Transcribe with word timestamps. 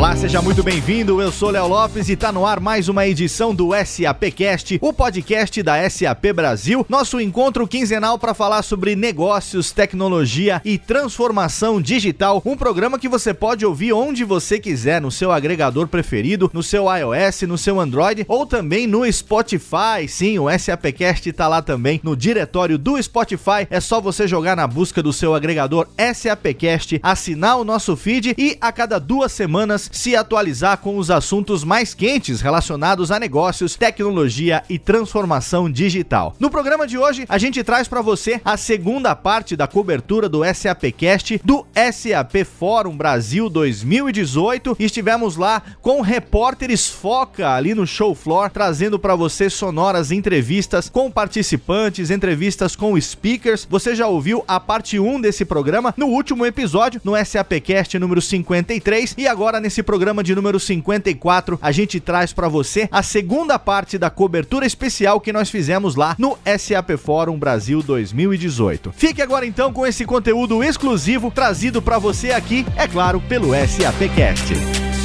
Olá, 0.00 0.16
seja 0.16 0.40
muito 0.40 0.62
bem-vindo. 0.62 1.20
Eu 1.20 1.30
sou 1.30 1.50
Léo 1.50 1.68
Lopes 1.68 2.08
e 2.08 2.16
tá 2.16 2.32
no 2.32 2.46
ar 2.46 2.58
mais 2.58 2.88
uma 2.88 3.06
edição 3.06 3.54
do 3.54 3.72
SAPcast, 3.74 4.78
o 4.80 4.94
podcast 4.94 5.62
da 5.62 5.90
SAP 5.90 6.32
Brasil, 6.34 6.86
nosso 6.88 7.20
encontro 7.20 7.68
quinzenal 7.68 8.18
para 8.18 8.32
falar 8.32 8.62
sobre 8.62 8.96
negócios, 8.96 9.72
tecnologia 9.72 10.62
e 10.64 10.78
transformação 10.78 11.82
digital. 11.82 12.40
Um 12.46 12.56
programa 12.56 12.98
que 12.98 13.10
você 13.10 13.34
pode 13.34 13.66
ouvir 13.66 13.92
onde 13.92 14.24
você 14.24 14.58
quiser, 14.58 15.02
no 15.02 15.10
seu 15.10 15.30
agregador 15.30 15.86
preferido, 15.86 16.50
no 16.50 16.62
seu 16.62 16.86
iOS, 16.96 17.42
no 17.42 17.58
seu 17.58 17.78
Android 17.78 18.24
ou 18.26 18.46
também 18.46 18.86
no 18.86 19.04
Spotify. 19.12 20.08
Sim, 20.08 20.38
o 20.38 20.46
SAPcast 20.48 21.30
tá 21.34 21.46
lá 21.46 21.60
também 21.60 22.00
no 22.02 22.16
diretório 22.16 22.78
do 22.78 23.00
Spotify. 23.02 23.68
É 23.68 23.80
só 23.80 24.00
você 24.00 24.26
jogar 24.26 24.56
na 24.56 24.66
busca 24.66 25.02
do 25.02 25.12
seu 25.12 25.34
agregador 25.34 25.86
SAPcast, 26.14 26.98
assinar 27.02 27.58
o 27.58 27.64
nosso 27.64 27.94
feed 27.98 28.34
e 28.38 28.56
a 28.62 28.72
cada 28.72 28.98
duas 28.98 29.30
semanas 29.30 29.89
se 29.90 30.14
atualizar 30.14 30.78
com 30.78 30.96
os 30.98 31.10
assuntos 31.10 31.64
mais 31.64 31.94
quentes 31.94 32.40
relacionados 32.40 33.10
a 33.10 33.18
negócios, 33.18 33.76
tecnologia 33.76 34.62
e 34.68 34.78
transformação 34.78 35.70
digital. 35.70 36.34
No 36.38 36.50
programa 36.50 36.86
de 36.86 36.96
hoje, 36.96 37.24
a 37.28 37.38
gente 37.38 37.62
traz 37.64 37.88
para 37.88 38.00
você 38.02 38.40
a 38.44 38.56
segunda 38.56 39.14
parte 39.14 39.56
da 39.56 39.66
cobertura 39.66 40.28
do 40.28 40.42
SAPcast 40.44 41.40
do 41.44 41.66
SAP 41.74 42.44
Fórum 42.44 42.96
Brasil 42.96 43.48
2018. 43.48 44.76
Estivemos 44.78 45.36
lá 45.36 45.62
com 45.80 46.00
repórteres 46.00 46.88
foca 46.88 47.54
ali 47.54 47.74
no 47.74 47.86
show 47.86 48.14
floor, 48.14 48.50
trazendo 48.50 48.98
para 48.98 49.14
você 49.14 49.50
sonoras 49.50 50.10
entrevistas 50.10 50.88
com 50.88 51.10
participantes, 51.10 52.10
entrevistas 52.10 52.76
com 52.76 53.00
speakers. 53.00 53.66
Você 53.68 53.94
já 53.94 54.06
ouviu 54.06 54.44
a 54.46 54.60
parte 54.60 54.98
1 54.98 55.20
desse 55.20 55.44
programa 55.44 55.94
no 55.96 56.06
último 56.06 56.46
episódio, 56.46 57.00
no 57.04 57.12
SAPcast 57.24 57.98
número 57.98 58.20
53, 58.20 59.14
e 59.18 59.26
agora 59.26 59.60
nesse 59.60 59.79
nesse 59.80 59.82
programa 59.82 60.22
de 60.22 60.34
número 60.34 60.60
54, 60.60 61.58
a 61.60 61.72
gente 61.72 61.98
traz 61.98 62.32
para 62.32 62.48
você 62.48 62.88
a 62.92 63.02
segunda 63.02 63.58
parte 63.58 63.96
da 63.96 64.10
cobertura 64.10 64.66
especial 64.66 65.20
que 65.20 65.32
nós 65.32 65.48
fizemos 65.48 65.96
lá 65.96 66.14
no 66.18 66.38
SAP 66.58 66.98
Fórum 66.98 67.38
Brasil 67.38 67.82
2018. 67.82 68.92
Fique 68.92 69.22
agora 69.22 69.46
então 69.46 69.72
com 69.72 69.86
esse 69.86 70.04
conteúdo 70.04 70.62
exclusivo 70.62 71.30
trazido 71.30 71.80
para 71.80 71.98
você 71.98 72.32
aqui, 72.32 72.66
é 72.76 72.86
claro, 72.86 73.20
pelo 73.22 73.48
SAPcast. 73.54 74.99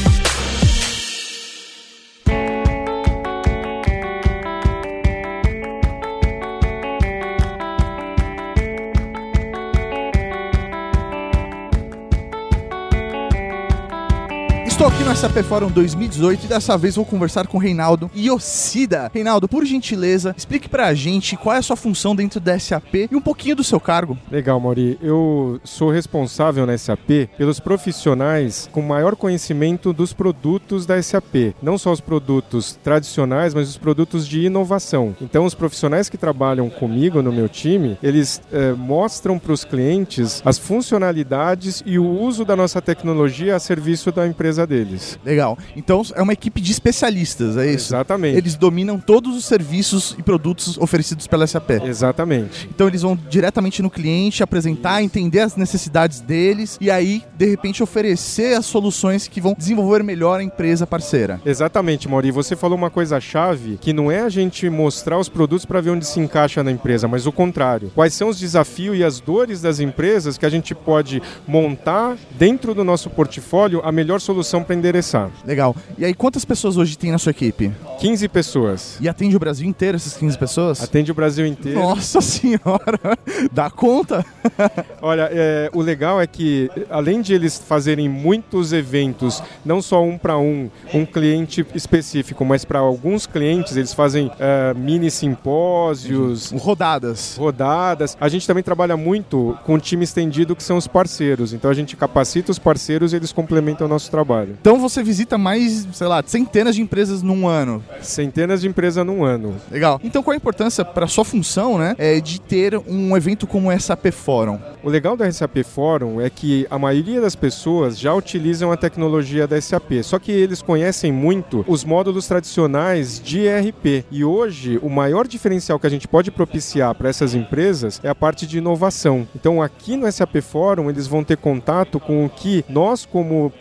Estou 14.86 14.98
aqui 15.00 15.10
no 15.10 15.16
SAP 15.16 15.44
Fórum 15.44 15.72
2018 15.72 16.46
e 16.46 16.48
dessa 16.48 16.78
vez 16.78 16.96
vou 16.96 17.04
conversar 17.04 17.48
com 17.48 17.58
Reinaldo 17.58 18.12
Iocida. 18.16 19.10
Reinaldo, 19.12 19.48
por 19.48 19.66
gentileza, 19.66 20.36
explique 20.38 20.70
pra 20.70 20.94
gente 20.94 21.36
qual 21.36 21.56
é 21.56 21.58
a 21.58 21.62
sua 21.64 21.76
função 21.76 22.16
dentro 22.16 22.40
da 22.40 22.60
SAP 22.60 22.94
e 23.10 23.16
um 23.16 23.20
pouquinho 23.20 23.56
do 23.56 23.64
seu 23.64 23.80
cargo. 23.80 24.16
Legal, 24.30 24.60
Mauri. 24.60 25.00
Eu 25.02 25.60
sou 25.64 25.90
responsável 25.90 26.68
na 26.68 26.78
SAP 26.78 27.28
pelos 27.36 27.60
profissionais 27.60 28.70
com 28.72 28.84
maior 28.84 29.16
conhecimento 29.16 29.92
dos 29.92 30.14
produtos 30.14 30.86
da 30.86 31.02
SAP. 31.02 31.56
Não 31.64 31.80
só 31.80 31.92
os 31.92 32.00
produtos 32.00 32.78
tradicionais, 32.84 33.56
mas 33.56 33.68
os 33.68 33.80
produtos 33.80 34.28
de 34.28 34.46
inovação. 34.46 35.16
Então, 35.20 35.46
os 35.46 35.56
profissionais 35.56 36.10
que 36.10 36.18
trabalham 36.18 36.70
comigo 36.70 37.24
no 37.24 37.32
meu 37.32 37.50
time, 37.50 37.98
eles 38.04 38.40
eh, 38.54 38.74
mostram 38.74 39.40
para 39.40 39.52
os 39.52 39.66
clientes 39.66 40.44
as 40.46 40.60
funcionalidades 40.60 41.82
e 41.88 41.98
o 41.98 42.08
uso 42.08 42.46
da 42.46 42.56
nossa 42.56 42.80
tecnologia 42.80 43.56
a 43.56 43.60
serviço 43.60 44.12
da 44.12 44.28
empresa 44.28 44.68
deles. 44.68 44.75
Legal. 45.24 45.58
Então 45.76 46.02
é 46.16 46.22
uma 46.22 46.34
equipe 46.34 46.62
de 46.62 46.72
especialistas, 46.72 47.58
é 47.58 47.72
isso? 47.72 47.94
Exatamente. 47.94 48.38
Eles 48.38 48.56
dominam 48.56 49.00
todos 49.00 49.36
os 49.36 49.46
serviços 49.46 50.16
e 50.18 50.24
produtos 50.24 50.78
oferecidos 50.78 51.28
pela 51.28 51.48
SAP. 51.48 51.72
Exatamente. 51.84 52.68
Então 52.74 52.88
eles 52.88 53.02
vão 53.02 53.18
diretamente 53.30 53.82
no 53.82 53.90
cliente, 53.90 54.44
apresentar, 54.44 55.02
entender 55.02 55.40
as 55.40 55.56
necessidades 55.56 56.20
deles 56.20 56.78
e 56.82 56.92
aí, 56.92 57.24
de 57.38 57.46
repente, 57.46 57.84
oferecer 57.84 58.58
as 58.58 58.66
soluções 58.66 59.28
que 59.28 59.42
vão 59.42 59.56
desenvolver 59.58 60.04
melhor 60.04 60.40
a 60.40 60.44
empresa 60.44 60.86
parceira. 60.86 61.42
Exatamente, 61.46 62.08
Mauri. 62.08 62.32
Você 62.32 62.56
falou 62.56 62.78
uma 62.78 62.90
coisa 62.90 63.20
chave 63.20 63.78
que 63.80 63.94
não 63.94 64.12
é 64.12 64.22
a 64.22 64.30
gente 64.30 64.70
mostrar 64.70 65.18
os 65.18 65.30
produtos 65.30 65.66
para 65.66 65.82
ver 65.82 65.92
onde 65.92 66.06
se 66.06 66.20
encaixa 66.20 66.64
na 66.64 66.72
empresa, 66.72 67.08
mas 67.08 67.26
o 67.26 67.32
contrário. 67.32 67.92
Quais 67.94 68.14
são 68.14 68.30
os 68.30 68.40
desafios 68.40 68.98
e 68.98 69.04
as 69.04 69.20
dores 69.20 69.62
das 69.62 69.80
empresas 69.80 70.38
que 70.38 70.46
a 70.46 70.50
gente 70.50 70.74
pode 70.76 71.22
montar 71.48 72.18
dentro 72.32 72.74
do 72.74 72.84
nosso 72.84 73.10
portfólio 73.10 73.82
a 73.84 73.92
melhor 73.92 74.20
solução 74.20 74.64
para 74.66 74.76
endereçar. 74.76 75.30
Legal. 75.46 75.76
E 75.98 76.04
aí, 76.04 76.14
quantas 76.14 76.44
pessoas 76.44 76.78
hoje 76.78 76.98
tem 76.98 77.12
na 77.12 77.18
sua 77.18 77.30
equipe? 77.30 77.72
15 78.00 78.28
pessoas. 78.28 78.98
E 79.00 79.08
atende 79.08 79.36
o 79.36 79.40
Brasil 79.40 79.68
inteiro, 79.68 79.96
essas 79.96 80.18
15 80.18 80.38
pessoas? 80.38 80.84
Atende 80.84 81.12
o 81.12 81.16
Brasil 81.16 81.46
inteiro. 81.46 81.80
Nossa 81.80 82.22
senhora! 82.22 83.18
Dá 83.52 83.70
conta? 83.70 84.26
Olha, 85.02 85.30
é, 85.32 85.70
o 85.74 85.82
legal 85.82 86.22
é 86.22 86.28
que, 86.28 86.70
além 86.90 87.22
de 87.22 87.34
eles 87.34 87.58
fazerem 87.58 88.10
muitos 88.10 88.74
eventos, 88.74 89.42
não 89.64 89.82
só 89.82 90.04
um 90.04 90.18
para 90.18 90.38
um, 90.38 90.70
um 90.94 91.06
cliente 91.06 91.66
específico, 91.74 92.44
mas 92.44 92.66
para 92.66 92.80
alguns 92.80 93.26
clientes, 93.26 93.78
eles 93.78 93.94
fazem 93.94 94.32
é, 94.40 94.74
mini 94.74 95.10
simpósios, 95.10 96.52
Rodadas. 96.52 97.38
rodadas. 97.38 98.18
A 98.20 98.28
gente 98.28 98.46
também 98.46 98.64
trabalha 98.64 98.98
muito 98.98 99.58
com 99.66 99.76
o 99.76 99.80
time 99.80 100.04
estendido, 100.04 100.56
que 100.56 100.64
são 100.64 100.78
os 100.78 100.88
parceiros. 100.88 101.54
Então 101.54 101.72
a 101.72 101.74
gente 101.74 101.96
capacita 101.96 102.52
os 102.52 102.60
parceiros 102.60 103.14
e 103.14 103.16
eles 103.16 103.32
complementam 103.32 103.88
o 103.88 103.90
nosso 103.90 104.12
trabalho. 104.12 104.45
Então 104.52 104.80
você 104.80 105.04
visita 105.04 105.38
mais, 105.38 105.88
sei 105.94 106.08
lá, 106.08 106.24
centenas 106.26 106.76
de 106.76 106.82
empresas 106.82 107.22
num 107.22 107.48
ano. 107.48 107.84
Centenas 108.02 108.62
de 108.62 108.68
empresas 108.68 109.06
num 109.06 109.24
ano. 109.24 109.56
Legal. 109.72 110.00
Então 110.04 110.22
qual 110.24 110.34
a 110.34 110.38
importância 110.38 110.84
para 110.84 111.08
sua 111.08 111.26
função, 111.26 111.78
né, 111.78 111.96
é 111.98 112.20
de 112.20 112.40
ter 112.40 112.78
um 112.88 113.16
evento 113.16 113.48
como 113.48 113.70
o 113.70 113.80
SAP 113.80 114.08
Fórum? 114.12 114.60
O 114.84 114.90
legal 114.90 115.18
da 115.18 115.32
SAP 115.32 115.64
Forum 115.64 116.22
é 116.22 116.30
que 116.30 116.68
a 116.70 116.78
maioria 116.78 117.20
das 117.20 117.36
pessoas 117.36 117.98
já 117.98 118.14
utilizam 118.14 118.72
a 118.72 118.78
tecnologia 118.78 119.48
da 119.48 119.60
SAP, 119.60 120.04
só 120.04 120.20
que 120.20 120.32
eles 120.32 120.62
conhecem 120.62 121.12
muito 121.12 121.66
os 121.68 121.84
módulos 121.84 122.28
tradicionais 122.28 123.20
de 123.20 123.42
ERP. 123.42 124.06
E 124.12 124.24
hoje, 124.24 124.80
o 124.82 124.90
maior 124.90 125.28
diferencial 125.28 125.80
que 125.80 125.88
a 125.88 125.90
gente 125.90 126.08
pode 126.08 126.32
propiciar 126.32 126.94
para 126.96 127.10
essas 127.10 127.34
empresas 127.34 128.00
é 128.04 128.10
a 128.10 128.16
parte 128.16 128.46
de 128.46 128.58
inovação. 128.58 129.28
Então, 129.36 129.62
aqui 129.62 129.96
no 129.96 130.12
SAP 130.12 130.36
Forum, 130.42 130.90
eles 130.90 131.08
vão 131.08 131.24
ter 131.24 131.38
contato 131.38 132.00
com 132.00 132.26
o 132.26 132.30
que 132.30 132.64
nós, 132.70 133.06
como 133.06 133.52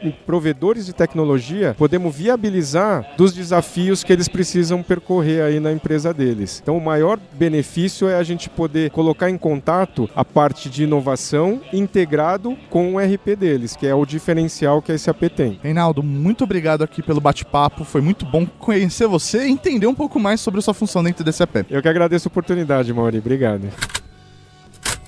provedores 0.75 0.87
de 0.87 0.93
tecnologia, 0.93 1.75
podemos 1.79 2.15
viabilizar 2.15 3.07
dos 3.17 3.33
desafios 3.33 4.03
que 4.03 4.13
eles 4.13 4.29
precisam 4.29 4.83
percorrer 4.83 5.43
aí 5.43 5.61
na 5.61 5.73
empresa 5.73 6.13
deles. 6.13 6.61
Então, 6.63 6.77
o 6.77 6.81
maior 6.81 7.19
benefício 7.33 8.09
é 8.09 8.17
a 8.17 8.23
gente 8.23 8.51
poder 8.51 8.91
colocar 8.91 9.31
em 9.31 9.39
contato 9.39 10.09
a 10.15 10.25
parte 10.25 10.69
de 10.69 10.85
inovação 10.85 11.61
integrado 11.73 12.57
com 12.69 12.95
o 12.95 12.99
RP 12.99 13.37
deles, 13.39 13.77
que 13.77 13.87
é 13.87 13.95
o 13.95 14.05
diferencial 14.05 14.83
que 14.83 14.93
a 14.93 14.99
SAP 14.99 15.23
tem. 15.35 15.59
Reinaldo, 15.63 16.03
muito 16.03 16.45
obrigado 16.45 16.83
aqui 16.83 17.03
pelo 17.03 17.21
bate-papo. 17.21 17.85
Foi 17.85 18.01
muito 18.01 18.27
bom 18.27 18.47
conhecer 18.59 19.07
você 19.07 19.47
e 19.47 19.51
entender 19.51 19.87
um 19.87 19.95
pouco 19.95 20.19
mais 20.19 20.41
sobre 20.41 20.59
a 20.59 20.63
sua 20.63 20.75
função 20.75 21.03
dentro 21.03 21.25
da 21.25 21.33
SAP. 21.33 21.67
Eu 21.71 21.81
que 21.81 21.89
agradeço 21.89 22.29
a 22.29 22.31
oportunidade, 22.31 22.93
Mauri. 22.93 23.19
Obrigado. 23.19 24.04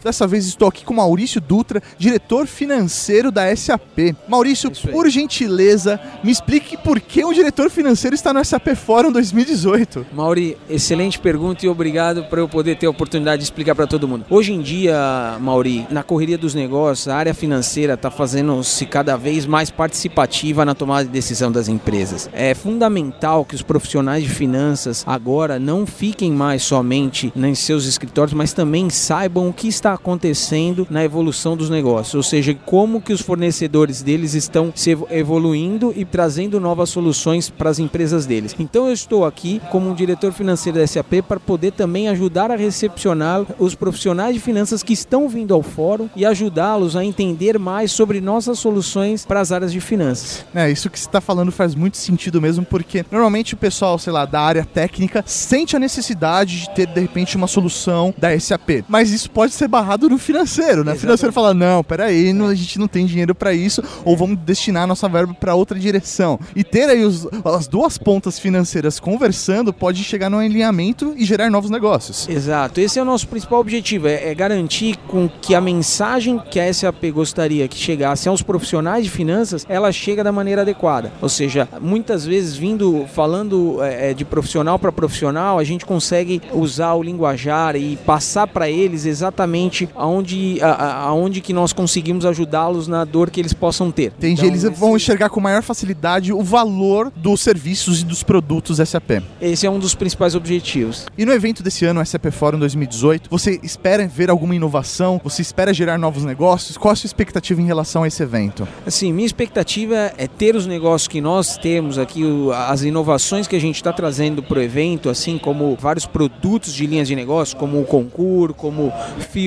Dessa 0.07 0.25
vez 0.25 0.47
estou 0.47 0.69
aqui 0.69 0.85
com 0.85 0.95
Maurício 0.95 1.41
Dutra, 1.41 1.83
diretor 1.99 2.47
financeiro 2.47 3.33
da 3.33 3.55
SAP. 3.57 4.15
Maurício, 4.29 4.71
aí. 4.71 4.93
por 4.93 5.11
gentileza, 5.11 5.99
me 6.23 6.31
explique 6.31 6.77
por 6.77 7.01
que 7.01 7.25
o 7.25 7.33
diretor 7.33 7.69
financeiro 7.71 8.15
está 8.15 8.33
no 8.33 8.45
SAP 8.45 8.69
Fórum 8.77 9.11
2018. 9.11 10.07
Mauri, 10.13 10.57
excelente 10.71 11.19
pergunta 11.19 11.67
e 11.67 11.69
obrigado 11.69 12.23
por 12.27 12.39
eu 12.39 12.49
poder 12.49 12.77
ter 12.77 12.87
a 12.87 12.91
oportunidade 12.91 13.39
de 13.41 13.47
explicar 13.47 13.75
para 13.75 13.89
todo 13.89 14.07
mundo. 14.07 14.25
Hoje 14.31 14.53
em 14.53 14.63
dia, 14.63 14.97
Mauri, 15.41 15.85
na 15.91 16.05
correria 16.05 16.39
dos 16.39 16.55
negócios, 16.55 17.09
a 17.09 17.17
área 17.17 17.35
financeira 17.35 17.95
está 17.95 18.09
fazendo-se 18.09 18.87
cada 18.87 19.17
vez 19.17 19.45
mais 19.45 19.73
participativa 19.73 20.65
na 20.65 20.77
tomada 20.77 21.05
de 21.05 21.11
decisão 21.11 21.51
das 21.51 21.67
empresas. 21.67 22.31
É 22.33 22.55
fundamental 22.55 23.45
que 23.45 23.57
os 23.57 23.63
profissionais 23.63 24.23
de 24.23 24.31
finanças 24.31 25.03
agora 25.05 25.59
não 25.59 25.85
fiquem 25.85 26.31
mais 26.31 26.63
somente 26.63 27.33
em 27.35 27.55
seus 27.57 27.87
escritórios, 27.87 28.35
mas 28.35 28.53
também 28.53 28.89
saibam 28.89 29.49
o 29.49 29.53
que 29.53 29.67
está 29.67 29.96
acontecendo 29.97 30.87
na 30.89 31.05
evolução 31.05 31.57
dos 31.57 31.69
negócios, 31.69 32.15
ou 32.15 32.23
seja, 32.23 32.55
como 32.65 33.01
que 33.01 33.13
os 33.13 33.21
fornecedores 33.21 34.03
deles 34.03 34.35
estão 34.35 34.73
se 34.75 34.97
evoluindo 35.11 35.93
e 35.97 36.05
trazendo 36.05 36.61
novas 36.61 36.91
soluções 36.91 37.51
para 37.51 37.71
as 37.71 37.79
empresas 37.79 38.27
deles. 38.27 38.55
Então 38.59 38.87
eu 38.87 38.93
estou 38.93 39.25
aqui 39.25 39.61
como 39.71 39.91
um 39.91 39.95
diretor 39.95 40.33
financeiro 40.33 40.79
da 40.79 40.87
SAP 40.87 41.23
para 41.27 41.41
poder 41.41 41.73
também 41.73 42.09
ajudar 42.09 42.51
a 42.51 42.57
recepcionar 42.57 43.45
os 43.59 43.75
profissionais 43.75 44.35
de 44.35 44.41
finanças 44.41 44.83
que 44.83 44.93
estão 44.93 45.29
vindo 45.29 45.53
ao 45.53 45.63
fórum 45.63 46.09
e 46.15 46.25
ajudá-los 46.25 46.97
a 46.97 47.05
entender 47.05 47.59
mais 47.59 47.91
sobre 47.91 48.21
nossas 48.21 48.59
soluções 48.59 49.25
para 49.25 49.41
as 49.41 49.53
áreas 49.53 49.73
de 49.73 49.81
finanças. 49.81 50.45
É, 50.55 50.71
isso 50.71 50.91
que 50.91 50.99
você 50.99 51.07
está 51.07 51.21
falando 51.21 51.51
faz 51.51 51.75
muito 51.75 51.97
sentido 51.97 52.41
mesmo, 52.41 52.65
porque 52.65 53.05
normalmente 53.11 53.55
o 53.55 53.57
pessoal, 53.57 53.99
sei 53.99 54.13
lá, 54.13 54.25
da 54.25 54.41
área 54.41 54.65
técnica 54.65 55.25
sente 55.27 55.75
a 55.75 55.79
necessidade 55.79 56.61
de 56.61 56.71
ter 56.71 56.87
de 56.87 57.01
repente 57.01 57.37
uma 57.37 57.47
solução 57.47 58.15
da 58.17 58.39
SAP, 58.39 58.85
mas 58.89 59.11
isso 59.11 59.31
pode 59.31 59.53
ser 59.53 59.69
barrado 59.69 59.86
no 60.09 60.19
financeiro, 60.19 60.85
né? 60.85 60.93
O 60.93 60.97
financeiro 60.97 61.33
fala: 61.33 61.53
não, 61.53 61.83
peraí, 61.83 62.33
não, 62.33 62.47
a 62.47 62.55
gente 62.55 62.79
não 62.79 62.89
tem 62.89 63.07
dinheiro 63.07 63.35
para 63.35 63.53
isso, 63.53 63.83
ou 64.05 64.17
vamos 64.17 64.39
destinar 64.39 64.85
a 64.85 64.87
nossa 64.87 65.09
verba 65.09 65.35
para 65.35 65.55
outra 65.55 65.79
direção. 65.79 66.39
E 66.55 66.65
ter 66.65 66.89
aí 66.89 67.05
os, 67.05 67.27
as 67.45 67.67
duas 67.67 67.99
pontas 67.99 68.39
financeiras 68.39 68.99
conversando 68.99 69.73
pode 69.73 70.03
chegar 70.03 70.31
num 70.31 70.39
alinhamento 70.39 71.15
e 71.17 71.25
gerar 71.25 71.51
novos 71.51 71.71
negócios. 71.71 72.29
Exato, 72.29 72.81
esse 72.81 72.99
é 72.99 73.03
o 73.03 73.05
nosso 73.05 73.29
principal 73.29 73.61
objetivo, 73.61 74.09
é, 74.09 74.31
é 74.31 74.35
garantir 74.35 74.97
com 75.09 75.29
que 75.29 75.55
a 75.55 75.61
mensagem 75.61 76.41
que 76.51 76.61
a 76.61 76.73
SAP 76.73 77.05
gostaria 77.13 77.69
que 77.69 77.77
chegasse 77.77 78.29
aos 78.29 78.43
profissionais 78.43 79.05
de 79.05 79.11
finanças, 79.11 79.67
ela 79.69 79.91
chega 79.93 80.23
da 80.23 80.33
maneira 80.33 80.63
adequada. 80.63 81.13
Ou 81.21 81.29
seja, 81.29 81.69
muitas 81.81 82.25
vezes 82.25 82.57
vindo 82.57 83.07
falando 83.15 83.83
é, 83.83 84.15
de 84.15 84.25
profissional 84.25 84.79
para 84.79 84.93
profissional, 84.93 85.59
a 85.59 85.65
gente 85.65 85.85
consegue 85.85 86.41
usar 86.53 86.95
o 86.95 87.03
linguajar 87.03 87.77
e 87.77 87.97
passar 87.97 88.47
para 88.47 88.71
eles 88.71 89.07
exatamente 89.07 89.66
aonde, 89.95 90.59
a, 90.63 91.03
aonde 91.03 91.41
que 91.41 91.53
nós 91.53 91.73
conseguimos 91.73 92.25
ajudá-los 92.25 92.89
na 92.89 93.05
dor 93.05 93.31
que 93.31 93.41
eles 93.41 93.53
possam 93.53 93.91
ter. 93.91 94.13
Entendi, 94.19 94.35
então, 94.35 94.47
eles 94.47 94.65
esse... 94.65 94.79
vão 94.79 94.97
enxergar 94.97 95.29
com 95.29 95.41
maior 95.41 95.63
facilidade 95.63 96.33
o 96.33 96.43
valor 96.43 97.13
dos 97.15 97.41
serviços 97.41 98.03
e 98.03 98.05
dos 98.05 98.23
produtos 98.23 98.79
SAP. 98.79 99.23
Esse 99.41 99.67
é 99.67 99.71
um 99.71 99.79
dos 99.79 99.95
principais 99.95 100.35
objetivos. 100.35 101.07
E 101.17 101.25
no 101.25 101.33
evento 101.33 101.63
desse 101.63 101.85
ano, 101.85 102.05
SAP 102.05 102.27
Forum 102.31 102.59
2018, 102.59 103.29
você 103.31 103.61
espera 103.63 104.07
ver 104.07 104.31
alguma 104.31 104.55
inovação? 104.55 105.21
Você 105.25 105.43
espera 105.43 105.73
gerar 105.73 105.99
novos 105.99 106.25
negócios? 106.25 106.77
Qual 106.77 106.93
a 106.93 106.97
sua 106.97 107.07
expectativa 107.07 107.61
em 107.61 107.67
relação 107.67 108.03
a 108.03 108.09
esse 108.09 108.23
evento? 108.23 108.67
Assim, 108.87 109.13
minha 109.13 109.27
expectativa 109.27 110.13
é 110.17 110.27
ter 110.27 110.57
os 110.57 110.67
negócios 110.67 111.09
que 111.09 111.21
nós 111.21 111.57
temos 111.57 111.99
aqui, 111.99 112.23
as 112.69 112.83
inovações 112.83 113.47
que 113.47 113.57
a 113.57 113.61
gente 113.61 113.77
está 113.77 113.93
trazendo 113.93 114.43
para 114.43 114.59
o 114.59 114.63
evento, 114.63 115.09
assim 115.09 115.39
como 115.39 115.77
vários 115.81 116.07
produtos 116.07 116.73
de 116.73 116.87
linhas 116.87 117.09
de 117.09 117.17
negócio, 117.17 117.57
como 117.57 117.81
o 117.81 117.85
Concur, 117.85 118.55
como 118.55 118.93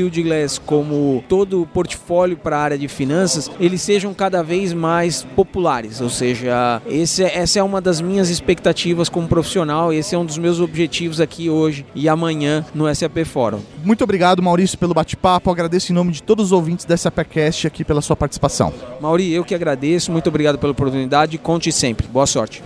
Fieldglass, 0.10 0.58
como 0.58 1.24
todo 1.30 1.62
o 1.62 1.66
portfólio 1.66 2.36
para 2.36 2.58
a 2.58 2.62
área 2.62 2.78
de 2.78 2.88
finanças, 2.88 3.50
eles 3.60 3.82
sejam 3.82 4.14
cada 4.14 4.44
vez 4.44 4.74
mais 4.74 5.24
populares. 5.36 6.02
Ou 6.02 6.10
seja, 6.10 6.82
esse, 6.88 7.24
é, 7.24 7.38
essa 7.38 7.60
é 7.60 7.64
uma 7.64 7.80
das 7.80 8.02
minhas 8.02 8.30
expectativas 8.30 9.08
como 9.08 9.28
profissional, 9.28 9.94
esse 9.94 10.16
é 10.16 10.18
um 10.18 10.26
dos 10.26 10.38
meus 10.38 10.60
objetivos 10.60 11.22
aqui 11.22 11.50
hoje 11.50 11.86
e 11.94 12.10
amanhã 12.10 12.66
no 12.74 12.94
SAP 12.94 13.24
Fórum. 13.26 13.60
Muito 13.84 14.04
obrigado, 14.04 14.42
Maurício, 14.42 14.78
pelo 14.78 14.94
bate-papo. 14.94 15.52
Agradeço 15.52 15.92
em 15.92 15.96
nome 15.96 16.12
de 16.12 16.24
todos 16.24 16.48
os 16.48 16.52
ouvintes 16.52 16.86
da 16.86 16.98
SAPcast 16.98 17.68
aqui 17.68 17.84
pela 17.84 18.02
sua 18.02 18.16
participação. 18.16 18.74
Mauri, 19.00 19.32
eu 19.32 19.46
que 19.46 19.56
agradeço. 19.56 20.12
Muito 20.12 20.28
obrigado 20.28 20.58
pela 20.58 20.72
oportunidade. 20.72 21.38
Conte 21.38 21.72
sempre. 21.72 22.08
Boa 22.08 22.26
sorte. 22.26 22.64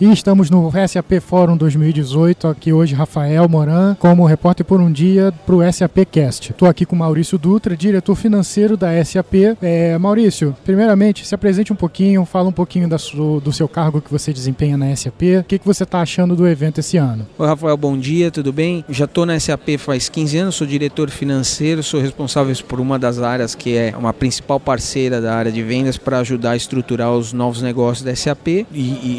E 0.00 0.10
estamos 0.12 0.50
no 0.50 0.72
SAP 0.88 1.20
Fórum 1.20 1.56
2018, 1.56 2.48
aqui 2.48 2.72
hoje 2.72 2.96
Rafael 2.96 3.48
Moran, 3.48 3.94
como 4.00 4.26
repórter 4.26 4.66
por 4.66 4.80
um 4.80 4.90
dia 4.90 5.32
para 5.46 5.54
o 5.54 5.72
SAP 5.72 5.98
Cast. 6.10 6.50
Estou 6.50 6.66
aqui 6.66 6.84
com 6.84 6.96
Maurício 6.96 7.38
Dutra, 7.38 7.76
diretor 7.76 8.16
financeiro 8.16 8.76
da 8.76 9.02
SAP. 9.04 9.56
É, 9.62 9.96
Maurício, 9.96 10.54
primeiramente, 10.64 11.24
se 11.24 11.32
apresente 11.32 11.72
um 11.72 11.76
pouquinho, 11.76 12.24
fala 12.24 12.48
um 12.48 12.52
pouquinho 12.52 12.88
da 12.88 12.98
sua, 12.98 13.40
do 13.40 13.52
seu 13.52 13.68
cargo 13.68 14.00
que 14.00 14.10
você 14.10 14.32
desempenha 14.32 14.76
na 14.76 14.94
SAP. 14.96 15.22
O 15.40 15.44
que, 15.44 15.60
que 15.60 15.66
você 15.66 15.84
está 15.84 16.00
achando 16.00 16.34
do 16.34 16.48
evento 16.48 16.80
esse 16.80 16.96
ano? 16.96 17.24
Oi, 17.38 17.46
Rafael, 17.46 17.76
bom 17.76 17.96
dia, 17.96 18.32
tudo 18.32 18.52
bem? 18.52 18.84
Já 18.88 19.04
estou 19.04 19.24
na 19.24 19.38
SAP 19.38 19.78
faz 19.78 20.08
15 20.08 20.38
anos, 20.38 20.54
sou 20.56 20.66
diretor 20.66 21.08
financeiro, 21.08 21.84
sou 21.84 22.00
responsável 22.00 22.54
por 22.66 22.80
uma 22.80 22.98
das 22.98 23.20
áreas 23.20 23.54
que 23.54 23.76
é 23.76 23.94
uma 23.96 24.12
principal 24.12 24.58
parceira 24.58 25.20
da 25.20 25.36
área 25.36 25.52
de 25.52 25.62
vendas 25.62 25.96
para 25.96 26.18
ajudar 26.18 26.50
a 26.50 26.56
estruturar 26.56 27.12
os 27.12 27.32
novos 27.32 27.62
negócios 27.62 28.04
da 28.04 28.14
SAP 28.14 28.48
e, 28.48 28.66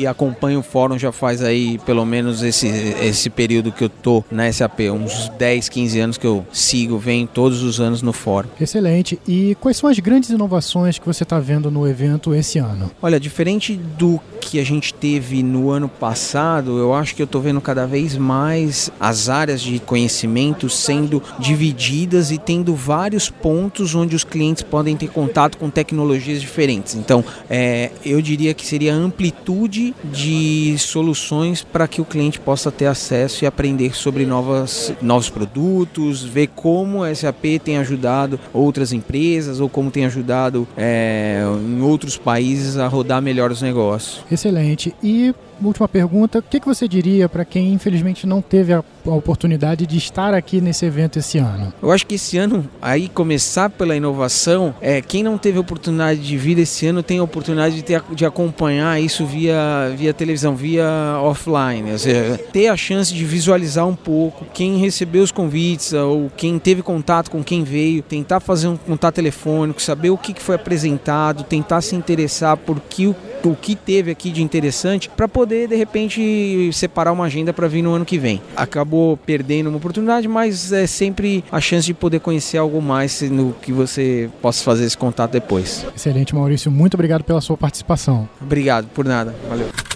e 0.02 0.06
acompanho 0.06 0.66
fórum 0.76 1.00
já 1.00 1.10
faz 1.10 1.42
aí 1.42 1.78
pelo 1.86 2.06
menos 2.06 2.44
esse, 2.44 2.68
esse 2.68 3.30
período 3.30 3.72
que 3.72 3.86
eu 3.86 3.88
tô 3.88 4.22
na 4.30 4.52
SAP, 4.52 4.82
uns 4.92 5.30
10, 5.40 5.70
15 5.70 6.00
anos 6.02 6.18
que 6.18 6.28
eu 6.28 6.46
sigo, 6.52 6.98
venho 6.98 7.26
todos 7.26 7.64
os 7.64 7.80
anos 7.80 8.02
no 8.02 8.12
fórum. 8.12 8.50
Excelente. 8.60 9.18
E 9.26 9.56
quais 9.62 9.78
são 9.78 9.90
as 9.90 9.98
grandes 10.00 10.32
inovações 10.32 11.00
que 11.00 11.06
você 11.06 11.24
está 11.24 11.40
vendo 11.40 11.72
no 11.72 11.88
evento 11.88 12.36
esse 12.36 12.60
ano? 12.60 12.92
Olha, 13.02 13.18
diferente 13.22 13.78
do 13.98 14.20
que 14.42 14.60
a 14.60 14.66
gente 14.66 14.94
teve 14.94 15.42
no 15.42 15.72
ano 15.72 15.88
passado, 15.88 16.78
eu 16.78 16.94
acho 16.94 17.16
que 17.16 17.22
eu 17.22 17.26
estou 17.26 17.42
vendo 17.42 17.62
cada 17.62 17.88
vez 17.88 18.18
mais 18.18 18.92
as 19.00 19.30
áreas 19.30 19.62
de 19.62 19.80
conhecimento 19.80 20.70
sendo 20.70 21.24
divididas 21.40 22.32
e 22.32 22.38
tendo 22.38 22.76
vários 22.76 23.30
pontos 23.30 23.96
onde 23.96 24.14
os 24.14 24.26
clientes 24.26 24.62
podem 24.62 24.98
ter 24.98 25.08
contato 25.08 25.58
com 25.58 25.70
tecnologias 25.70 26.42
diferentes. 26.42 26.96
Então, 26.96 27.24
é, 27.50 27.92
eu 28.06 28.22
diria 28.22 28.54
que 28.54 28.66
seria 28.66 28.94
a 28.94 28.98
amplitude 28.98 29.96
de 30.04 30.55
soluções 30.78 31.64
para 31.64 31.88
que 31.88 32.02
o 32.02 32.06
cliente 32.06 32.40
possa 32.40 32.72
ter 32.72 32.86
acesso 32.86 33.44
e 33.44 33.48
aprender 33.48 33.96
sobre 33.96 34.26
novas, 34.26 34.94
novos 35.02 35.30
produtos, 35.30 36.24
ver 36.24 36.48
como 36.56 37.04
a 37.04 37.14
SAP 37.14 37.60
tem 37.64 37.78
ajudado 37.78 38.40
outras 38.54 38.92
empresas 38.92 39.60
ou 39.60 39.70
como 39.70 39.92
tem 39.92 40.06
ajudado 40.06 40.68
é, 40.78 41.44
em 41.68 41.82
outros 41.82 42.18
países 42.18 42.78
a 42.78 42.88
rodar 42.88 43.22
melhor 43.22 43.52
os 43.52 43.62
negócios. 43.62 44.24
Excelente. 44.32 44.94
E 45.04 45.34
última 45.64 45.88
pergunta, 45.88 46.40
o 46.40 46.42
que, 46.42 46.60
que 46.60 46.66
você 46.66 46.88
diria 46.88 47.30
para 47.30 47.46
quem 47.46 47.74
infelizmente 47.74 48.28
não 48.28 48.42
teve 48.42 48.74
a, 48.74 48.84
oportunidade 49.06 49.86
de 49.86 49.98
estar 49.98 50.34
aqui 50.34 50.60
nesse 50.60 50.86
evento 50.86 51.20
esse 51.20 51.38
ano? 51.38 51.72
Eu 51.82 51.92
acho 51.92 52.06
que 52.08 52.16
esse 52.16 52.38
ano, 52.38 52.68
aí 52.82 53.08
começar 53.08 53.70
pela 53.70 53.96
inovação, 53.96 54.74
é 54.82 55.00
quem 55.02 55.22
não 55.22 55.38
teve 55.38 55.60
oportunidade 55.60 56.20
de 56.20 56.38
vir 56.38 56.58
esse 56.58 56.88
ano 56.88 57.04
tem 57.04 57.20
a 57.20 57.24
oportunidade 57.24 57.76
de, 57.76 57.84
ter, 57.84 58.02
de 58.12 58.26
acompanhar 58.26 59.00
isso 59.00 59.26
via, 59.26 59.94
via 59.96 60.14
televisão, 60.14 60.56
via 60.56 60.86
offline, 61.22 61.92
ou 61.92 62.00
seja, 62.00 62.40
ter 62.52 62.68
a 62.68 62.76
chance 62.76 63.14
de 63.14 63.24
visualizar 63.24 63.88
um 63.88 63.96
pouco 63.96 64.46
quem 64.54 64.78
recebeu 64.78 65.22
os 65.22 65.32
convites 65.32 65.94
ou 65.94 66.32
quem 66.36 66.58
teve 66.58 66.82
contato 66.82 67.30
com 67.30 67.44
quem 67.44 67.64
veio, 67.64 68.02
tentar 68.02 68.40
fazer 68.40 68.68
um 68.68 68.78
contato 68.78 69.16
telefônico, 69.16 69.82
saber 69.82 70.10
o 70.10 70.18
que 70.18 70.34
foi 70.42 70.56
apresentado, 70.56 71.44
tentar 71.44 71.82
se 71.82 71.96
interessar 71.96 72.58
por 72.58 72.80
que 72.80 73.08
o 73.08 73.16
o 73.52 73.56
que 73.56 73.76
teve 73.76 74.12
aqui 74.12 74.32
de 74.32 74.42
interessante 74.42 75.10
para 75.10 75.28
poder 75.28 75.68
de 75.68 75.76
repente 75.76 76.70
separar 76.74 77.12
uma 77.12 77.26
agenda 77.26 77.54
para 77.54 77.68
vir 77.68 77.82
no 77.82 77.94
ano 77.94 78.06
que 78.06 78.18
vem. 78.18 78.42
Acabou 78.56 79.18
perdendo 79.18 79.68
uma 79.68 79.78
oportunidade, 79.78 80.28
mas 80.28 80.72
é 80.72 80.88
sempre 80.88 81.44
a 81.52 81.60
chance 81.60 81.86
de 81.86 81.94
poder 81.94 82.20
conhecer 82.20 82.58
algo 82.58 82.82
mais 82.82 83.22
no 83.22 83.54
que 83.62 83.72
você 83.72 84.30
possa 84.42 84.64
fazer 84.64 84.86
esse 84.86 84.98
contato 84.98 85.32
depois. 85.32 85.86
Excelente, 85.96 86.34
Maurício. 86.36 86.72
Muito 86.72 86.96
obrigado 86.96 87.24
pela 87.24 87.42
sua 87.42 87.58
participação. 87.58 88.28
Obrigado, 88.42 88.88
por 88.88 89.06
nada. 89.06 89.36
Valeu. 89.50 89.95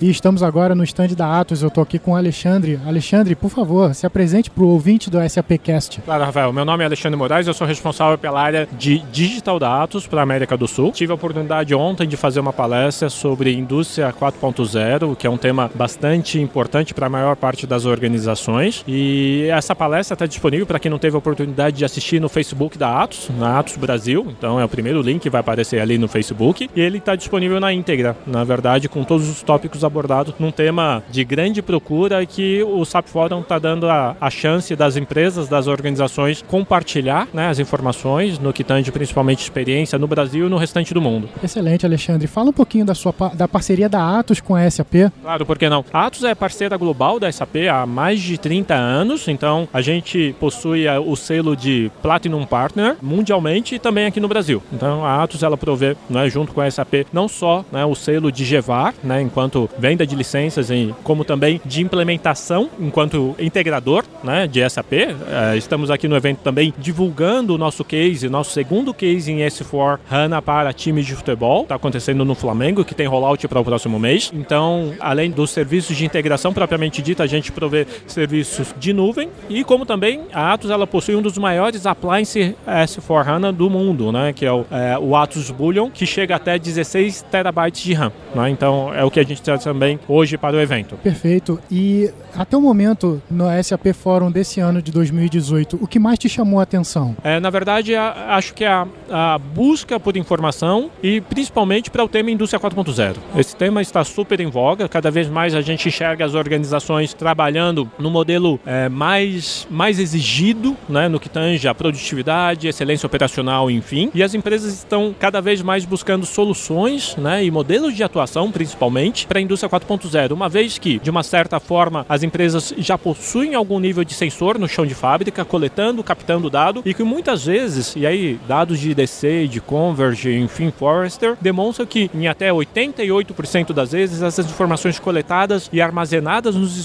E 0.00 0.08
estamos 0.08 0.42
agora 0.42 0.74
no 0.74 0.82
stand 0.82 1.08
da 1.08 1.38
Atos. 1.38 1.60
Eu 1.60 1.68
estou 1.68 1.82
aqui 1.82 1.98
com 1.98 2.12
o 2.12 2.16
Alexandre. 2.16 2.80
Alexandre, 2.86 3.34
por 3.34 3.50
favor, 3.50 3.94
se 3.94 4.06
apresente 4.06 4.50
para 4.50 4.64
o 4.64 4.68
ouvinte 4.68 5.10
do 5.10 5.18
SAPcast. 5.28 6.00
Claro, 6.00 6.24
Rafael. 6.24 6.50
Meu 6.54 6.64
nome 6.64 6.82
é 6.82 6.86
Alexandre 6.86 7.18
Moraes, 7.18 7.46
eu 7.46 7.52
sou 7.52 7.66
responsável 7.66 8.16
pela 8.16 8.40
área 8.40 8.66
de 8.78 9.00
digital 9.12 9.58
da 9.58 9.82
Atos 9.82 10.06
para 10.06 10.20
a 10.20 10.22
América 10.22 10.56
do 10.56 10.66
Sul. 10.66 10.90
Tive 10.90 11.12
a 11.12 11.14
oportunidade 11.14 11.74
ontem 11.74 12.08
de 12.08 12.16
fazer 12.16 12.40
uma 12.40 12.50
palestra 12.50 13.10
sobre 13.10 13.52
indústria 13.52 14.10
4.0, 14.10 15.14
que 15.16 15.26
é 15.26 15.30
um 15.30 15.36
tema 15.36 15.70
bastante 15.74 16.40
importante 16.40 16.94
para 16.94 17.06
a 17.06 17.10
maior 17.10 17.36
parte 17.36 17.66
das 17.66 17.84
organizações. 17.84 18.82
E 18.88 19.48
essa 19.50 19.76
palestra 19.76 20.14
está 20.14 20.24
disponível 20.24 20.64
para 20.64 20.78
quem 20.78 20.90
não 20.90 20.98
teve 20.98 21.14
a 21.14 21.18
oportunidade 21.18 21.76
de 21.76 21.84
assistir 21.84 22.22
no 22.22 22.30
Facebook 22.30 22.78
da 22.78 23.02
Atos, 23.02 23.28
na 23.38 23.58
Atos 23.58 23.76
Brasil. 23.76 24.26
Então 24.30 24.58
é 24.58 24.64
o 24.64 24.68
primeiro 24.68 25.02
link 25.02 25.20
que 25.20 25.28
vai 25.28 25.42
aparecer 25.42 25.78
ali 25.78 25.98
no 25.98 26.08
Facebook. 26.08 26.70
E 26.74 26.80
ele 26.80 26.96
está 26.96 27.14
disponível 27.14 27.60
na 27.60 27.70
íntegra, 27.70 28.16
na 28.26 28.44
verdade, 28.44 28.88
com 28.88 29.04
todos 29.04 29.28
os 29.28 29.42
tópicos 29.42 29.84
abordado 29.90 30.32
num 30.38 30.50
tema 30.52 31.02
de 31.10 31.24
grande 31.24 31.60
procura 31.60 32.24
que 32.24 32.62
o 32.62 32.84
SAP 32.84 33.08
Forum 33.08 33.40
está 33.40 33.58
dando 33.58 33.88
a, 33.88 34.16
a, 34.20 34.30
chance 34.30 34.74
das 34.76 34.96
empresas, 34.96 35.48
das 35.48 35.66
organizações 35.66 36.42
compartilhar 36.46 37.26
né, 37.34 37.48
as 37.48 37.58
informações 37.58 38.38
no 38.38 38.52
que 38.52 38.62
tange 38.62 38.90
principalmente 38.92 39.42
experiência 39.42 39.98
no 39.98 40.06
Brasil 40.06 40.46
e 40.46 40.48
no 40.48 40.56
restante 40.56 40.94
do 40.94 41.00
mundo. 41.00 41.28
Excelente, 41.42 41.84
Alexandre. 41.84 42.26
Fala 42.26 42.50
um 42.50 42.52
pouquinho 42.52 42.84
da 42.84 42.94
sua 42.94 43.12
da 43.34 43.48
parceria 43.48 43.88
da 43.88 44.18
Atos 44.18 44.40
com 44.40 44.54
a 44.54 44.70
SAP. 44.70 45.10
Claro, 45.22 45.44
por 45.44 45.58
que 45.58 45.68
não? 45.68 45.84
A 45.92 46.06
Atos 46.06 46.24
é 46.24 46.34
parceira 46.34 46.76
global 46.76 47.18
da 47.18 47.30
SAP 47.30 47.56
há 47.70 47.84
mais 47.84 48.20
de 48.20 48.38
30 48.38 48.74
anos, 48.74 49.26
então 49.28 49.68
a 49.72 49.80
gente 49.80 50.34
possui 50.38 50.86
o 50.88 51.16
selo 51.16 51.56
de 51.56 51.90
Platinum 52.00 52.46
Partner 52.46 52.96
mundialmente 53.02 53.74
e 53.74 53.78
também 53.78 54.06
aqui 54.06 54.20
no 54.20 54.28
Brasil. 54.28 54.62
Então 54.72 55.04
a 55.04 55.22
Atos 55.22 55.42
ela 55.42 55.56
provê, 55.56 55.96
né, 56.08 56.28
junto 56.30 56.52
com 56.52 56.60
a 56.60 56.70
SAP, 56.70 57.06
não 57.12 57.28
só 57.28 57.64
né, 57.72 57.84
o 57.84 57.94
selo 57.94 58.30
de 58.30 58.44
GEVAR, 58.44 58.94
né, 59.02 59.20
enquanto 59.20 59.68
venda 59.80 60.06
de 60.06 60.14
licenças, 60.14 60.70
e 60.70 60.94
como 61.02 61.24
também 61.24 61.60
de 61.64 61.82
implementação 61.82 62.70
enquanto 62.78 63.34
integrador 63.38 64.04
né, 64.22 64.46
de 64.46 64.68
SAP. 64.68 64.92
É, 64.92 65.56
estamos 65.56 65.90
aqui 65.90 66.06
no 66.06 66.16
evento 66.16 66.38
também 66.38 66.72
divulgando 66.78 67.54
o 67.54 67.58
nosso 67.58 67.84
case, 67.84 68.28
nosso 68.28 68.52
segundo 68.52 68.94
case 68.94 69.32
em 69.32 69.38
S4 69.38 69.98
HANA 70.10 70.42
para 70.42 70.72
times 70.72 71.06
de 71.06 71.14
futebol. 71.14 71.62
Está 71.62 71.74
acontecendo 71.74 72.24
no 72.24 72.34
Flamengo, 72.34 72.84
que 72.84 72.94
tem 72.94 73.06
rollout 73.06 73.46
para 73.48 73.60
o 73.60 73.64
próximo 73.64 73.98
mês. 73.98 74.30
Então, 74.34 74.92
além 75.00 75.30
dos 75.30 75.50
serviços 75.50 75.96
de 75.96 76.04
integração 76.04 76.52
propriamente 76.52 77.02
dita, 77.02 77.22
a 77.22 77.26
gente 77.26 77.50
provê 77.50 77.86
serviços 78.06 78.74
de 78.78 78.92
nuvem 78.92 79.30
e 79.48 79.64
como 79.64 79.86
também 79.86 80.22
a 80.32 80.52
Atos 80.52 80.70
ela 80.70 80.86
possui 80.86 81.16
um 81.16 81.22
dos 81.22 81.38
maiores 81.38 81.86
appliance 81.86 82.54
S4 82.66 83.26
HANA 83.26 83.52
do 83.52 83.70
mundo, 83.70 84.12
né, 84.12 84.32
que 84.32 84.44
é 84.44 84.52
o, 84.52 84.64
é, 84.70 84.98
o 84.98 85.16
Atos 85.16 85.50
Bullion, 85.50 85.90
que 85.90 86.06
chega 86.06 86.36
até 86.36 86.58
16 86.58 87.22
terabytes 87.30 87.82
de 87.82 87.94
RAM. 87.94 88.12
Né? 88.34 88.50
Então, 88.50 88.92
é 88.94 89.04
o 89.04 89.10
que 89.10 89.20
a 89.20 89.24
gente 89.24 89.42
traz 89.42 89.66
também 89.70 90.00
hoje 90.08 90.36
para 90.36 90.56
o 90.56 90.60
evento. 90.60 90.96
Perfeito. 90.96 91.60
E 91.70 92.10
até 92.34 92.56
o 92.56 92.60
momento, 92.60 93.22
no 93.30 93.44
SAP 93.62 93.92
Forum 93.94 94.30
desse 94.30 94.58
ano 94.58 94.82
de 94.82 94.90
2018, 94.90 95.78
o 95.80 95.86
que 95.86 95.98
mais 95.98 96.18
te 96.18 96.28
chamou 96.28 96.58
a 96.58 96.64
atenção? 96.64 97.16
É, 97.22 97.38
na 97.38 97.50
verdade, 97.50 97.94
a, 97.94 98.34
acho 98.36 98.52
que 98.52 98.64
a, 98.64 98.86
a 99.08 99.38
busca 99.38 100.00
por 100.00 100.16
informação 100.16 100.90
e 101.00 101.20
principalmente 101.20 101.88
para 101.88 102.04
o 102.04 102.08
tema 102.08 102.32
Indústria 102.32 102.58
4.0. 102.58 103.16
Esse 103.36 103.54
tema 103.54 103.80
está 103.80 104.02
super 104.02 104.40
em 104.40 104.48
voga, 104.50 104.88
cada 104.88 105.10
vez 105.10 105.28
mais 105.28 105.54
a 105.54 105.60
gente 105.60 105.88
enxerga 105.88 106.24
as 106.24 106.34
organizações 106.34 107.14
trabalhando 107.14 107.88
no 107.96 108.10
modelo 108.10 108.58
é, 108.66 108.88
mais, 108.88 109.68
mais 109.70 110.00
exigido, 110.00 110.76
né, 110.88 111.08
no 111.08 111.20
que 111.20 111.28
tange 111.28 111.68
a 111.68 111.74
produtividade, 111.74 112.66
excelência 112.66 113.06
operacional, 113.06 113.70
enfim, 113.70 114.10
e 114.12 114.22
as 114.22 114.34
empresas 114.34 114.74
estão 114.74 115.14
cada 115.16 115.40
vez 115.40 115.62
mais 115.62 115.84
buscando 115.84 116.26
soluções 116.26 117.14
né, 117.16 117.44
e 117.44 117.50
modelos 117.50 117.94
de 117.94 118.02
atuação, 118.02 118.50
principalmente, 118.50 119.26
para 119.26 119.38
a 119.38 119.42
indústria 119.50 119.68
4.0, 119.68 120.32
uma 120.32 120.48
vez 120.48 120.78
que, 120.78 121.00
de 121.00 121.10
uma 121.10 121.24
certa 121.24 121.58
forma, 121.58 122.06
as 122.08 122.22
empresas 122.22 122.72
já 122.78 122.96
possuem 122.96 123.54
algum 123.54 123.80
nível 123.80 124.04
de 124.04 124.14
sensor 124.14 124.58
no 124.58 124.68
chão 124.68 124.86
de 124.86 124.94
fábrica, 124.94 125.44
coletando, 125.44 126.04
captando 126.04 126.48
dado, 126.48 126.82
e 126.84 126.94
que 126.94 127.02
muitas 127.02 127.46
vezes, 127.46 127.96
e 127.96 128.06
aí 128.06 128.38
dados 128.46 128.78
de 128.78 128.90
IDC, 128.90 129.48
de 129.48 129.60
Converge, 129.60 130.36
enfim, 130.38 130.72
Forrester, 130.76 131.36
demonstram 131.40 131.84
que 131.84 132.10
em 132.14 132.28
até 132.28 132.50
88% 132.50 133.72
das 133.72 133.90
vezes 133.90 134.22
essas 134.22 134.46
informações 134.46 134.98
coletadas 134.98 135.68
e 135.72 135.80
armazenadas 135.80 136.54
nos 136.54 136.76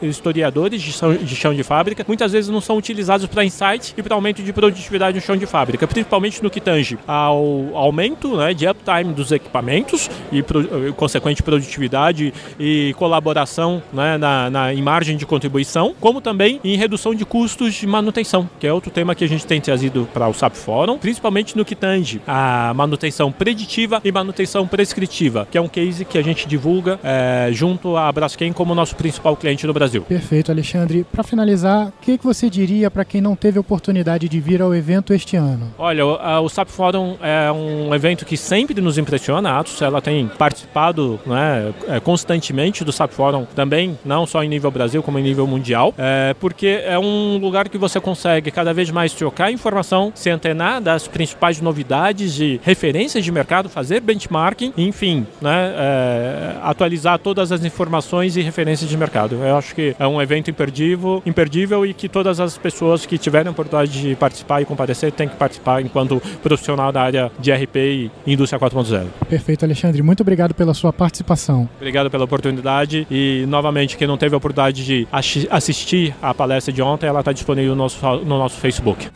historiadores 0.00 0.80
de 0.80 1.36
chão, 1.36 1.54
de 1.54 1.62
fábrica, 1.62 2.04
muitas 2.06 2.32
vezes 2.32 2.50
não 2.50 2.60
são 2.60 2.76
utilizadas 2.76 3.26
para 3.26 3.44
insight 3.44 3.94
e 3.96 4.02
para 4.02 4.14
aumento 4.14 4.42
de 4.42 4.52
produtividade 4.52 5.16
no 5.16 5.22
chão 5.22 5.36
de 5.36 5.46
fábrica, 5.46 5.86
principalmente 5.88 6.42
no 6.42 6.50
que 6.50 6.60
tange 6.60 6.98
ao 7.06 7.76
aumento 7.76 8.36
né, 8.36 8.54
de 8.54 8.66
uptime 8.68 9.12
dos 9.12 9.32
equipamentos 9.32 10.08
e 10.30 10.42
pro, 10.42 10.92
consequente 10.94 11.42
produtividade 11.42 12.11
e 12.58 12.94
colaboração 12.98 13.82
né, 13.92 14.18
na, 14.18 14.50
na, 14.50 14.74
em 14.74 14.82
margem 14.82 15.16
de 15.16 15.26
contribuição, 15.26 15.94
como 16.00 16.20
também 16.20 16.60
em 16.64 16.76
redução 16.76 17.14
de 17.14 17.24
custos 17.24 17.74
de 17.74 17.86
manutenção, 17.86 18.48
que 18.58 18.66
é 18.66 18.72
outro 18.72 18.90
tema 18.90 19.14
que 19.14 19.24
a 19.24 19.28
gente 19.28 19.46
tem 19.46 19.60
trazido 19.60 20.08
para 20.12 20.28
o 20.28 20.34
SAP 20.34 20.54
Forum, 20.54 20.98
principalmente 20.98 21.56
no 21.56 21.64
que 21.64 21.74
tange 21.74 22.20
a 22.26 22.72
manutenção 22.74 23.32
preditiva 23.32 24.00
e 24.04 24.12
manutenção 24.12 24.66
prescritiva, 24.66 25.46
que 25.50 25.58
é 25.58 25.60
um 25.60 25.68
case 25.68 26.04
que 26.04 26.18
a 26.18 26.22
gente 26.22 26.46
divulga 26.46 26.98
é, 27.02 27.48
junto 27.52 27.96
à 27.96 28.10
Braskem 28.10 28.52
como 28.52 28.74
nosso 28.74 28.96
principal 28.96 29.36
cliente 29.36 29.66
no 29.66 29.72
Brasil. 29.72 30.02
Perfeito, 30.02 30.50
Alexandre. 30.50 31.04
Para 31.10 31.22
finalizar, 31.22 31.88
o 31.88 31.92
que, 32.00 32.18
que 32.18 32.24
você 32.24 32.48
diria 32.48 32.90
para 32.90 33.04
quem 33.04 33.20
não 33.20 33.34
teve 33.34 33.58
oportunidade 33.58 34.28
de 34.28 34.40
vir 34.40 34.60
ao 34.62 34.74
evento 34.74 35.12
este 35.12 35.36
ano? 35.36 35.72
Olha, 35.78 36.06
o, 36.06 36.44
o 36.44 36.48
SAP 36.48 36.68
Forum 36.68 37.16
é 37.22 37.50
um 37.50 37.94
evento 37.94 38.24
que 38.24 38.36
sempre 38.36 38.80
nos 38.80 38.98
impressiona. 38.98 39.50
A 39.50 39.60
Atos 39.60 39.80
ela 39.82 40.00
tem 40.00 40.28
participado 40.28 41.20
né, 41.26 41.72
é, 41.88 42.00
constantemente 42.02 42.84
do 42.84 42.92
SAP 42.92 43.12
Forum 43.12 43.46
também, 43.54 43.98
não 44.04 44.26
só 44.26 44.42
em 44.42 44.48
nível 44.48 44.70
Brasil, 44.70 45.02
como 45.02 45.18
em 45.18 45.22
nível 45.22 45.46
mundial, 45.46 45.94
é, 45.96 46.34
porque 46.38 46.82
é 46.84 46.98
um 46.98 47.38
lugar 47.38 47.68
que 47.68 47.78
você 47.78 48.00
consegue 48.00 48.50
cada 48.50 48.72
vez 48.74 48.90
mais 48.90 49.12
trocar 49.12 49.50
informação, 49.50 50.12
se 50.14 50.30
antenar 50.30 50.80
das 50.80 51.06
principais 51.06 51.60
novidades 51.60 52.38
e 52.38 52.60
referências 52.62 53.24
de 53.24 53.32
mercado, 53.32 53.68
fazer 53.68 54.00
benchmarking, 54.00 54.72
enfim, 54.76 55.26
né, 55.40 55.72
é, 55.76 56.56
atualizar 56.62 57.18
todas 57.18 57.52
as 57.52 57.64
informações 57.64 58.36
e 58.36 58.42
referências 58.42 58.88
de 58.88 58.96
mercado. 58.96 59.36
Eu 59.36 59.56
acho 59.56 59.74
que 59.74 59.94
é 59.98 60.06
um 60.06 60.20
evento 60.20 60.50
imperdível, 60.50 61.22
imperdível 61.24 61.86
e 61.86 61.94
que 61.94 62.08
todas 62.08 62.40
as 62.40 62.58
pessoas 62.58 63.06
que 63.06 63.16
tiverem 63.18 63.48
a 63.48 63.52
oportunidade 63.52 64.00
de 64.00 64.16
participar 64.16 64.60
e 64.60 64.64
comparecer 64.64 65.12
têm 65.12 65.28
que 65.28 65.36
participar 65.36 65.80
enquanto 65.82 66.20
profissional 66.42 66.90
da 66.90 67.02
área 67.02 67.32
de 67.38 67.52
RP 67.52 67.76
e 67.76 68.10
indústria 68.26 68.58
4.0. 68.58 69.06
Perfeito, 69.28 69.64
Alexandre. 69.64 70.02
Muito 70.02 70.20
obrigado 70.20 70.54
pela 70.54 70.74
sua 70.74 70.92
participação. 70.92 71.68
Obrigado 71.76 71.91
pela 72.10 72.24
oportunidade 72.24 73.06
e, 73.10 73.44
novamente, 73.48 73.96
quem 73.96 74.06
não 74.06 74.16
teve 74.16 74.34
a 74.34 74.38
oportunidade 74.38 74.84
de 74.84 75.06
assistir 75.50 76.14
a 76.20 76.32
palestra 76.34 76.72
de 76.72 76.82
ontem, 76.82 77.06
ela 77.06 77.20
está 77.20 77.32
disponível 77.32 77.74
no 77.74 77.82
nosso, 77.82 78.04
no 78.18 78.38
nosso 78.38 78.58
Facebook. 78.58 79.08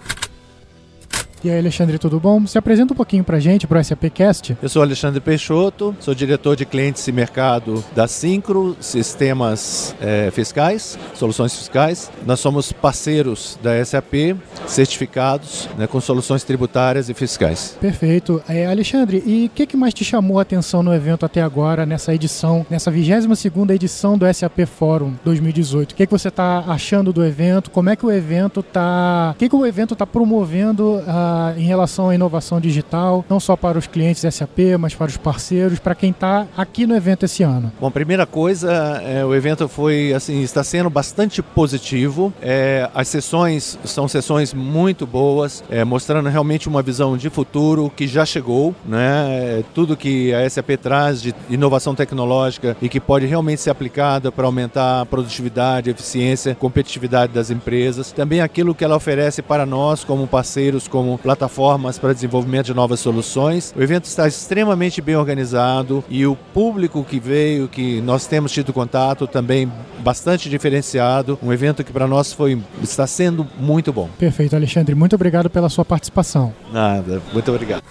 E 1.47 1.51
aí, 1.51 1.61
Alexandre, 1.61 1.97
tudo 1.97 2.19
bom? 2.19 2.45
Se 2.45 2.59
apresenta 2.59 2.93
um 2.93 2.97
pouquinho 2.97 3.23
pra 3.23 3.39
gente, 3.39 3.69
pro 3.69 3.83
SAPcast. 3.83 4.57
Eu 4.61 4.69
sou 4.69 4.83
Alexandre 4.83 5.21
Peixoto, 5.21 5.95
sou 6.01 6.13
diretor 6.13 6.57
de 6.57 6.67
clientes 6.67 7.07
e 7.07 7.13
mercado 7.13 7.85
da 7.95 8.09
Syncro 8.09 8.77
Sistemas 8.81 9.95
é, 10.01 10.29
Fiscais, 10.33 10.99
Soluções 11.15 11.55
Fiscais. 11.55 12.11
Nós 12.27 12.41
somos 12.41 12.73
parceiros 12.73 13.57
da 13.63 13.85
SAP, 13.85 14.37
certificados 14.67 15.69
né, 15.79 15.87
com 15.87 16.01
soluções 16.01 16.43
tributárias 16.43 17.09
e 17.09 17.15
fiscais. 17.15 17.79
Perfeito. 17.81 18.43
É, 18.49 18.67
Alexandre, 18.67 19.23
e 19.25 19.47
o 19.47 19.51
que, 19.51 19.67
que 19.67 19.77
mais 19.77 19.95
te 19.95 20.05
chamou 20.05 20.41
a 20.41 20.43
atenção 20.43 20.83
no 20.83 20.93
evento 20.93 21.25
até 21.25 21.43
agora, 21.43 21.87
nessa 21.87 22.13
edição, 22.13 22.67
nessa 22.69 22.91
22ª 22.91 23.71
edição 23.71 24.19
do 24.19 24.27
SAP 24.35 24.67
Forum 24.67 25.13
2018? 25.25 25.93
O 25.93 25.95
que, 25.95 26.07
que 26.07 26.13
você 26.13 26.27
está 26.27 26.65
achando 26.67 27.13
do 27.13 27.25
evento? 27.25 27.71
Como 27.71 27.89
é 27.89 27.95
que 27.95 28.05
o 28.05 28.11
evento 28.11 28.59
está... 28.59 29.31
O 29.37 29.39
que, 29.39 29.49
que 29.49 29.55
o 29.55 29.65
evento 29.65 29.93
está 29.93 30.05
promovendo... 30.05 30.97
Uh, 30.97 31.36
em 31.57 31.65
relação 31.65 32.09
à 32.09 32.15
inovação 32.15 32.61
digital, 32.61 33.25
não 33.29 33.39
só 33.41 33.57
para 33.57 33.79
os 33.79 33.87
clientes 33.87 34.23
SAP, 34.35 34.79
mas 34.79 34.95
para 34.95 35.09
os 35.09 35.17
parceiros, 35.17 35.79
para 35.79 35.95
quem 35.95 36.11
está 36.11 36.47
aqui 36.57 36.87
no 36.87 36.95
evento 36.95 37.25
esse 37.25 37.43
ano? 37.43 37.73
Bom, 37.81 37.91
primeira 37.91 38.27
coisa, 38.27 38.73
é, 39.05 39.25
o 39.25 39.35
evento 39.35 39.69
foi 39.69 40.13
assim 40.13 40.43
está 40.43 40.65
sendo 40.65 40.89
bastante 40.89 41.43
positivo. 41.43 42.33
É, 42.41 42.89
as 42.95 43.09
sessões 43.09 43.79
são 43.85 44.09
sessões 44.09 44.55
muito 44.55 45.07
boas, 45.07 45.63
é, 45.69 45.85
mostrando 45.85 46.29
realmente 46.29 46.69
uma 46.69 46.83
visão 46.83 47.17
de 47.17 47.29
futuro 47.29 47.93
que 47.95 48.07
já 48.07 48.25
chegou, 48.25 48.75
né? 48.85 49.27
É, 49.29 49.65
tudo 49.75 49.97
que 49.97 50.33
a 50.33 50.49
SAP 50.49 50.71
traz 50.83 51.21
de 51.21 51.35
inovação 51.51 51.95
tecnológica 51.95 52.77
e 52.81 52.89
que 52.89 53.01
pode 53.01 53.27
realmente 53.27 53.61
ser 53.61 53.71
aplicada 53.71 54.33
para 54.33 54.47
aumentar 54.47 55.03
a 55.03 55.07
produtividade, 55.07 55.91
eficiência, 55.91 56.55
competitividade 56.55 57.33
das 57.33 57.51
empresas. 57.51 58.13
Também 58.13 58.41
aquilo 58.41 58.75
que 58.75 58.85
ela 58.85 58.97
oferece 58.97 59.43
para 59.43 59.67
nós 59.67 60.05
como 60.05 60.27
parceiros, 60.27 60.89
como 60.89 61.19
plataformas 61.27 61.99
para 61.99 62.13
desenvolvimento 62.13 62.67
de 62.67 62.75
novas 62.75 63.01
soluções. 63.01 63.75
O 63.77 63.83
evento 63.83 64.05
está 64.05 64.29
extremamente 64.29 65.03
bem 65.03 65.17
organizado 65.17 66.05
e 66.09 66.25
o 66.25 66.37
público 66.37 67.03
que 67.03 67.19
veio, 67.19 67.67
que 67.67 68.01
nós 68.01 68.29
temos 68.29 68.53
tido 68.53 68.73
contato, 68.73 69.27
também 69.27 69.69
bastante 70.05 70.49
diferenciado. 70.49 71.37
Um 71.43 71.53
evento 71.53 71.83
que 71.83 71.93
para 71.93 72.07
nós 72.07 72.33
foi 72.33 72.63
está 72.81 73.09
sendo 73.09 73.45
muito 73.59 73.93
bom. 73.93 74.09
Perfeito, 74.17 74.55
Alexandre. 74.55 74.95
Muito 74.95 75.17
obrigado 75.17 75.51
pela 75.51 75.69
sua 75.69 75.85
participação. 75.85 76.55
Nada, 76.73 77.21
muito 77.33 77.51
obrigado. 77.51 77.83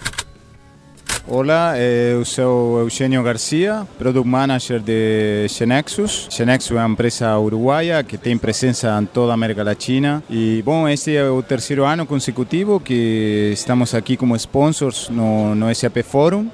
Olá, 1.28 1.74
eu 1.76 2.24
sou 2.24 2.78
Eugênio 2.78 3.20
Garcia, 3.20 3.84
Product 3.98 4.28
Manager 4.28 4.78
de 4.78 5.48
Genexus. 5.48 6.28
Genexus 6.30 6.70
é 6.70 6.80
uma 6.80 6.88
empresa 6.88 7.36
uruguaia 7.36 8.04
que 8.04 8.16
tem 8.16 8.38
presença 8.38 8.96
em 9.02 9.06
toda 9.06 9.32
a 9.32 9.34
América 9.34 9.64
Latina. 9.64 10.22
E, 10.30 10.62
bom, 10.64 10.88
este 10.88 11.16
é 11.16 11.28
o 11.28 11.42
terceiro 11.42 11.84
ano 11.84 12.06
consecutivo 12.06 12.78
que 12.78 13.50
estamos 13.52 13.92
aqui 13.92 14.16
como 14.16 14.36
sponsors 14.36 15.08
no, 15.08 15.52
no 15.56 15.74
SAP 15.74 15.96
Forum. 16.04 16.46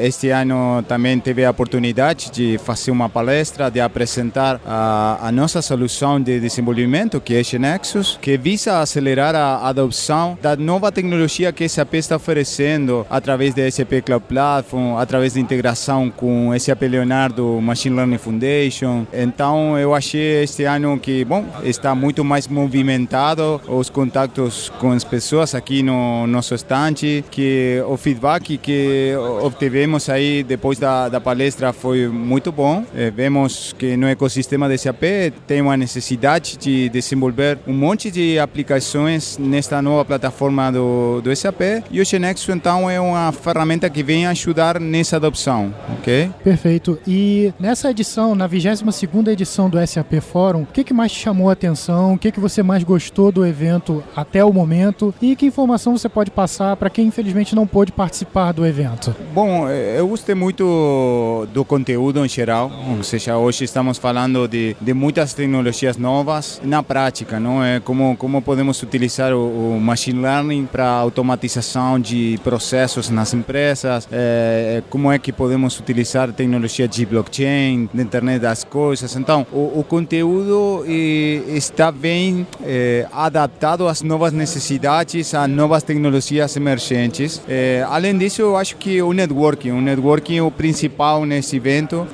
Este 0.00 0.30
ano 0.30 0.84
também 0.86 1.18
teve 1.18 1.44
a 1.44 1.50
oportunidade 1.50 2.30
de 2.30 2.56
fazer 2.58 2.92
uma 2.92 3.08
palestra, 3.08 3.68
de 3.68 3.80
apresentar 3.80 4.60
a, 4.64 5.18
a 5.22 5.32
nossa 5.32 5.60
solução 5.60 6.20
de 6.20 6.38
desenvolvimento, 6.38 7.20
que 7.20 7.34
é 7.34 7.42
Genexus, 7.42 8.16
que 8.22 8.38
visa 8.38 8.78
acelerar 8.78 9.34
a 9.34 9.66
adoção 9.68 10.38
da 10.40 10.54
nova 10.54 10.92
tecnologia 10.92 11.52
que 11.52 11.68
SAP 11.68 11.94
está 11.94 12.14
oferecendo 12.14 13.04
através 13.10 13.52
da 13.54 13.68
SAP 13.68 14.03
Cloud 14.04 14.24
Platform, 14.28 14.96
através 14.98 15.34
da 15.34 15.40
integração 15.40 16.10
com 16.10 16.52
SAP 16.58 16.82
Leonardo 16.82 17.60
Machine 17.60 17.96
Learning 17.96 18.18
Foundation. 18.18 19.06
Então 19.12 19.78
eu 19.78 19.94
achei 19.94 20.42
este 20.42 20.64
ano 20.64 20.98
que, 20.98 21.24
bom, 21.24 21.44
está 21.62 21.94
muito 21.94 22.24
mais 22.24 22.46
movimentado 22.48 23.60
os 23.68 23.90
contatos 23.90 24.70
com 24.78 24.92
as 24.92 25.04
pessoas 25.04 25.54
aqui 25.54 25.82
no 25.82 26.26
nosso 26.26 26.54
estante, 26.54 27.24
que 27.30 27.82
o 27.88 27.96
feedback 27.96 28.58
que 28.58 29.12
obtivemos 29.42 30.08
aí 30.08 30.42
depois 30.42 30.78
da, 30.78 31.08
da 31.08 31.20
palestra 31.20 31.72
foi 31.72 32.08
muito 32.08 32.52
bom. 32.52 32.84
É, 32.94 33.10
vemos 33.10 33.74
que 33.78 33.96
no 33.96 34.06
ecossistema 34.06 34.68
de 34.68 34.78
SAP 34.78 35.02
tem 35.46 35.60
uma 35.60 35.76
necessidade 35.76 36.56
de 36.56 36.88
desenvolver 36.88 37.58
um 37.66 37.72
monte 37.72 38.10
de 38.10 38.38
aplicações 38.38 39.38
nesta 39.38 39.80
nova 39.80 40.04
plataforma 40.04 40.70
do, 40.70 41.20
do 41.20 41.34
SAP 41.34 41.60
e 41.90 42.00
o 42.00 42.04
Genexo 42.04 42.52
então 42.52 42.88
é 42.88 43.00
uma 43.00 43.32
ferramenta 43.32 43.88
que 43.94 44.02
venha 44.02 44.30
ajudar 44.30 44.80
nessa 44.80 45.16
adopção, 45.16 45.72
ok? 45.98 46.30
Perfeito. 46.42 46.98
E 47.06 47.54
nessa 47.58 47.90
edição, 47.90 48.34
na 48.34 48.48
22ª 48.48 49.28
edição 49.28 49.70
do 49.70 49.78
SAP 49.86 50.14
Fórum, 50.20 50.62
o 50.62 50.66
que, 50.66 50.82
que 50.82 50.92
mais 50.92 51.12
te 51.12 51.20
chamou 51.20 51.48
a 51.48 51.52
atenção? 51.52 52.14
O 52.14 52.18
que, 52.18 52.32
que 52.32 52.40
você 52.40 52.62
mais 52.62 52.82
gostou 52.82 53.30
do 53.30 53.46
evento 53.46 54.02
até 54.16 54.44
o 54.44 54.52
momento? 54.52 55.14
E 55.22 55.36
que 55.36 55.46
informação 55.46 55.96
você 55.96 56.08
pode 56.08 56.30
passar 56.30 56.76
para 56.76 56.90
quem 56.90 57.06
infelizmente 57.06 57.54
não 57.54 57.66
pôde 57.66 57.92
participar 57.92 58.52
do 58.52 58.66
evento? 58.66 59.14
Bom, 59.32 59.68
eh, 59.68 59.98
eu 59.98 60.08
gostei 60.08 60.34
muito 60.34 61.46
do 61.52 61.64
conteúdo 61.64 62.24
em 62.24 62.28
geral, 62.28 62.70
ou 62.96 63.02
seja, 63.04 63.36
hoje 63.36 63.64
estamos 63.64 63.96
falando 63.96 64.48
de, 64.48 64.76
de 64.80 64.92
muitas 64.92 65.32
tecnologias 65.32 65.96
novas 65.96 66.60
na 66.64 66.82
prática, 66.82 67.38
não 67.38 67.62
é 67.62 67.78
como 67.78 68.16
como 68.16 68.40
podemos 68.42 68.82
utilizar 68.82 69.32
o, 69.32 69.76
o 69.76 69.80
machine 69.80 70.20
learning 70.20 70.66
para 70.66 70.86
automatização 70.86 72.00
de 72.00 72.38
processos 72.42 73.10
nas 73.10 73.34
empresas, 73.34 73.83
é, 74.10 74.82
como 74.90 75.10
é 75.10 75.18
que 75.18 75.32
podemos 75.32 75.78
utilizar 75.78 76.32
tecnologia 76.32 76.88
de 76.88 77.04
blockchain, 77.06 77.88
de 77.92 78.02
internet 78.02 78.40
das 78.40 78.64
coisas. 78.64 79.14
Então, 79.16 79.46
o, 79.52 79.80
o 79.80 79.84
conteúdo 79.84 80.84
eh, 80.86 81.42
está 81.56 81.90
bem 81.90 82.46
eh, 82.64 83.06
adaptado 83.12 83.86
às 83.88 84.02
novas 84.02 84.32
necessidades, 84.32 85.34
às 85.34 85.48
novas 85.48 85.82
tecnologias 85.82 86.56
emergentes. 86.56 87.40
Eh, 87.48 87.84
além 87.88 88.16
disso, 88.16 88.42
eu 88.42 88.56
acho 88.56 88.76
que 88.76 89.00
o 89.02 89.12
networking, 89.12 89.70
o 89.70 89.80
networking 89.80 90.38
é 90.38 90.42
o 90.42 90.50
principal 90.50 91.24
nesse 91.24 91.56
evento, 91.56 92.06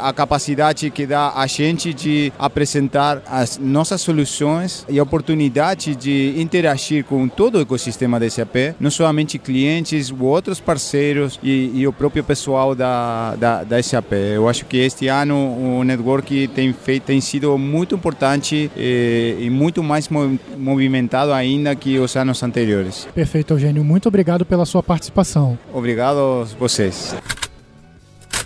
a 0.00 0.12
capacidade 0.12 0.90
que 0.90 1.06
dá 1.06 1.32
a 1.34 1.46
gente 1.46 1.92
de 1.92 2.32
apresentar 2.38 3.22
as 3.26 3.58
nossas 3.58 4.00
soluções 4.00 4.84
e 4.88 4.98
a 4.98 5.02
oportunidade 5.02 5.94
de 5.94 6.34
interagir 6.36 7.04
com 7.04 7.28
todo 7.28 7.56
o 7.56 7.60
ecossistema 7.60 8.18
da 8.18 8.28
SAP, 8.28 8.74
não 8.78 8.90
somente 8.90 9.38
clientes, 9.38 10.12
outros 10.20 10.60
parceiros 10.60 10.99
e, 11.42 11.70
e 11.74 11.86
o 11.86 11.92
próprio 11.92 12.22
pessoal 12.22 12.74
da, 12.74 13.34
da, 13.36 13.64
da, 13.64 13.82
SAP. 13.82 14.12
Eu 14.34 14.48
acho 14.48 14.64
que 14.66 14.76
este 14.76 15.08
ano 15.08 15.34
o 15.34 15.84
network 15.84 16.48
tem, 16.48 16.72
feito, 16.72 17.04
tem 17.04 17.20
sido 17.20 17.56
muito 17.58 17.94
importante 17.94 18.70
e, 18.76 19.36
e 19.40 19.50
muito 19.50 19.82
mais 19.82 20.08
movimentado 20.56 21.32
ainda 21.32 21.74
que 21.74 21.98
os 21.98 22.16
anos 22.16 22.42
anteriores. 22.42 23.08
Perfeito, 23.14 23.54
Eugênio. 23.54 23.84
Muito 23.84 24.08
obrigado 24.08 24.44
pela 24.44 24.64
sua 24.64 24.82
participação. 24.82 25.58
Obrigado 25.72 26.18
a 26.18 26.44
vocês. 26.58 27.14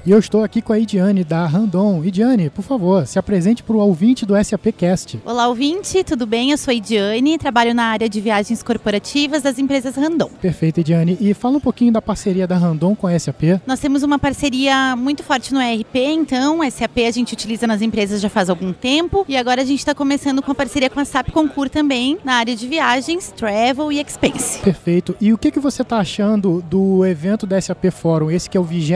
E 0.06 0.10
eu 0.10 0.18
estou 0.18 0.44
aqui 0.44 0.60
com 0.60 0.70
a 0.70 0.78
Idiane 0.78 1.24
da 1.24 1.46
Randon. 1.46 2.04
Idiane, 2.04 2.50
por 2.50 2.60
favor, 2.60 3.06
se 3.06 3.18
apresente 3.18 3.62
para 3.62 3.74
o 3.74 3.78
ouvinte 3.78 4.26
do 4.26 4.34
SAPcast. 4.36 5.18
Olá, 5.24 5.48
ouvinte, 5.48 6.04
tudo 6.04 6.26
bem? 6.26 6.50
Eu 6.50 6.58
sou 6.58 6.72
a 6.72 6.74
Idiane, 6.74 7.38
trabalho 7.38 7.72
na 7.72 7.84
área 7.84 8.06
de 8.06 8.20
viagens 8.20 8.62
corporativas 8.62 9.40
das 9.40 9.58
empresas 9.58 9.96
Randon. 9.96 10.28
Perfeito, 10.42 10.80
Idiane. 10.80 11.16
E 11.18 11.32
fala 11.32 11.56
um 11.56 11.60
pouquinho 11.60 11.90
da 11.90 12.02
parceria 12.02 12.46
da 12.46 12.58
Randon 12.58 12.94
com 12.94 13.06
a 13.06 13.18
SAP. 13.18 13.62
Nós 13.66 13.80
temos 13.80 14.02
uma 14.02 14.18
parceria 14.18 14.94
muito 14.94 15.22
forte 15.22 15.54
no 15.54 15.62
ERP, 15.62 15.96
então, 15.96 16.60
a 16.60 16.70
SAP 16.70 16.98
a 16.98 17.10
gente 17.10 17.32
utiliza 17.32 17.66
nas 17.66 17.80
empresas 17.80 18.20
já 18.20 18.28
faz 18.28 18.50
algum 18.50 18.74
tempo. 18.74 19.24
E 19.26 19.38
agora 19.38 19.62
a 19.62 19.64
gente 19.64 19.78
está 19.78 19.94
começando 19.94 20.42
com 20.42 20.52
a 20.52 20.54
parceria 20.54 20.90
com 20.90 21.00
a 21.00 21.04
SAP 21.06 21.30
Concur 21.30 21.70
também, 21.70 22.18
na 22.22 22.34
área 22.34 22.54
de 22.54 22.68
viagens, 22.68 23.32
travel 23.34 23.90
e 23.90 23.98
expense. 23.98 24.58
Perfeito. 24.58 25.16
E 25.18 25.32
o 25.32 25.38
que, 25.38 25.50
que 25.50 25.58
você 25.58 25.80
está 25.80 25.96
achando 25.96 26.62
do 26.68 27.06
evento 27.06 27.46
da 27.46 27.58
SAP 27.58 27.86
Fórum? 27.90 28.30
Esse 28.30 28.50
que 28.50 28.58
é 28.58 28.60
o 28.60 28.64
20, 28.64 28.92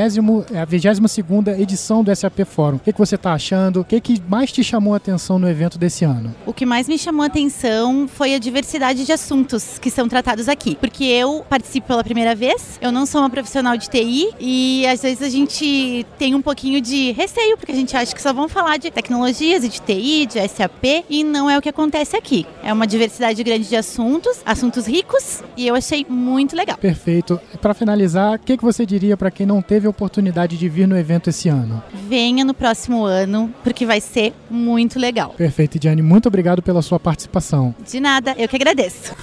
é 0.53 0.61
a 0.61 0.67
20 0.67 0.98
42ª 0.99 1.59
edição 1.59 2.03
do 2.03 2.15
SAP 2.15 2.41
Fórum. 2.45 2.77
O 2.77 2.81
que, 2.81 2.93
que 2.93 2.99
você 2.99 3.15
está 3.15 3.33
achando? 3.33 3.81
O 3.81 3.85
que, 3.85 4.01
que 4.01 4.21
mais 4.29 4.51
te 4.53 4.63
chamou 4.63 4.95
a 4.95 4.97
atenção 4.97 5.39
no 5.39 5.49
evento 5.49 5.79
desse 5.79 6.05
ano? 6.05 6.35
O 6.45 6.53
que 6.53 6.67
mais 6.67 6.89
me 6.89 6.99
chamou 6.99 7.23
a 7.23 7.27
atenção 7.27 8.09
foi 8.09 8.35
a 8.35 8.39
diversidade 8.39 9.05
de 9.05 9.13
assuntos 9.13 9.79
que 9.79 9.91
são 9.91 10.09
tratados 10.09 10.49
aqui. 10.49 10.77
Porque 10.77 11.05
eu 11.05 11.45
participo 11.49 11.89
pela 11.89 12.05
primeira 12.05 12.35
vez, 12.35 12.79
eu 12.81 12.91
não 12.91 13.07
sou 13.07 13.21
uma 13.21 13.31
profissional 13.31 13.77
de 13.77 13.89
TI 13.89 14.31
e 14.41 14.87
às 14.87 15.03
vezes 15.03 15.23
a 15.23 15.29
gente 15.29 16.05
tem 16.19 16.35
um 16.35 16.43
pouquinho 16.43 16.81
de 16.81 17.13
receio, 17.13 17.57
porque 17.57 17.73
a 17.73 17.75
gente 17.75 17.97
acha 17.97 18.15
que 18.15 18.21
só 18.21 18.33
vão 18.33 18.49
falar 18.49 18.77
de 18.79 18.91
tecnologias 18.91 19.65
e 19.65 19.69
de 19.69 19.81
TI, 19.81 20.27
de 20.27 20.49
SAP, 20.49 21.05
e 21.09 21.23
não 21.23 21.49
é 21.49 21.57
o 21.57 21.63
que 21.63 21.69
acontece 21.69 22.17
aqui. 22.17 22.47
É 22.63 22.73
uma 22.73 22.87
diversidade 22.87 23.43
grande 23.43 23.69
de 23.69 23.77
assuntos, 23.77 24.41
assuntos 24.45 24.87
ricos, 24.87 25.43
e 25.57 25.67
eu 25.67 25.75
achei 25.75 26.05
muito 26.09 26.57
legal. 26.57 26.77
Perfeito. 26.77 27.41
Para 27.61 27.75
finalizar, 27.75 28.37
o 28.37 28.39
que, 28.39 28.57
que 28.57 28.65
você 28.65 28.85
diria 28.85 29.17
para 29.17 29.31
quem 29.31 29.47
não 29.47 29.63
teve 29.63 29.87
a 29.87 29.91
oportunidade 29.91 30.57
de 30.57 30.69
vir 30.69 30.88
no 30.89 30.99
evento 30.99 31.31
esse 31.31 31.49
ano? 31.49 31.83
Venha 32.09 32.45
no 32.45 32.55
próximo 32.55 33.05
ano, 33.05 33.53
porque 33.63 33.87
vai 33.87 34.01
ser 34.01 34.33
muito 34.51 34.99
legal. 34.99 35.31
Perfeito, 35.37 35.79
Diane. 35.79 36.03
Muito 36.03 36.27
obrigado 36.27 36.63
pela 36.63 36.83
sua 36.83 36.99
participação. 36.99 37.75
De 37.87 38.01
nada, 38.01 38.35
eu 38.39 38.49
que 38.49 38.57
agradeço. 38.57 39.15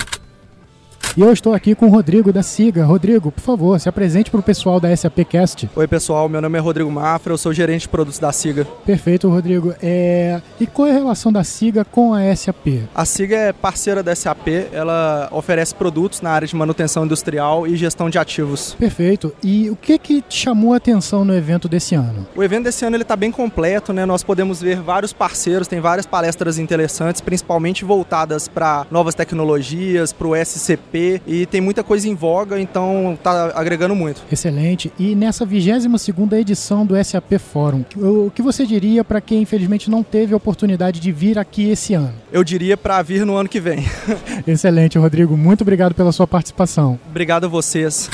E 1.18 1.22
eu 1.22 1.32
estou 1.32 1.54
aqui 1.54 1.74
com 1.74 1.86
o 1.86 1.90
Rodrigo 1.90 2.34
da 2.34 2.44
Siga. 2.44 2.84
Rodrigo, 2.84 3.32
por 3.32 3.40
favor, 3.40 3.80
se 3.80 3.88
apresente 3.88 4.30
para 4.30 4.42
o 4.42 4.44
pessoal 4.44 4.82
da 4.82 4.94
SAPcast. 4.94 5.70
Oi, 5.74 5.88
pessoal. 5.88 6.28
Meu 6.28 6.42
nome 6.42 6.58
é 6.58 6.62
Rodrigo 6.62 6.92
Mafra, 6.92 7.32
eu 7.32 7.38
sou 7.38 7.54
gerente 7.54 7.84
de 7.84 7.88
produtos 7.88 8.20
da 8.20 8.34
Siga. 8.34 8.68
Perfeito, 8.86 9.30
Rodrigo. 9.30 9.74
É... 9.82 10.42
E 10.60 10.68
qual 10.68 10.90
é 10.90 10.92
a 10.92 10.96
relação 10.96 11.32
da 11.32 11.42
Siga 11.42 11.86
com 11.86 12.14
a 12.14 12.36
SAP? 12.36 12.84
A 12.94 13.06
Siga 13.06 13.38
é 13.38 13.54
parceira 13.54 14.04
da 14.04 14.14
SAP, 14.14 14.46
ela 14.74 15.30
oferece 15.32 15.74
produtos 15.74 16.20
na 16.20 16.32
área 16.32 16.46
de 16.46 16.54
manutenção 16.54 17.06
industrial 17.06 17.66
e 17.66 17.78
gestão 17.78 18.10
de 18.10 18.20
ativos. 18.20 18.76
Perfeito. 18.78 19.34
E 19.42 19.70
o 19.70 19.76
que 19.78 19.98
que 19.98 20.22
te 20.22 20.36
chamou 20.36 20.74
a 20.74 20.78
atenção 20.78 21.24
no 21.24 21.34
evento 21.34 21.70
desse 21.70 21.96
ano? 21.96 22.28
O 22.36 22.44
evento 22.44 22.66
desse 22.66 22.84
ano 22.84 22.94
ele 22.94 23.04
está 23.04 23.16
bem 23.16 23.32
completo, 23.32 23.94
né? 23.94 24.06
Nós 24.06 24.22
podemos 24.22 24.62
ver 24.62 24.82
vários 24.82 25.14
parceiros, 25.14 25.66
tem 25.66 25.80
várias 25.80 26.06
palestras 26.06 26.60
interessantes, 26.60 27.22
principalmente 27.22 27.86
voltadas 27.86 28.50
para 28.50 28.86
novas 28.92 29.16
tecnologias, 29.16 30.12
para 30.12 30.28
o 30.28 30.36
SCP 30.36 31.05
e 31.26 31.46
tem 31.46 31.62
muita 31.62 31.84
coisa 31.84 32.08
em 32.08 32.16
voga, 32.16 32.60
então 32.60 33.18
tá 33.22 33.52
agregando 33.56 33.96
muito. 33.96 34.24
Excelente. 34.32 34.92
E 34.98 35.16
nessa 35.16 35.46
22 35.46 36.02
segunda 36.02 36.40
edição 36.40 36.86
do 36.86 37.02
SAP 37.04 37.34
Fórum, 37.40 37.84
o 37.96 38.32
que 38.32 38.42
você 38.42 38.66
diria 38.66 39.04
para 39.04 39.20
quem 39.22 39.42
infelizmente 39.42 39.90
não 39.90 40.04
teve 40.04 40.34
a 40.34 40.38
oportunidade 40.38 41.00
de 41.00 41.12
vir 41.12 41.40
aqui 41.40 41.70
esse 41.70 41.94
ano? 41.94 42.14
Eu 42.32 42.44
diria 42.44 42.78
para 42.78 43.02
vir 43.02 43.26
no 43.26 43.36
ano 43.36 43.50
que 43.50 43.60
vem. 43.60 43.86
Excelente, 44.46 44.98
Rodrigo. 44.98 45.36
Muito 45.38 45.62
obrigado 45.62 45.94
pela 45.94 46.12
sua 46.12 46.28
participação. 46.28 47.00
Obrigado 47.10 47.46
a 47.46 47.48
vocês. 47.48 48.10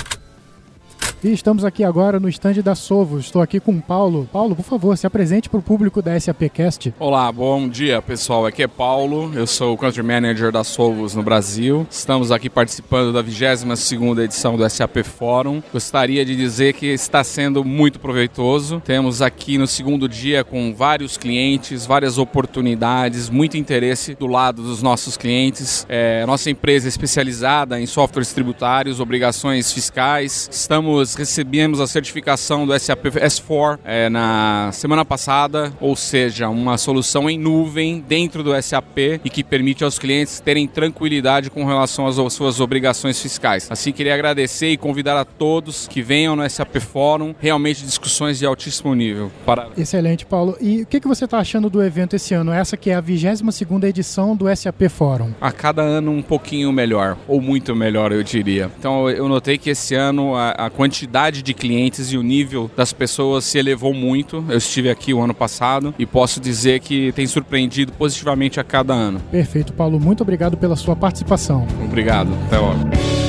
E 1.24 1.32
estamos 1.32 1.64
aqui 1.64 1.84
agora 1.84 2.20
no 2.20 2.28
estande 2.28 2.64
da 2.64 2.74
Sovo. 2.74 3.20
Estou 3.20 3.44
aqui 3.44 3.60
com 3.60 3.74
o 3.74 3.82
Paulo. 3.82 4.28
Paulo, 4.34 4.56
por 4.56 4.66
favor, 4.66 4.98
se 4.98 5.06
apresente 5.06 5.50
para 5.50 5.60
o 5.60 5.62
público 5.62 6.02
da 6.02 6.20
SAPcast. 6.20 6.96
Olá, 6.98 7.32
bom 7.32 7.70
dia, 7.70 8.02
pessoal. 8.02 8.48
Aqui 8.48 8.64
é 8.64 8.68
Paulo. 8.68 9.32
Eu 9.36 9.46
sou 9.46 9.76
o 9.76 9.78
Country 9.78 10.02
Manager 10.02 10.52
da 10.52 10.64
Sovos 10.64 11.14
no 11.14 11.22
Brasil. 11.22 11.86
Estamos 11.92 12.32
aqui 12.32 12.50
participando 12.50 13.14
da 13.14 13.24
22ª 13.24 14.24
edição 14.24 14.58
do 14.58 14.68
SAP 14.68 15.04
Fórum. 15.04 15.62
Gostaria 15.72 16.26
de 16.26 16.36
dizer 16.36 16.74
que 16.74 16.88
está 16.88 17.24
sendo 17.24 17.64
muito 17.64 18.00
proveitoso. 18.00 18.82
Temos 18.84 19.22
aqui 19.22 19.60
no 19.60 19.68
segundo 19.68 20.10
dia 20.10 20.44
com 20.44 20.74
vários 20.74 21.18
clientes, 21.18 21.86
várias 21.86 22.18
oportunidades, 22.18 23.30
muito 23.30 23.58
interesse 23.58 24.16
do 24.16 24.26
lado 24.26 24.64
dos 24.64 24.82
nossos 24.82 25.18
clientes. 25.18 25.86
É, 25.88 26.26
nossa 26.26 26.50
empresa 26.50 26.88
é 26.88 26.90
especializada 26.90 27.80
em 27.80 27.86
softwares 27.86 28.34
tributários, 28.34 29.00
obrigações 29.00 29.72
fiscais. 29.72 30.50
Estamos 30.52 31.11
recebemos 31.16 31.80
a 31.80 31.88
certificação 31.88 32.66
do 32.66 32.78
SAP 32.80 33.06
S4 33.06 33.80
é, 33.84 34.10
na 34.10 34.70
semana 34.72 35.04
passada, 35.04 35.74
ou 35.80 35.96
seja, 35.96 36.50
uma 36.50 36.78
solução 36.78 37.30
em 37.30 37.38
nuvem 37.38 38.04
dentro 38.08 38.44
do 38.44 38.60
SAP 38.62 38.98
e 39.24 39.30
que 39.30 39.44
permite 39.44 39.84
aos 39.84 40.00
clientes 40.00 40.40
terem 40.40 40.68
tranquilidade 40.68 41.50
com 41.50 41.66
relação 41.66 42.08
às 42.08 42.16
suas 42.34 42.60
obrigações 42.60 43.22
fiscais. 43.22 43.68
Assim, 43.70 43.92
queria 43.92 44.14
agradecer 44.14 44.70
e 44.70 44.78
convidar 44.78 45.20
a 45.20 45.26
todos 45.26 45.88
que 45.88 46.02
venham 46.02 46.36
no 46.36 46.50
SAP 46.50 46.78
Fórum, 46.78 47.36
realmente 47.40 47.84
discussões 47.84 48.40
de 48.40 48.46
altíssimo 48.46 48.96
nível. 48.96 49.32
Parabéns. 49.46 49.78
Excelente, 49.78 50.26
Paulo. 50.26 50.56
E 50.62 50.84
o 50.84 50.86
que, 50.86 51.00
que 51.00 51.08
você 51.08 51.26
está 51.26 51.40
achando 51.40 51.70
do 51.70 51.84
evento 51.84 52.16
esse 52.16 52.34
ano? 52.34 52.52
Essa 52.52 52.78
que 52.78 52.90
é 52.90 52.96
a 52.96 53.02
22ª 53.02 53.84
edição 53.84 54.36
do 54.36 54.54
SAP 54.56 54.84
Fórum. 54.90 55.32
A 55.42 55.52
cada 55.52 55.82
ano 55.82 56.12
um 56.12 56.22
pouquinho 56.22 56.72
melhor, 56.72 57.18
ou 57.28 57.42
muito 57.42 57.76
melhor, 57.76 58.12
eu 58.12 58.24
diria. 58.24 58.72
Então, 58.80 59.10
eu 59.10 59.28
notei 59.28 59.58
que 59.58 59.70
esse 59.70 59.94
ano 59.94 60.36
a, 60.36 60.52
a 60.52 60.70
quantidade 60.70 61.01
quantidade 61.02 61.42
de 61.42 61.54
clientes 61.54 62.12
e 62.12 62.18
o 62.18 62.22
nível 62.22 62.70
das 62.76 62.94
pessoas 62.94 63.46
se 63.46 63.58
elevou 63.58 63.94
muito. 63.94 64.46
Eu 64.48 64.58
estive 64.58 64.90
aqui 64.90 65.14
o 65.14 65.22
ano 65.22 65.34
passado 65.34 65.94
e 65.98 66.06
posso 66.06 66.40
dizer 66.40 66.80
que 66.80 67.12
tem 67.14 67.26
surpreendido 67.26 67.92
positivamente 67.94 68.60
a 68.60 68.64
cada 68.64 68.94
ano. 68.94 69.20
Perfeito, 69.32 69.74
Paulo. 69.74 70.00
Muito 70.00 70.22
obrigado 70.22 70.58
pela 70.58 70.76
sua 70.76 70.96
participação. 70.96 71.66
Obrigado. 71.84 72.30
Até 72.46 72.60
logo. 72.60 73.21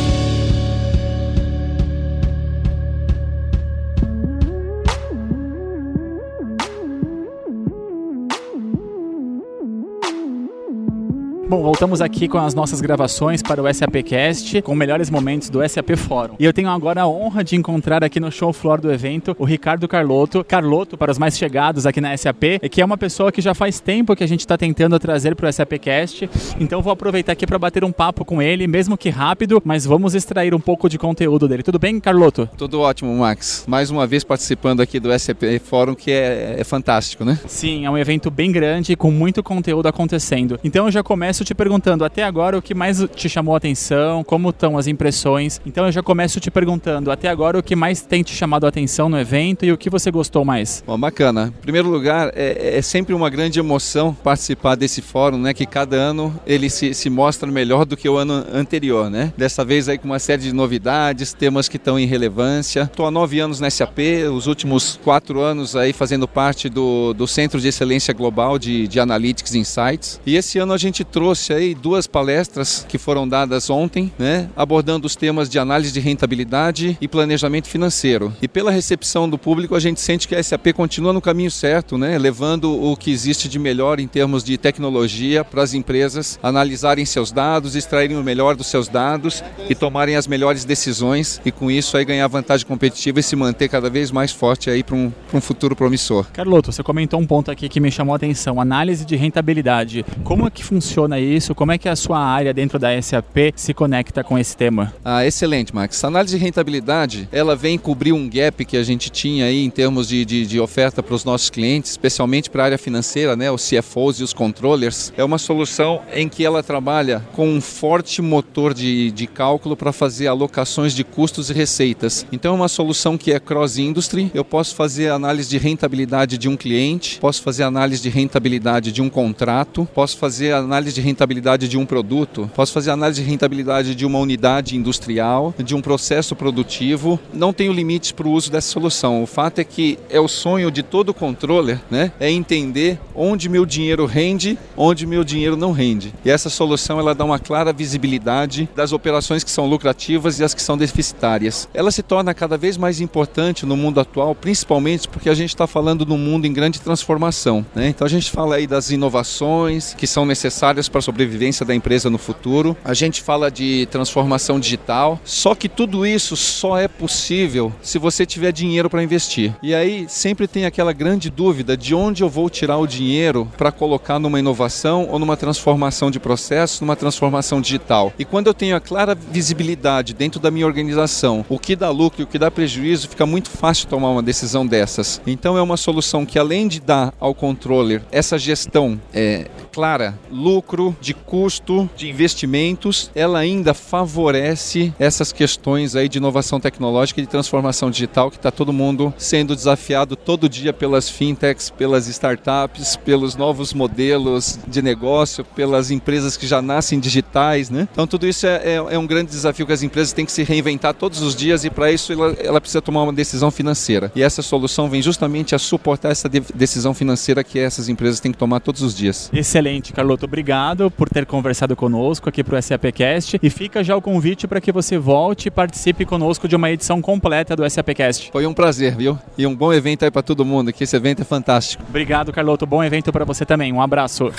Bom, 11.53 11.61
voltamos 11.62 12.01
aqui 12.01 12.29
com 12.29 12.38
as 12.38 12.55
nossas 12.55 12.81
gravações 12.81 13.43
para 13.43 13.62
o 13.62 13.71
SAPcast, 13.71 14.62
com 14.62 14.75
melhores 14.75 15.11
momentos 15.11 15.51
do 15.51 15.61
SAP 15.69 15.91
Fórum. 15.99 16.35
E 16.38 16.47
eu 16.47 16.51
tenho 16.51 16.71
agora 16.71 17.03
a 17.03 17.07
honra 17.07 17.45
de 17.45 17.57
encontrar 17.57 18.03
aqui 18.03 18.19
no 18.19 18.33
show 18.33 18.55
floor 18.55 18.81
do 18.81 18.91
evento 18.91 19.37
o 19.38 19.45
Ricardo 19.45 19.87
Carlotto. 19.87 20.43
Carlotto, 20.43 20.97
para 20.97 21.12
os 21.12 21.19
mais 21.19 21.37
chegados 21.37 21.85
aqui 21.85 22.01
na 22.01 22.17
SAP, 22.17 22.59
que 22.71 22.81
é 22.81 22.85
uma 22.87 22.97
pessoa 22.97 23.31
que 23.31 23.43
já 23.43 23.53
faz 23.53 23.81
tempo 23.81 24.17
que 24.17 24.25
a 24.25 24.27
gente 24.27 24.41
está 24.41 24.57
tentando 24.57 24.99
trazer 24.99 25.37
para 25.37 25.47
o 25.47 25.53
SAPcast. 25.53 26.31
Então 26.59 26.81
vou 26.81 26.91
aproveitar 26.91 27.33
aqui 27.33 27.47
para 27.47 27.59
bater 27.59 27.85
um 27.85 27.93
papo 27.93 28.25
com 28.25 28.41
ele, 28.41 28.67
mesmo 28.67 28.97
que 28.97 29.11
rápido, 29.11 29.61
mas 29.62 29.85
vamos 29.85 30.15
extrair 30.15 30.55
um 30.55 30.61
pouco 30.61 30.88
de 30.88 30.97
conteúdo 30.97 31.47
dele. 31.47 31.62
Tudo 31.62 31.79
bem, 31.79 32.01
Carlotto? 32.01 32.49
Tudo 32.57 32.81
ótimo, 32.81 33.15
Max. 33.15 33.67
Mais 33.69 33.91
uma 33.91 34.07
vez 34.07 34.25
participando 34.25 34.81
aqui 34.81 34.99
do 34.99 35.12
SAP 35.19 35.43
Fórum, 35.62 35.95
que 35.95 36.12
é, 36.12 36.57
é 36.61 36.65
fantástico, 36.65 37.27
né? 37.27 37.38
Sim, 37.47 37.85
é 37.85 37.91
um 37.91 37.99
evento 37.99 38.31
bem 38.31 38.51
grande, 38.51 38.97
com 38.97 39.11
muito 39.11 39.43
conteúdo 39.43 39.87
acontecendo. 39.87 40.59
Então 40.65 40.87
eu 40.87 40.91
já 40.91 41.03
começo 41.03 41.41
te 41.44 41.55
perguntando, 41.55 42.05
até 42.05 42.22
agora, 42.22 42.59
o 42.59 42.62
que 42.62 42.74
mais 42.74 43.07
te 43.14 43.28
chamou 43.28 43.55
a 43.55 43.59
atenção, 43.59 44.24
como 44.24 44.50
estão 44.50 44.76
as 44.78 44.87
impressões. 44.87 45.61
Então 45.66 45.87
eu 45.87 45.92
já 45.92 46.02
começo 46.02 46.40
te 46.40 46.50
perguntando, 46.50 47.11
até 47.11 47.28
agora, 47.28 47.59
o 47.59 47.62
que 47.62 47.76
mais 47.76 48.02
tem 48.02 48.22
te 48.22 48.35
chamado 48.35 48.64
a 48.66 48.68
atenção 48.68 49.09
no 49.09 49.18
evento 49.18 49.64
e 49.64 49.72
o 49.72 49.78
que 49.78 49.90
você 49.90 50.11
gostou 50.11 50.44
mais? 50.44 50.83
Bom, 50.87 50.98
bacana. 50.98 51.52
Em 51.59 51.62
primeiro 51.62 51.88
lugar, 51.88 52.33
é, 52.35 52.78
é 52.78 52.83
sempre 52.83 53.14
uma 53.14 53.31
grande 53.31 53.59
emoção 53.59 54.14
participar 54.14 54.74
desse 54.74 55.02
fórum, 55.02 55.38
né? 55.38 55.55
Que 55.55 55.66
cada 55.66 55.96
ano 55.96 56.35
ele 56.46 56.68
se, 56.70 56.94
se 56.94 57.09
mostra 57.11 57.50
melhor 57.50 57.85
do 57.85 57.96
que 57.96 58.09
o 58.09 58.16
ano 58.16 58.44
anterior, 58.52 59.11
né? 59.11 59.33
Dessa 59.37 59.64
vez 59.64 59.88
aí 59.88 59.98
com 59.98 60.07
uma 60.07 60.18
série 60.18 60.42
de 60.42 60.52
novidades, 60.52 61.33
temas 61.33 61.68
que 61.68 61.76
estão 61.76 61.98
em 61.98 62.07
relevância. 62.07 62.83
Estou 62.83 63.07
há 63.07 63.11
nove 63.11 63.40
anos 63.40 63.61
na 63.61 63.70
SAP, 63.70 63.98
os 64.33 64.46
últimos 64.46 64.98
quatro 65.02 65.40
anos 65.40 65.76
aí 65.76 65.92
fazendo 65.92 66.26
parte 66.26 66.68
do, 66.68 67.12
do 67.12 67.26
Centro 67.26 67.61
de 67.61 67.68
Excelência 67.68 68.12
Global 68.14 68.59
de, 68.59 68.87
de 68.88 69.00
Analytics 69.00 69.55
Insights. 69.55 70.20
E 70.26 70.37
esse 70.37 70.59
ano 70.59 70.72
a 70.72 70.78
gente 70.78 71.05
trouxe 71.05 71.32
aí 71.53 71.75
duas 71.75 72.07
palestras 72.07 72.85
que 72.88 72.99
foram 72.99 73.29
dadas 73.29 73.71
ontem, 73.71 74.12
né? 74.18 74.49
Abordando 74.57 75.07
os 75.07 75.16
temas 75.16 75.49
de 75.49 75.59
análise 75.59 75.92
de 75.92 76.01
rentabilidade 76.01 76.97
e 77.01 77.09
planejamento 77.09 77.68
financeiro. 77.68 78.33
E 78.42 78.49
pela 78.49 78.71
recepção 78.71 79.29
do 79.29 79.38
público, 79.38 79.75
a 79.75 79.81
gente 79.81 80.01
sente 80.01 80.29
que 80.29 80.35
a 80.35 80.42
SAP 80.42 80.73
continua 80.75 81.12
no 81.12 81.21
caminho 81.21 81.51
certo, 81.51 81.97
né? 81.97 82.18
Levando 82.18 82.73
o 82.73 82.97
que 82.97 83.11
existe 83.11 83.49
de 83.49 83.59
melhor 83.59 84.01
em 84.01 84.07
termos 84.07 84.45
de 84.45 84.57
tecnologia 84.59 85.45
para 85.45 85.62
as 85.62 85.75
empresas 85.75 86.38
analisarem 86.42 87.05
seus 87.05 87.33
dados, 87.33 87.75
extraírem 87.75 88.16
o 88.16 88.23
melhor 88.23 88.57
dos 88.57 88.66
seus 88.66 88.88
dados 88.88 89.42
e 89.68 89.75
tomarem 89.75 90.16
as 90.16 90.27
melhores 90.27 90.64
decisões 90.64 91.40
e 91.45 91.51
com 91.51 91.71
isso 91.71 91.97
aí 91.97 92.05
ganhar 92.05 92.27
vantagem 92.29 92.66
competitiva 92.66 93.21
e 93.21 93.23
se 93.23 93.37
manter 93.37 93.68
cada 93.68 93.88
vez 93.88 94.11
mais 94.11 94.33
forte 94.33 94.71
aí 94.71 94.83
para 94.83 94.97
um, 94.97 95.12
um 95.33 95.40
futuro 95.40 95.75
promissor. 95.77 96.27
Carloto, 96.33 96.73
você 96.73 96.83
comentou 96.83 97.21
um 97.21 97.27
ponto 97.27 97.51
aqui 97.51 97.68
que 97.68 97.81
me 97.81 97.90
chamou 97.90 98.12
a 98.12 98.16
atenção, 98.16 98.61
análise 98.61 99.05
de 99.05 99.16
rentabilidade. 99.16 100.05
Como 100.25 100.47
é 100.47 100.51
que 100.51 100.64
funciona 100.64 101.12
isso? 101.20 101.55
Como 101.55 101.72
é 101.72 101.79
que 101.79 101.88
a 101.88 101.96
sua 101.96 102.18
área 102.18 102.53
dentro 102.53 102.79
da 102.79 103.01
SAP 103.01 103.53
se 103.55 103.72
conecta 103.75 104.22
com 104.25 104.38
esse 104.38 104.57
tema? 104.57 104.92
Ah, 105.05 105.27
excelente, 105.27 105.75
Max. 105.75 106.03
A 106.05 106.09
análise 106.09 106.37
de 106.37 106.42
rentabilidade, 106.42 107.29
ela 107.33 107.55
vem 107.55 107.79
cobrir 107.79 108.12
um 108.12 108.29
gap 108.29 108.64
que 108.64 108.77
a 108.77 108.83
gente 108.83 109.11
tinha 109.11 109.46
aí 109.46 109.64
em 109.64 109.70
termos 109.70 110.09
de, 110.09 110.25
de, 110.25 110.46
de 110.46 110.61
oferta 110.61 111.03
para 111.03 111.14
os 111.14 111.25
nossos 111.25 111.51
clientes, 111.51 111.90
especialmente 111.90 112.51
para 112.51 112.62
a 112.62 112.66
área 112.66 112.79
financeira, 112.79 113.37
né? 113.37 113.51
Os 113.51 113.68
CFOs 113.68 114.20
e 114.20 114.22
os 114.22 114.33
controllers. 114.33 115.12
É 115.16 115.25
uma 115.25 115.38
solução 115.38 116.01
em 116.12 116.29
que 116.29 116.44
ela 116.44 116.62
trabalha 116.62 117.22
com 117.33 117.48
um 117.48 117.61
forte 117.61 118.22
motor 118.22 118.75
de, 118.75 119.11
de 119.11 119.27
cálculo 119.27 119.77
para 119.77 119.92
fazer 119.92 120.27
alocações 120.27 120.94
de 120.94 121.05
custos 121.05 121.51
e 121.51 121.53
receitas. 121.53 122.27
Então 122.33 122.53
é 122.53 122.57
uma 122.57 122.68
solução 122.68 123.18
que 123.18 123.33
é 123.33 123.38
cross-industry. 123.38 124.31
Eu 124.35 124.44
posso 124.44 124.75
fazer 124.75 125.11
análise 125.11 125.48
de 125.48 125.59
rentabilidade 125.59 126.38
de 126.38 126.48
um 126.48 126.57
cliente, 126.57 127.18
posso 127.20 127.42
fazer 127.42 127.64
análise 127.64 128.03
de 128.03 128.09
rentabilidade 128.09 128.92
de 128.92 129.03
um 129.03 129.11
contrato, 129.11 129.88
posso 129.94 130.16
fazer 130.16 130.53
análise 130.53 130.94
de 130.94 131.01
rentabilidade 131.03 131.69
de 131.69 131.77
um 131.77 131.85
produto, 131.85 132.51
posso 132.55 132.73
fazer 132.73 132.91
análise 132.91 133.23
de 133.23 133.29
rentabilidade 133.29 133.95
de 133.95 134.07
uma 134.07 134.19
unidade 134.19 134.77
industrial, 134.77 135.55
de 135.59 135.75
um 135.75 135.83
processo 135.83 136.35
produtivo. 136.35 137.19
Não 137.33 137.53
tenho 137.53 137.73
limites 137.73 138.12
para 138.12 138.27
o 138.27 138.33
uso 138.33 138.51
dessa 138.51 138.69
solução. 138.69 139.23
O 139.23 139.27
fato 139.27 139.59
é 139.59 139.65
que 139.65 139.99
é 140.09 140.21
o 140.21 140.29
sonho 140.29 140.71
de 140.71 140.83
todo 140.83 141.12
controller, 141.12 141.81
né? 141.91 142.12
É 142.19 142.31
entender 142.31 142.99
onde 143.15 143.49
meu 143.49 143.67
dinheiro 143.67 144.07
rende, 144.07 144.59
onde 144.77 145.07
meu 145.07 145.25
dinheiro 145.25 145.57
não 145.57 145.73
rende. 145.73 146.15
E 146.25 146.31
essa 146.31 146.49
solução 146.49 146.99
ela 146.99 147.15
dá 147.15 147.25
uma 147.25 147.38
clara 147.38 147.73
visibilidade 147.73 148.69
das 148.75 148.93
operações 148.93 149.45
que 149.45 149.51
são 149.51 149.67
lucrativas 149.67 150.38
e 150.38 150.45
as 150.45 150.55
que 150.55 150.62
são 150.62 150.77
deficitárias. 150.77 151.69
Ela 151.75 151.91
se 151.91 152.03
torna 152.03 152.35
cada 152.35 152.57
vez 152.57 152.77
mais 152.77 153.01
importante 153.01 153.67
no 153.67 153.77
mundo 153.77 154.01
atual, 154.01 154.35
principalmente 154.35 155.09
porque 155.09 155.29
a 155.29 155.35
gente 155.35 155.51
está 155.51 155.67
falando 155.67 156.05
de 156.05 156.12
um 156.12 156.19
mundo 156.19 156.47
em 156.47 156.53
grande 156.53 156.81
transformação. 156.81 157.65
Né? 157.75 157.88
Então 157.88 158.07
a 158.07 158.11
gente 158.11 158.31
fala 158.31 158.57
aí 158.57 158.67
das 158.67 158.91
inovações 158.91 159.95
que 159.95 160.07
são 160.07 160.25
necessárias 160.25 160.88
para 160.92 161.00
a 161.00 161.02
sobrevivência 161.02 161.66
da 161.66 161.74
empresa 161.74 162.09
no 162.09 162.18
futuro. 162.18 162.76
A 162.85 162.94
gente 162.94 163.20
fala 163.22 163.50
de 163.50 163.87
transformação 163.90 164.61
digital. 164.61 165.18
Só 165.24 165.55
que 165.55 165.68
tudo 165.68 166.07
isso 166.07 166.37
só 166.37 166.78
é 166.78 166.87
possível 166.87 167.72
se 167.83 167.98
você 167.98 168.24
tiver 168.24 168.52
dinheiro 168.52 168.88
para 168.88 169.02
investir. 169.02 169.55
E 169.62 169.74
aí 169.74 170.07
sempre 170.09 170.46
tem 170.46 170.66
aquela 170.66 170.92
grande 170.92 171.31
dúvida 171.31 171.76
de 171.76 171.94
onde 171.94 172.22
eu 172.22 172.28
vou 172.28 172.48
tirar 172.50 172.76
o 172.76 172.87
dinheiro 172.87 173.50
para 173.57 173.72
colocar 173.72 174.18
numa 174.18 174.38
inovação 174.38 175.09
ou 175.11 175.18
numa 175.18 175.37
transformação 175.37 176.11
de 176.11 176.20
processo, 176.20 176.85
numa 176.85 176.94
transformação 176.94 177.61
digital. 177.61 178.12
E 178.18 178.24
quando 178.24 178.46
eu 178.46 178.55
tenho 178.55 178.76
a 178.76 178.81
clara 178.81 179.14
visibilidade 179.14 180.12
dentro 180.12 180.38
da 180.38 180.50
minha 180.50 180.66
organização, 180.66 181.44
o 181.48 181.59
que 181.59 181.74
dá 181.74 181.90
lucro 181.90 182.20
e 182.20 182.24
o 182.24 182.26
que 182.26 182.38
dá 182.38 182.50
prejuízo, 182.50 183.09
fica 183.09 183.24
muito 183.24 183.50
fácil 183.50 183.88
tomar 183.88 184.11
uma 184.11 184.22
decisão 184.22 184.66
dessas. 184.66 185.20
Então 185.26 185.57
é 185.57 185.62
uma 185.62 185.76
solução 185.76 186.26
que 186.26 186.38
além 186.38 186.68
de 186.68 186.81
dar 186.81 187.14
ao 187.18 187.35
controller 187.35 188.02
essa 188.11 188.38
gestão 188.38 189.00
é, 189.12 189.46
clara, 189.72 190.18
lucro, 190.31 190.82
de 191.01 191.14
custo, 191.14 191.88
de 191.97 192.09
investimentos, 192.09 193.11
ela 193.14 193.38
ainda 193.38 193.75
favorece 193.75 194.92
essas 194.99 195.33
questões 195.33 195.95
aí 195.95 196.09
de 196.09 196.18
inovação 196.18 196.59
tecnológica 196.59 197.21
e 197.21 197.25
de 197.25 197.29
transformação 197.29 197.90
digital 197.90 198.31
que 198.31 198.37
está 198.37 198.51
todo 198.51 198.73
mundo 198.73 199.12
sendo 199.18 199.55
desafiado 199.55 200.16
todo 200.16 200.49
dia 200.49 200.73
pelas 200.73 201.09
fintechs, 201.09 201.71
pelas 201.71 202.07
startups, 202.07 202.97
pelos 202.97 203.37
novos 203.37 203.73
modelos 203.73 204.59
de 204.66 204.83
negócio, 204.83 205.45
pelas 205.45 205.90
empresas 205.90 206.37
que 206.37 206.47
já 206.47 206.62
nascem 206.62 206.99
digitais, 206.99 207.71
né? 207.71 207.88
Então 207.92 208.07
tudo 208.07 208.27
isso 208.27 208.47
é, 208.47 208.57
é, 208.64 208.75
é 208.75 208.99
um 208.99 209.07
grande 209.07 209.31
desafio 209.31 209.66
que 209.66 209.73
as 209.73 209.83
empresas 209.83 210.12
têm 210.12 210.25
que 210.25 210.33
se 210.33 210.42
reinventar 210.42 210.95
todos 210.95 211.21
os 211.21 211.35
dias 211.35 211.64
e 211.64 211.71
para 211.71 211.90
isso 211.92 212.12
ela, 212.12 212.33
ela, 212.38 212.61
precisa 212.61 212.81
tomar 212.81 213.03
uma 213.03 213.12
decisão 213.12 213.51
financeira. 213.51 214.11
E 214.14 214.23
essa 214.23 214.42
solução 214.42 214.88
vem 214.88 215.03
justamente 215.03 215.55
a 215.55 215.59
suportar 215.59 216.11
essa 216.11 216.29
de 216.29 216.40
decisão 216.55 216.95
financeira 216.95 217.45
que 217.45 217.59
essas 217.59 217.88
empresas 217.88 218.21
têm 218.21 218.33
que 218.33 218.38
tomar 218.38 218.61
todos 218.61 218.83
os 218.83 218.95
dias. 218.95 219.31
Excelente, 219.33 219.92
Carloto. 219.92 220.25
Obrigado 220.25 220.72
por 220.91 221.09
ter 221.09 221.27
conversado 221.27 221.77
conosco 221.77 222.29
aqui 222.29 222.43
para 222.43 222.59
o 222.59 222.63
SAPcast 222.63 223.39
e 223.43 223.51
fica 223.51 223.85
já 223.85 223.97
o 223.97 224.03
convite 224.03 224.47
para 224.47 224.61
que 224.61 224.73
você 224.73 224.99
volte 224.99 225.49
e 225.49 225.51
participe 225.51 226.05
conosco 226.05 226.49
de 226.49 226.57
uma 226.57 226.71
edição 226.71 227.01
completa 227.01 227.55
do 227.55 227.69
SAPcast. 227.69 228.31
Foi 228.31 228.47
um 228.47 228.55
prazer, 228.55 228.97
viu? 228.97 229.19
E 229.37 229.47
um 229.47 229.55
bom 229.55 229.73
evento 229.73 230.05
aí 230.05 230.11
para 230.11 230.23
todo 230.23 230.45
mundo, 230.45 230.73
que 230.73 230.85
esse 230.85 230.97
evento 230.97 231.23
é 231.23 231.25
fantástico. 231.25 231.85
Obrigado, 231.89 232.33
Carloto. 232.33 232.67
Bom 232.67 232.83
evento 232.83 233.13
para 233.13 233.25
você 233.25 233.45
também. 233.45 233.73
Um 233.73 233.81
abraço. 233.83 234.33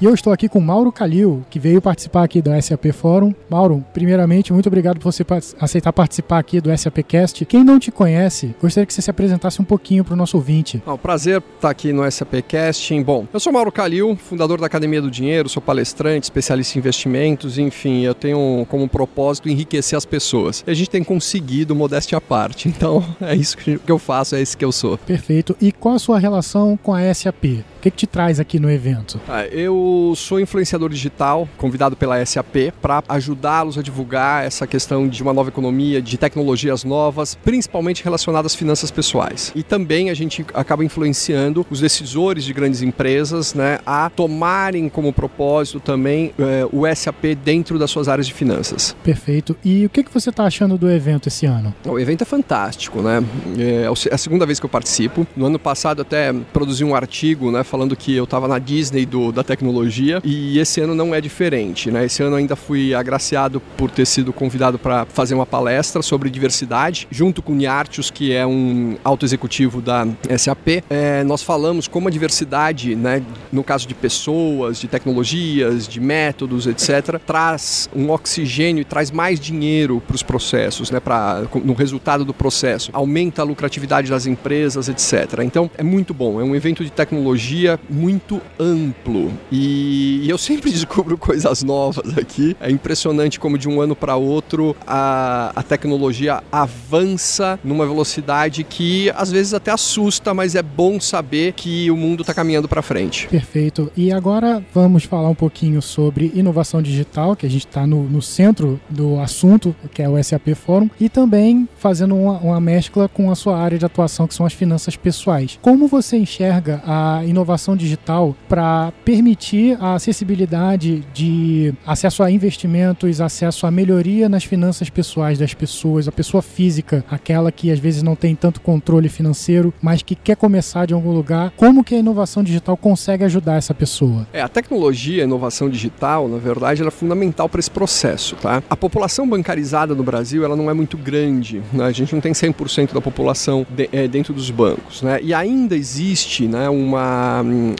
E 0.00 0.04
eu 0.04 0.14
estou 0.14 0.32
aqui 0.32 0.48
com 0.48 0.60
Mauro 0.60 0.92
Calil, 0.92 1.44
que 1.50 1.58
veio 1.58 1.82
participar 1.82 2.22
aqui 2.22 2.40
do 2.40 2.50
SAP 2.62 2.92
Fórum. 2.92 3.34
Mauro, 3.50 3.84
primeiramente, 3.92 4.52
muito 4.52 4.68
obrigado 4.68 5.00
por 5.00 5.12
você 5.12 5.26
aceitar 5.58 5.92
participar 5.92 6.38
aqui 6.38 6.60
do 6.60 6.70
SAPcast. 6.76 7.44
Quem 7.44 7.64
não 7.64 7.80
te 7.80 7.90
conhece, 7.90 8.54
gostaria 8.62 8.86
que 8.86 8.94
você 8.94 9.02
se 9.02 9.10
apresentasse 9.10 9.60
um 9.60 9.64
pouquinho 9.64 10.04
para 10.04 10.14
o 10.14 10.16
nosso 10.16 10.36
ouvinte. 10.36 10.80
É 10.86 10.90
um 10.90 10.96
prazer 10.96 11.42
estar 11.56 11.70
aqui 11.70 11.92
no 11.92 12.08
SAPcast. 12.08 13.02
Bom, 13.02 13.26
eu 13.32 13.40
sou 13.40 13.52
Mauro 13.52 13.72
Calil, 13.72 14.14
fundador 14.14 14.60
da 14.60 14.66
Academia 14.66 15.02
do 15.02 15.10
Dinheiro, 15.10 15.48
sou 15.48 15.60
palestrante, 15.60 16.26
especialista 16.26 16.78
em 16.78 16.80
investimentos, 16.80 17.58
enfim, 17.58 18.02
eu 18.02 18.14
tenho 18.14 18.64
como 18.70 18.88
propósito 18.88 19.48
enriquecer 19.48 19.96
as 19.96 20.04
pessoas. 20.04 20.62
E 20.64 20.70
a 20.70 20.74
gente 20.74 20.90
tem 20.90 21.02
conseguido 21.02 21.74
modéstia 21.74 22.16
à 22.18 22.20
parte, 22.20 22.68
então 22.68 23.04
é 23.20 23.34
isso 23.34 23.56
que 23.56 23.80
eu 23.88 23.98
faço, 23.98 24.36
é 24.36 24.40
esse 24.40 24.56
que 24.56 24.64
eu 24.64 24.70
sou. 24.70 24.96
Perfeito. 24.96 25.56
E 25.60 25.72
qual 25.72 25.96
a 25.96 25.98
sua 25.98 26.20
relação 26.20 26.78
com 26.80 26.94
a 26.94 27.12
SAP? 27.12 27.64
O 27.78 27.80
que, 27.80 27.92
que 27.92 27.96
te 27.96 28.06
traz 28.08 28.40
aqui 28.40 28.58
no 28.58 28.68
evento? 28.68 29.20
Ah, 29.28 29.46
eu 29.46 30.12
sou 30.16 30.40
influenciador 30.40 30.90
digital, 30.90 31.48
convidado 31.56 31.94
pela 31.94 32.24
SAP 32.26 32.72
para 32.82 33.04
ajudá-los 33.08 33.78
a 33.78 33.82
divulgar 33.82 34.44
essa 34.44 34.66
questão 34.66 35.06
de 35.06 35.22
uma 35.22 35.32
nova 35.32 35.50
economia, 35.50 36.02
de 36.02 36.18
tecnologias 36.18 36.82
novas, 36.82 37.36
principalmente 37.36 38.02
relacionadas 38.02 38.52
às 38.52 38.56
finanças 38.56 38.90
pessoais. 38.90 39.52
E 39.54 39.62
também 39.62 40.10
a 40.10 40.14
gente 40.14 40.44
acaba 40.54 40.84
influenciando 40.84 41.64
os 41.70 41.80
decisores 41.80 42.42
de 42.42 42.52
grandes 42.52 42.82
empresas 42.82 43.54
né, 43.54 43.78
a 43.86 44.10
tomarem 44.10 44.88
como 44.88 45.12
propósito 45.12 45.78
também 45.78 46.32
eh, 46.36 46.66
o 46.72 46.82
SAP 46.92 47.36
dentro 47.44 47.78
das 47.78 47.92
suas 47.92 48.08
áreas 48.08 48.26
de 48.26 48.34
finanças. 48.34 48.96
Perfeito. 49.04 49.56
E 49.64 49.86
o 49.86 49.88
que, 49.88 50.02
que 50.02 50.12
você 50.12 50.30
está 50.30 50.42
achando 50.44 50.76
do 50.76 50.90
evento 50.90 51.28
esse 51.28 51.46
ano? 51.46 51.72
O 51.86 51.96
evento 51.96 52.22
é 52.22 52.24
fantástico, 52.24 53.00
né? 53.02 53.22
É 53.56 53.86
a 54.12 54.18
segunda 54.18 54.44
vez 54.44 54.58
que 54.58 54.66
eu 54.66 54.70
participo. 54.70 55.24
No 55.36 55.46
ano 55.46 55.60
passado 55.60 56.02
até 56.02 56.32
produzi 56.52 56.82
um 56.82 56.92
artigo, 56.92 57.52
né? 57.52 57.62
Falando 57.68 57.94
que 57.94 58.14
eu 58.14 58.24
estava 58.24 58.48
na 58.48 58.58
Disney 58.58 59.06
do, 59.06 59.30
da 59.30 59.44
tecnologia 59.44 60.20
e 60.24 60.58
esse 60.58 60.80
ano 60.80 60.94
não 60.94 61.14
é 61.14 61.20
diferente, 61.20 61.90
né? 61.90 62.06
Esse 62.06 62.22
ano 62.22 62.34
ainda 62.34 62.56
fui 62.56 62.94
agraciado 62.94 63.60
por 63.76 63.90
ter 63.90 64.06
sido 64.06 64.32
convidado 64.32 64.78
para 64.78 65.04
fazer 65.06 65.34
uma 65.34 65.46
palestra 65.46 66.02
sobre 66.02 66.30
diversidade, 66.30 67.06
junto 67.10 67.42
com 67.42 67.54
Niartius, 67.54 68.10
que 68.10 68.32
é 68.32 68.46
um 68.46 68.96
alto 69.04 69.24
executivo 69.24 69.80
da 69.80 70.06
SAP. 70.36 70.82
É, 70.88 71.22
nós 71.24 71.42
falamos 71.42 71.86
como 71.86 72.08
a 72.08 72.10
diversidade, 72.10 72.96
né, 72.96 73.22
no 73.52 73.62
caso 73.62 73.86
de 73.86 73.94
pessoas, 73.94 74.80
de 74.80 74.88
tecnologias, 74.88 75.86
de 75.86 76.00
métodos, 76.00 76.66
etc., 76.66 77.20
traz 77.24 77.88
um 77.94 78.10
oxigênio 78.10 78.80
e 78.80 78.84
traz 78.84 79.10
mais 79.10 79.38
dinheiro 79.38 80.02
para 80.06 80.16
os 80.16 80.22
processos, 80.22 80.90
né, 80.90 81.00
pra, 81.00 81.42
no 81.62 81.74
resultado 81.74 82.24
do 82.24 82.32
processo, 82.32 82.90
aumenta 82.92 83.42
a 83.42 83.44
lucratividade 83.44 84.08
das 84.08 84.26
empresas, 84.26 84.88
etc. 84.88 85.40
Então 85.44 85.70
é 85.76 85.82
muito 85.82 86.14
bom, 86.14 86.40
é 86.40 86.44
um 86.44 86.56
evento 86.56 86.82
de 86.82 86.90
tecnologia 86.90 87.57
muito 87.88 88.40
amplo 88.58 89.32
e, 89.50 90.20
e 90.24 90.30
eu 90.30 90.38
sempre 90.38 90.70
descubro 90.72 91.16
coisas 91.16 91.62
novas 91.62 92.16
aqui. 92.16 92.56
É 92.60 92.70
impressionante 92.70 93.40
como 93.40 93.58
de 93.58 93.68
um 93.68 93.80
ano 93.80 93.96
para 93.96 94.16
outro 94.16 94.76
a, 94.86 95.52
a 95.54 95.62
tecnologia 95.62 96.42
avança 96.50 97.58
numa 97.64 97.86
velocidade 97.86 98.64
que 98.64 99.10
às 99.10 99.30
vezes 99.30 99.54
até 99.54 99.70
assusta, 99.70 100.32
mas 100.32 100.54
é 100.54 100.62
bom 100.62 101.00
saber 101.00 101.52
que 101.52 101.90
o 101.90 101.96
mundo 101.96 102.20
está 102.20 102.32
caminhando 102.32 102.68
para 102.68 102.82
frente. 102.82 103.26
Perfeito. 103.28 103.90
E 103.96 104.12
agora 104.12 104.62
vamos 104.74 105.04
falar 105.04 105.28
um 105.28 105.34
pouquinho 105.34 105.80
sobre 105.82 106.32
inovação 106.34 106.80
digital, 106.82 107.34
que 107.34 107.46
a 107.46 107.50
gente 107.50 107.66
está 107.66 107.86
no, 107.86 108.04
no, 108.04 108.22
centro 108.22 108.80
do 108.88 109.18
assunto, 109.20 109.74
que 109.92 110.02
é 110.02 110.08
o 110.08 110.22
SAP 110.22 110.54
Fórum, 110.54 110.88
e 111.00 111.08
também 111.08 111.68
fazendo 111.76 112.14
uma, 112.14 112.38
uma 112.38 112.60
mescla 112.60 113.08
com 113.08 113.30
a 113.30 113.34
sua 113.34 113.58
área 113.58 113.78
de 113.78 113.84
atuação, 113.84 114.26
que 114.26 114.34
são 114.34 114.46
as 114.46 114.52
finanças 114.52 114.96
pessoais. 114.96 115.58
Como 115.62 115.88
você 115.88 116.16
enxerga 116.16 116.82
a 116.86 117.24
inovação 117.24 117.47
digital 117.76 118.36
para 118.48 118.92
permitir 119.04 119.76
a 119.80 119.94
acessibilidade 119.94 121.04
de 121.12 121.72
acesso 121.86 122.22
a 122.22 122.30
investimentos, 122.30 123.20
acesso 123.20 123.66
a 123.66 123.70
melhoria 123.70 124.28
nas 124.28 124.44
finanças 124.44 124.90
pessoais 124.90 125.38
das 125.38 125.54
pessoas, 125.54 126.08
a 126.08 126.12
pessoa 126.12 126.42
física, 126.42 127.04
aquela 127.10 127.50
que 127.50 127.70
às 127.70 127.78
vezes 127.78 128.02
não 128.02 128.16
tem 128.16 128.34
tanto 128.34 128.60
controle 128.60 129.08
financeiro, 129.08 129.72
mas 129.82 130.02
que 130.02 130.14
quer 130.14 130.36
começar 130.36 130.86
de 130.86 130.94
algum 130.94 131.12
lugar, 131.12 131.52
como 131.56 131.84
que 131.84 131.94
a 131.94 131.98
inovação 131.98 132.42
digital 132.42 132.76
consegue 132.76 133.24
ajudar 133.24 133.56
essa 133.56 133.74
pessoa? 133.74 134.26
É, 134.32 134.40
a 134.40 134.48
tecnologia, 134.48 135.22
a 135.22 135.26
inovação 135.26 135.68
digital, 135.68 136.28
na 136.28 136.38
verdade, 136.38 136.80
ela 136.80 136.88
é 136.88 136.92
fundamental 136.92 137.48
para 137.48 137.60
esse 137.60 137.70
processo, 137.70 138.36
tá? 138.36 138.62
A 138.68 138.76
população 138.76 139.28
bancarizada 139.28 139.94
no 139.94 140.02
Brasil, 140.02 140.44
ela 140.44 140.56
não 140.56 140.70
é 140.70 140.74
muito 140.74 140.96
grande, 140.96 141.62
né? 141.72 141.84
A 141.84 141.92
gente 141.92 142.12
não 142.14 142.20
tem 142.20 142.32
100% 142.32 142.92
da 142.92 143.00
população 143.00 143.66
de, 143.68 143.88
é, 143.92 144.08
dentro 144.08 144.32
dos 144.32 144.50
bancos, 144.50 145.02
né? 145.02 145.20
E 145.22 145.32
ainda 145.34 145.76
existe, 145.76 146.46
né, 146.46 146.68
uma, 146.68 147.37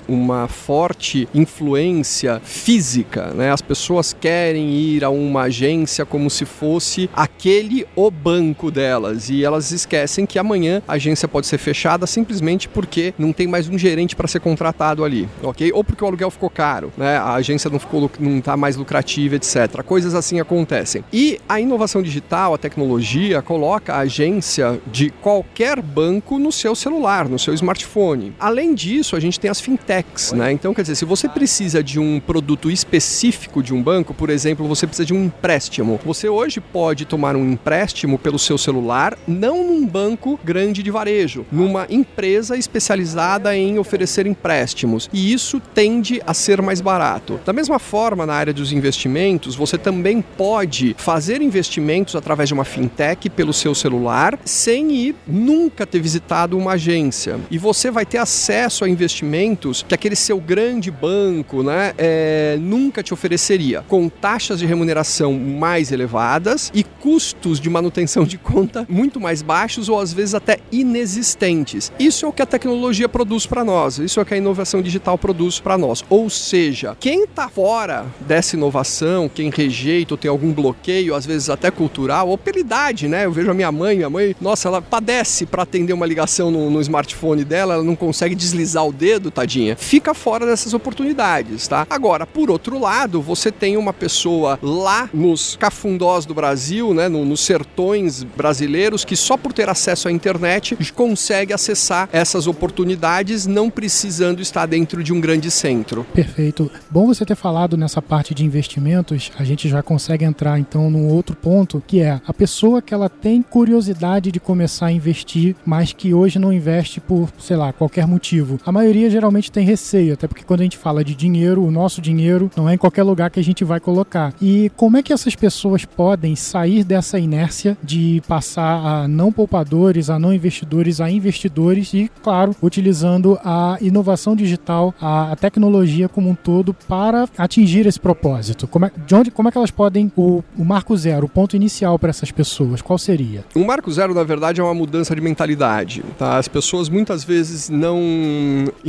uma 0.09 0.49
forte 0.49 1.29
influência 1.35 2.41
física, 2.45 3.33
né? 3.35 3.51
As 3.51 3.63
pessoas 3.63 4.13
querem 4.13 4.71
ir 4.71 5.05
a 5.05 5.11
uma 5.11 5.43
agência 5.43 6.05
como 6.05 6.31
se 6.31 6.45
fosse 6.45 7.09
aquele 7.15 7.87
o 7.95 8.11
banco 8.11 8.71
delas 8.71 9.31
e 9.31 9.45
elas 9.45 9.73
esquecem 9.73 10.27
que 10.27 10.39
amanhã 10.39 10.83
a 10.87 10.95
agência 10.95 11.29
pode 11.29 11.47
ser 11.47 11.59
fechada 11.59 12.07
simplesmente 12.07 12.69
porque 12.69 13.15
não 13.19 13.33
tem 13.33 13.47
mais 13.47 13.69
um 13.69 13.79
gerente 13.79 14.17
para 14.17 14.29
ser 14.29 14.41
contratado 14.41 15.05
ali, 15.05 15.29
ok? 15.43 15.71
Ou 15.73 15.85
porque 15.85 16.03
o 16.03 16.07
aluguel 16.07 16.31
ficou 16.31 16.51
caro, 16.51 16.93
né? 16.97 17.17
A 17.17 17.35
agência 17.35 17.71
não 17.71 17.79
ficou 17.79 18.11
não 18.19 18.39
está 18.39 18.57
mais 18.57 18.77
lucrativa, 18.77 19.37
etc. 19.37 19.83
Coisas 19.85 20.15
assim 20.15 20.41
acontecem. 20.41 21.05
E 21.13 21.39
a 21.49 21.61
inovação 21.61 22.03
digital, 22.03 22.55
a 22.55 22.59
tecnologia 22.59 23.43
coloca 23.43 23.95
a 23.95 23.99
agência 24.01 24.81
de 24.87 25.11
qualquer 25.11 25.81
banco 25.81 26.39
no 26.39 26.53
seu 26.53 26.75
celular, 26.75 27.29
no 27.29 27.39
seu 27.39 27.55
smartphone. 27.55 28.33
Além 28.39 28.75
disso, 28.75 29.17
a 29.17 29.21
gente 29.21 29.39
tem 29.41 29.48
as 29.49 29.61
fintechs, 29.61 30.33
né? 30.33 30.53
Então, 30.53 30.75
quer 30.75 30.83
dizer, 30.83 30.95
se 30.95 31.05
você 31.05 31.29
precisa 31.29 31.83
de 31.83 31.99
um 31.99 32.21
produto 32.21 32.71
específico 32.71 33.63
de 33.63 33.73
um 33.73 33.83
banco, 33.83 34.13
por 34.13 34.31
exemplo, 34.31 34.67
você 34.67 34.87
precisa 34.87 35.07
de 35.07 35.15
um 35.15 35.25
empréstimo. 35.25 36.01
Você 36.05 36.29
hoje 36.29 36.61
pode 36.61 37.05
tomar 37.05 37.37
um 37.37 37.51
empréstimo 37.51 38.19
pelo 38.19 38.39
seu 38.39 38.59
celular, 38.59 39.17
não 39.27 39.65
num 39.65 39.87
banco 39.87 40.39
grande 40.45 40.83
de 40.83 40.91
varejo, 40.91 41.47
numa 41.51 41.87
empresa 41.89 42.57
especializada 42.57 43.57
em 43.57 43.79
oferecer 43.79 44.27
empréstimos. 44.27 45.09
E 45.13 45.33
isso 45.33 45.61
tende 45.61 46.21
a 46.27 46.35
ser 46.35 46.61
mais 46.63 46.81
barato. 46.81 47.41
Da 47.45 47.53
mesma 47.53 47.79
forma, 47.79 48.27
na 48.27 48.35
área 48.35 48.53
dos 48.53 48.73
investimentos, 48.73 49.55
você 49.55 49.79
também 49.79 50.21
pode 50.23 50.95
fazer 50.99 51.41
investimentos 51.41 52.17
através 52.17 52.49
de 52.49 52.55
uma 52.55 52.65
fintech 52.65 53.31
pelo 53.31 53.53
seu 53.53 53.75
celular, 53.75 54.39
sem 54.45 54.93
ir 54.93 55.17
nunca 55.27 55.87
ter 55.87 56.01
visitado 56.01 56.57
uma 56.57 56.73
agência. 56.73 57.39
E 57.51 57.59
você 57.59 57.91
vai 57.91 58.05
ter 58.05 58.19
acesso 58.19 58.85
a 58.85 58.89
investimentos 58.89 59.38
que 59.87 59.95
aquele 59.95 60.17
seu 60.17 60.41
grande 60.41 60.91
banco 60.91 61.63
né, 61.63 61.93
é, 61.97 62.59
nunca 62.61 63.03
te 63.03 63.15
ofereceria, 63.15 63.85
com 63.87 64.09
taxas 64.09 64.59
de 64.59 64.67
remuneração 64.67 65.35
mais 65.35 65.93
elevadas 65.93 66.71
e 66.75 66.83
custos 66.83 67.61
de 67.61 67.71
manutenção 67.71 68.25
de 68.25 68.37
conta 68.37 68.87
muito 68.89 69.21
mais 69.21 69.43
baixos 69.43 69.89
ou 69.89 70.01
às 70.01 70.13
vezes 70.13 70.35
até 70.35 70.59
inexistentes. 70.73 71.93
Isso 71.99 72.27
é 72.27 72.29
o 72.29 72.33
que 72.33 72.43
a 72.43 72.47
tecnologia 72.47 73.09
produz 73.09 73.47
para 73.47 73.65
nós, 73.65 73.99
isso 73.99 74.19
é 74.19 74.23
o 74.23 74.27
que 74.27 74.35
a 74.35 74.37
inovação 74.37 74.83
digital 74.83 75.17
produz 75.17 75.61
para 75.61 75.79
nós. 75.79 76.05
Ou 76.09 76.29
seja, 76.29 76.97
quem 76.99 77.25
está 77.25 77.49
fora 77.49 78.07
dessa 78.21 78.57
inovação, 78.57 79.29
quem 79.29 79.51
rejeita 79.51 80.15
ou 80.15 80.19
tem 80.19 80.31
algum 80.31 80.53
bloqueio, 80.53 81.15
às 81.15 81.25
vezes 81.25 81.51
até 81.51 81.71
cultural, 81.71 82.29
ou 82.29 82.39
pela 82.39 82.59
idade, 82.59 83.09
né? 83.09 83.25
Eu 83.25 83.33
vejo 83.33 83.51
a 83.51 83.55
minha 83.55 83.71
mãe, 83.71 83.97
minha 83.97 84.11
mãe, 84.11 84.35
nossa, 84.41 84.69
ela 84.69 84.83
padece 84.83 85.47
para 85.47 85.63
atender 85.63 85.93
uma 85.93 86.07
ligação 86.07 86.51
no, 86.51 86.71
no 86.71 86.81
smartphone 86.81 87.45
dela, 87.45 87.75
ela 87.75 87.85
não 87.85 87.97
consegue 87.97 88.35
deslizar 88.35 88.87
o 88.87 88.93
dedo, 88.93 89.28
tadinha. 89.31 89.77
Fica 89.77 90.15
fora 90.15 90.47
dessas 90.47 90.75
oportunidades, 90.75 91.67
tá? 91.69 91.87
Agora, 91.89 92.27
por 92.27 92.51
outro 92.51 92.79
lado, 92.79 93.21
você 93.21 93.51
tem 93.51 93.77
uma 93.77 93.93
pessoa 93.93 94.59
lá 94.63 95.09
nos 95.13 95.57
cafundós 95.57 96.27
do 96.27 96.35
Brasil, 96.35 96.93
né, 96.95 97.09
no, 97.09 97.25
nos 97.25 97.41
sertões 97.41 98.23
brasileiros, 98.23 99.05
que 99.05 99.17
só 99.17 99.37
por 99.37 99.53
ter 99.53 99.69
acesso 99.69 100.09
à 100.09 100.13
internet 100.13 100.77
consegue 100.95 101.53
acessar 101.53 102.09
essas 102.13 102.47
oportunidades, 102.47 103.47
não 103.47 103.71
precisando 103.71 104.41
estar 104.41 104.67
dentro 104.67 105.03
de 105.03 105.13
um 105.13 105.21
grande 105.21 105.51
centro. 105.51 106.05
Perfeito. 106.13 106.71
Bom 106.91 107.07
você 107.07 107.25
ter 107.25 107.37
falado 107.37 107.77
nessa 107.77 108.03
parte 108.03 108.35
de 108.35 108.45
investimentos. 108.45 109.31
A 109.39 109.45
gente 109.45 109.69
já 109.69 109.83
consegue 109.83 110.25
entrar 110.25 110.59
então 110.59 110.91
num 110.91 111.09
outro 111.09 111.37
ponto, 111.37 111.83
que 111.87 112.01
é 112.01 112.21
a 112.27 112.35
pessoa 112.35 112.83
que 112.83 112.93
ela 112.93 113.09
tem 113.09 113.43
curiosidade 113.43 114.33
de 114.33 114.41
começar 114.41 114.87
a 114.87 114.93
investir, 114.93 115.55
mas 115.65 115.93
que 115.93 116.13
hoje 116.13 116.39
não 116.39 116.53
investe 116.53 117.01
por, 117.01 117.29
sei 117.39 117.57
lá, 117.57 117.73
qualquer 117.73 118.07
motivo. 118.07 118.59
A 118.65 118.73
maioria 118.73 119.11
geralmente 119.19 119.51
tem 119.51 119.65
receio, 119.65 120.15
até 120.15 120.29
porque 120.29 120.45
quando 120.45 120.61
a 120.61 120.63
gente 120.63 120.79
fala 120.79 121.05
de 121.05 121.15
dinheiro, 121.15 121.63
o 121.65 121.71
nosso 121.71 122.01
dinheiro 122.01 122.51
não 122.57 122.69
é 122.69 122.75
em 122.75 122.79
qualquer 122.79 123.03
lugar 123.03 123.31
que 123.31 123.41
a 123.41 123.45
gente 123.45 123.65
vai 123.65 123.81
colocar. 123.81 124.33
E 124.41 124.71
como 124.77 124.97
é 124.97 125.03
que 125.03 125.13
essas 125.13 125.35
pessoas 125.35 125.85
podem 125.85 126.37
sair 126.37 126.85
dessa 126.85 127.19
inércia 127.19 127.77
de 127.83 128.23
passar 128.29 128.79
a 128.85 129.09
não 129.09 129.33
poupadores, 129.33 130.09
a 130.09 130.19
não 130.19 130.33
investidores, 130.33 131.01
a 131.01 131.11
investidores 131.11 131.93
e, 131.93 132.11
claro, 132.23 132.55
utilizando 132.63 133.39
a 133.45 133.77
inovação 133.81 134.37
digital, 134.37 134.95
a, 135.01 135.37
tecnologia 135.39 136.09
como 136.09 136.31
um 136.31 136.35
todo 136.35 136.75
para 136.75 137.29
atingir 137.37 137.87
esse 137.87 137.99
propósito? 137.99 138.67
Como 138.67 138.87
é, 138.87 138.93
de 139.07 139.15
onde, 139.15 139.31
como 139.31 139.49
é 139.49 139.53
que 139.53 139.59
elas 139.59 139.71
podem, 139.71 140.11
o, 140.17 140.43
o 140.57 140.65
marco 140.65 140.97
zero, 140.97 141.27
o 141.27 141.29
ponto 141.29 141.57
inicial 141.57 141.99
para 141.99 142.11
essas 142.11 142.31
pessoas, 142.31 142.81
qual 142.81 142.99
seria? 142.99 143.45
O 143.55 143.65
marco 143.65 143.91
zero, 143.91 144.15
na 144.15 144.25
verdade, 144.25 144.61
é 144.61 144.65
uma 144.65 144.75
mudança 144.75 145.15
de 145.15 145.21
mentalidade. 145.21 146.05
Tá? 146.19 146.39
As 146.39 146.49
pessoas 146.49 146.89
muitas 146.89 147.25
vezes 147.25 147.69
não 147.69 147.99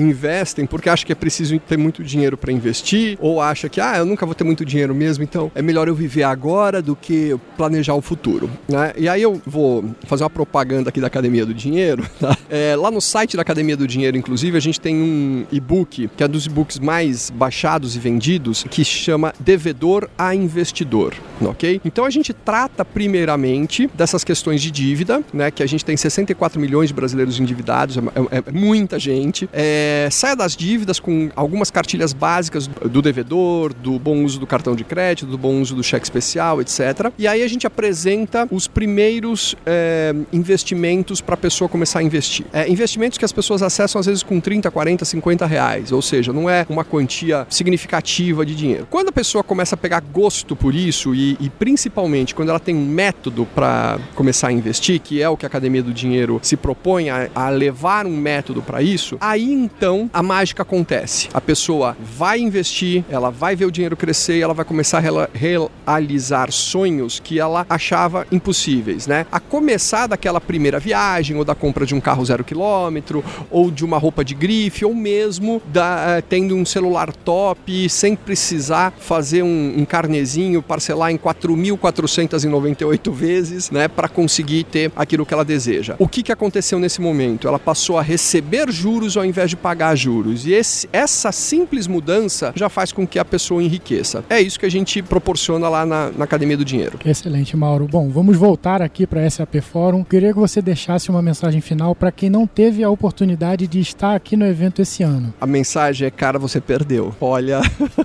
investem 0.09 0.65
porque 0.65 0.89
acham 0.89 1.05
que 1.05 1.11
é 1.11 1.15
preciso 1.15 1.57
ter 1.59 1.77
muito 1.77 2.03
dinheiro 2.03 2.37
para 2.37 2.51
investir 2.51 3.17
ou 3.19 3.41
acham 3.41 3.69
que, 3.69 3.79
ah, 3.79 3.97
eu 3.97 4.05
nunca 4.05 4.25
vou 4.25 4.35
ter 4.35 4.43
muito 4.43 4.65
dinheiro 4.65 4.93
mesmo, 4.93 5.23
então 5.23 5.51
é 5.55 5.61
melhor 5.61 5.87
eu 5.87 5.95
viver 5.95 6.23
agora 6.23 6.81
do 6.81 6.95
que 6.95 7.35
planejar 7.57 7.93
o 7.93 8.01
futuro. 8.01 8.49
Né? 8.67 8.93
E 8.97 9.07
aí 9.07 9.21
eu 9.21 9.41
vou 9.45 9.85
fazer 10.03 10.23
uma 10.23 10.29
propaganda 10.29 10.89
aqui 10.89 10.99
da 10.99 11.07
Academia 11.07 11.45
do 11.45 11.53
Dinheiro. 11.53 12.07
Tá? 12.19 12.37
É, 12.49 12.75
lá 12.75 12.91
no 12.91 12.99
site 12.99 13.37
da 13.37 13.43
Academia 13.43 13.77
do 13.77 13.87
Dinheiro, 13.87 14.17
inclusive, 14.17 14.57
a 14.57 14.59
gente 14.59 14.81
tem 14.81 14.93
um 14.93 15.45
e-book 15.49 16.09
que 16.17 16.23
é 16.23 16.27
dos 16.27 16.45
e-books 16.45 16.77
mais 16.79 17.29
baixados 17.29 17.95
e 17.95 17.99
vendidos, 17.99 18.65
que 18.69 18.83
chama 18.83 19.33
Devedor 19.39 20.09
a 20.17 20.35
Investidor. 20.35 21.13
Ok? 21.39 21.79
Então 21.85 22.03
a 22.03 22.09
gente 22.09 22.33
trata 22.33 22.83
primeiramente 22.83 23.89
dessas 23.93 24.25
questões 24.25 24.61
de 24.61 24.69
dívida, 24.69 25.23
né? 25.33 25.49
Que 25.49 25.63
a 25.63 25.65
gente 25.65 25.85
tem 25.85 25.95
64 25.95 26.59
milhões 26.59 26.89
de 26.89 26.93
brasileiros 26.93 27.39
endividados, 27.39 27.97
é, 27.97 28.01
é, 28.01 28.43
é 28.47 28.51
muita 28.51 28.99
gente. 28.99 29.49
É, 29.53 29.98
saia 30.09 30.35
das 30.35 30.55
dívidas 30.55 30.99
com 30.99 31.29
algumas 31.35 31.71
cartilhas 31.71 32.13
básicas 32.13 32.67
do 32.67 33.01
devedor, 33.01 33.73
do 33.73 33.97
bom 33.97 34.23
uso 34.23 34.39
do 34.39 34.45
cartão 34.45 34.75
de 34.75 34.83
crédito, 34.83 35.25
do 35.25 35.37
bom 35.37 35.59
uso 35.59 35.75
do 35.75 35.83
cheque 35.83 36.05
especial, 36.05 36.61
etc. 36.61 37.11
E 37.17 37.27
aí 37.27 37.41
a 37.41 37.47
gente 37.47 37.65
apresenta 37.65 38.47
os 38.51 38.67
primeiros 38.67 39.55
é, 39.65 40.13
investimentos 40.31 41.21
para 41.21 41.33
a 41.33 41.37
pessoa 41.37 41.67
começar 41.67 41.99
a 41.99 42.03
investir. 42.03 42.45
É, 42.53 42.69
investimentos 42.69 43.17
que 43.17 43.25
as 43.25 43.31
pessoas 43.31 43.61
acessam 43.61 43.99
às 43.99 44.05
vezes 44.05 44.23
com 44.23 44.39
30, 44.39 44.69
40, 44.69 45.05
50 45.05 45.45
reais, 45.45 45.91
ou 45.91 46.01
seja, 46.01 46.31
não 46.31 46.49
é 46.49 46.65
uma 46.69 46.83
quantia 46.83 47.47
significativa 47.49 48.45
de 48.45 48.55
dinheiro. 48.55 48.87
Quando 48.89 49.09
a 49.09 49.11
pessoa 49.11 49.43
começa 49.43 49.75
a 49.75 49.77
pegar 49.77 50.01
gosto 50.01 50.55
por 50.55 50.75
isso 50.75 51.15
e, 51.15 51.37
e 51.39 51.49
principalmente 51.49 52.35
quando 52.35 52.49
ela 52.49 52.59
tem 52.59 52.75
um 52.75 52.85
método 52.85 53.47
para 53.55 53.99
começar 54.15 54.49
a 54.49 54.51
investir, 54.51 54.99
que 54.99 55.21
é 55.21 55.29
o 55.29 55.37
que 55.37 55.45
a 55.45 55.47
Academia 55.47 55.81
do 55.81 55.93
Dinheiro 55.93 56.39
se 56.43 56.55
propõe 56.55 57.09
a, 57.09 57.29
a 57.33 57.49
levar 57.49 58.05
um 58.05 58.15
método 58.15 58.61
para 58.61 58.81
isso, 58.81 59.17
aí 59.19 59.51
então 59.51 59.88
então 59.89 60.07
a 60.13 60.21
mágica 60.21 60.61
acontece. 60.61 61.29
A 61.33 61.41
pessoa 61.41 61.97
vai 61.99 62.39
investir, 62.39 63.03
ela 63.09 63.31
vai 63.31 63.55
ver 63.55 63.65
o 63.65 63.71
dinheiro 63.71 63.97
crescer 63.97 64.37
e 64.37 64.41
ela 64.43 64.53
vai 64.53 64.63
começar 64.63 64.99
a 64.99 65.29
realizar 65.33 66.51
sonhos 66.51 67.19
que 67.19 67.39
ela 67.39 67.65
achava 67.67 68.27
impossíveis, 68.31 69.07
né? 69.07 69.25
A 69.31 69.39
começar 69.39 70.05
daquela 70.05 70.39
primeira 70.39 70.79
viagem, 70.79 71.35
ou 71.37 71.43
da 71.43 71.55
compra 71.55 71.87
de 71.87 71.95
um 71.95 71.99
carro 71.99 72.23
zero 72.23 72.43
quilômetro, 72.43 73.25
ou 73.49 73.71
de 73.71 73.83
uma 73.83 73.97
roupa 73.97 74.23
de 74.23 74.35
grife, 74.35 74.85
ou 74.85 74.93
mesmo 74.93 75.59
da, 75.65 76.17
eh, 76.17 76.21
tendo 76.21 76.55
um 76.55 76.63
celular 76.65 77.11
top, 77.11 77.89
sem 77.89 78.15
precisar 78.15 78.93
fazer 78.99 79.41
um, 79.41 79.73
um 79.75 79.85
carnezinho, 79.85 80.61
parcelar 80.61 81.09
em 81.09 81.17
4.498 81.17 83.11
vezes, 83.11 83.71
né? 83.71 83.87
Para 83.87 84.07
conseguir 84.07 84.65
ter 84.65 84.91
aquilo 84.95 85.25
que 85.25 85.33
ela 85.33 85.43
deseja. 85.43 85.95
O 85.97 86.07
que, 86.07 86.21
que 86.21 86.31
aconteceu 86.31 86.77
nesse 86.77 87.01
momento? 87.01 87.47
Ela 87.47 87.57
passou 87.57 87.97
a 87.97 88.03
receber 88.03 88.71
juros 88.71 89.17
ao 89.17 89.25
invés 89.25 89.49
de 89.49 89.55
pagar 89.55 89.78
juros. 89.95 90.45
E 90.45 90.53
esse- 90.53 90.87
essa 90.91 91.31
simples 91.31 91.87
mudança 91.87 92.51
já 92.55 92.69
faz 92.69 92.91
com 92.91 93.05
que 93.07 93.17
a 93.19 93.25
pessoa 93.25 93.63
enriqueça. 93.63 94.23
É 94.29 94.41
isso 94.41 94.59
que 94.59 94.65
a 94.65 94.71
gente 94.71 95.01
proporciona 95.01 95.67
lá 95.69 95.85
na, 95.85 96.11
na 96.11 96.23
Academia 96.25 96.57
do 96.57 96.65
Dinheiro. 96.65 96.99
Excelente, 97.05 97.55
Mauro. 97.55 97.87
Bom, 97.89 98.09
vamos 98.09 98.37
voltar 98.37 98.81
aqui 98.81 99.07
para 99.07 99.21
a 99.25 99.29
SAP 99.29 99.55
Fórum. 99.61 100.03
Queria 100.03 100.33
que 100.33 100.39
você 100.39 100.61
deixasse 100.61 101.09
uma 101.09 101.21
mensagem 101.21 101.61
final 101.61 101.95
para 101.95 102.11
quem 102.11 102.29
não 102.29 102.45
teve 102.45 102.83
a 102.83 102.89
oportunidade 102.89 103.67
de 103.67 103.79
estar 103.79 104.15
aqui 104.15 104.35
no 104.35 104.45
evento 104.45 104.81
esse 104.81 105.03
ano. 105.03 105.33
A 105.39 105.47
mensagem 105.47 106.07
é, 106.07 106.11
cara, 106.11 106.37
você 106.37 106.59
perdeu. 106.61 107.15
Olha, 107.21 107.61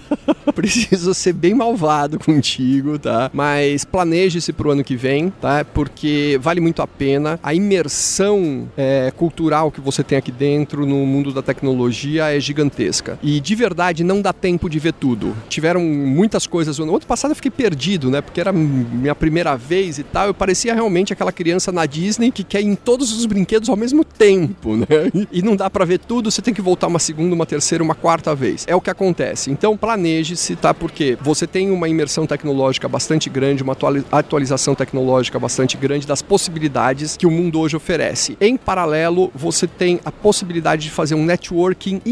preciso 0.55 1.13
ser 1.15 1.33
bem 1.33 1.55
malvado 1.55 2.19
contigo, 2.19 2.99
tá? 2.99 3.31
Mas 3.33 3.85
planeje-se 3.85 4.53
pro 4.53 4.71
ano 4.71 4.85
que 4.85 4.97
vem, 4.97 5.31
tá? 5.41 5.65
Porque 5.65 6.39
vale 6.41 6.61
muito 6.61 6.83
a 6.83 6.87
pena. 6.87 7.39
A 7.43 7.55
imersão 7.55 8.69
é, 8.77 9.13
cultural 9.17 9.71
que 9.71 9.81
você 9.81 10.03
tem 10.03 10.17
aqui 10.19 10.31
dentro 10.33 10.87
no 10.87 11.05
mundo 11.07 11.33
da 11.33 11.43
tecnologia 11.43 11.64
é 11.73 12.41
gigantesca. 12.41 13.19
E 13.23 13.41
de 13.41 13.55
verdade 13.55 14.03
não 14.05 14.21
dá 14.21 14.33
tempo 14.33 14.69
de 14.69 14.79
ver 14.79 14.93
tudo. 14.93 15.35
Tiveram 15.49 15.81
muitas 15.81 16.47
coisas. 16.47 16.79
No 16.79 16.85
ano 16.85 17.01
passado 17.07 17.31
eu 17.33 17.37
fiquei 17.37 17.51
perdido, 17.51 18.11
né? 18.11 18.21
Porque 18.21 18.41
era 18.41 18.53
minha 18.53 19.15
primeira 19.15 19.57
vez 19.57 19.99
e 19.99 20.03
tal. 20.03 20.27
Eu 20.27 20.35
parecia 20.35 20.75
realmente 20.75 21.13
aquela 21.13 21.33
criança 21.33 21.71
na 21.73 21.87
Disney 21.87 22.31
que 22.31 22.45
quer 22.45 22.61
ir 22.63 22.67
em 22.67 22.75
todos 22.75 23.13
os 23.17 23.27
brinquedos 23.27 23.69
ao 23.69 23.77
mesmo 23.77 24.05
tempo, 24.05 24.77
né? 24.77 24.87
E 25.33 25.43
não 25.43 25.57
dá 25.57 25.69
pra 25.71 25.85
ver 25.85 25.99
tudo, 25.99 26.31
você 26.31 26.43
tem 26.43 26.53
que 26.55 26.63
voltar 26.63 26.87
uma 26.87 26.99
segunda, 26.99 27.35
uma 27.35 27.47
terceira, 27.47 27.83
uma 27.85 27.95
quarta 27.95 28.35
vez. 28.35 28.65
É 28.69 28.75
o 28.75 28.81
que 28.81 28.91
acontece. 28.91 29.51
Então 29.51 29.77
planeje-se, 29.77 30.57
tá? 30.57 30.73
Porque 30.75 31.17
você 31.23 31.47
tem 31.47 31.71
uma 31.71 31.89
imersão 31.89 32.27
tecnológica 32.27 32.89
bastante 32.89 33.29
grande, 33.31 33.63
uma 33.63 33.73
atuali- 33.73 34.05
atualização 34.11 34.75
tecnológica 34.75 35.39
bastante 35.39 35.77
grande 35.77 36.07
das 36.07 36.23
possibilidades 36.23 37.17
que 37.17 37.27
o 37.27 37.31
mundo 37.31 37.59
hoje 37.61 37.77
oferece. 37.77 38.37
Em 38.41 38.57
paralelo, 38.57 39.31
você 39.35 39.67
tem 39.67 40.01
a 40.05 40.11
possibilidade 40.13 40.83
de 40.85 40.91
fazer 40.91 41.15
um 41.15 41.25
networking 41.55 42.03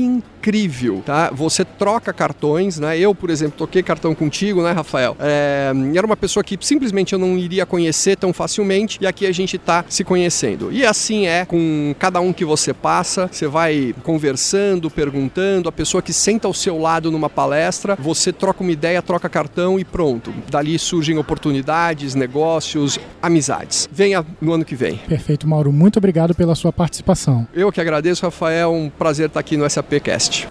incrível, 0.42 1.02
tá? 1.06 1.30
Você 1.32 1.64
troca 1.64 2.12
cartões, 2.12 2.80
né? 2.80 2.98
Eu, 2.98 3.14
por 3.14 3.30
exemplo, 3.30 3.54
toquei 3.56 3.82
cartão 3.82 4.12
contigo, 4.12 4.60
né, 4.60 4.72
Rafael? 4.72 5.16
É, 5.20 5.72
era 5.94 6.04
uma 6.04 6.16
pessoa 6.16 6.42
que 6.42 6.58
simplesmente 6.60 7.12
eu 7.12 7.18
não 7.18 7.38
iria 7.38 7.64
conhecer 7.64 8.16
tão 8.16 8.32
facilmente 8.32 8.98
e 9.00 9.06
aqui 9.06 9.24
a 9.24 9.32
gente 9.32 9.56
tá 9.56 9.84
se 9.88 10.02
conhecendo. 10.02 10.72
E 10.72 10.84
assim 10.84 11.26
é 11.26 11.44
com 11.44 11.94
cada 11.96 12.20
um 12.20 12.32
que 12.32 12.44
você 12.44 12.74
passa, 12.74 13.28
você 13.30 13.46
vai 13.46 13.94
conversando, 14.02 14.90
perguntando, 14.90 15.68
a 15.68 15.72
pessoa 15.72 16.02
que 16.02 16.12
senta 16.12 16.48
ao 16.48 16.54
seu 16.54 16.76
lado 16.78 17.12
numa 17.12 17.30
palestra, 17.30 17.96
você 17.98 18.32
troca 18.32 18.62
uma 18.62 18.72
ideia, 18.72 19.00
troca 19.00 19.28
cartão 19.28 19.78
e 19.78 19.84
pronto. 19.84 20.34
Dali 20.50 20.76
surgem 20.76 21.18
oportunidades, 21.18 22.16
negócios, 22.16 22.98
amizades. 23.22 23.88
Venha 23.92 24.26
no 24.40 24.52
ano 24.52 24.64
que 24.64 24.74
vem. 24.74 24.96
Perfeito, 24.96 25.46
Mauro. 25.46 25.72
Muito 25.72 25.98
obrigado 25.98 26.34
pela 26.34 26.56
sua 26.56 26.72
participação. 26.72 27.46
Eu 27.54 27.70
que 27.70 27.80
agradeço, 27.80 28.24
Rafael. 28.24 28.72
Um 28.72 28.90
prazer 28.90 29.26
estar 29.26 29.38
aqui 29.38 29.56
no 29.56 29.68
SAPcast. 29.68 30.31
тысяч. 30.32 30.48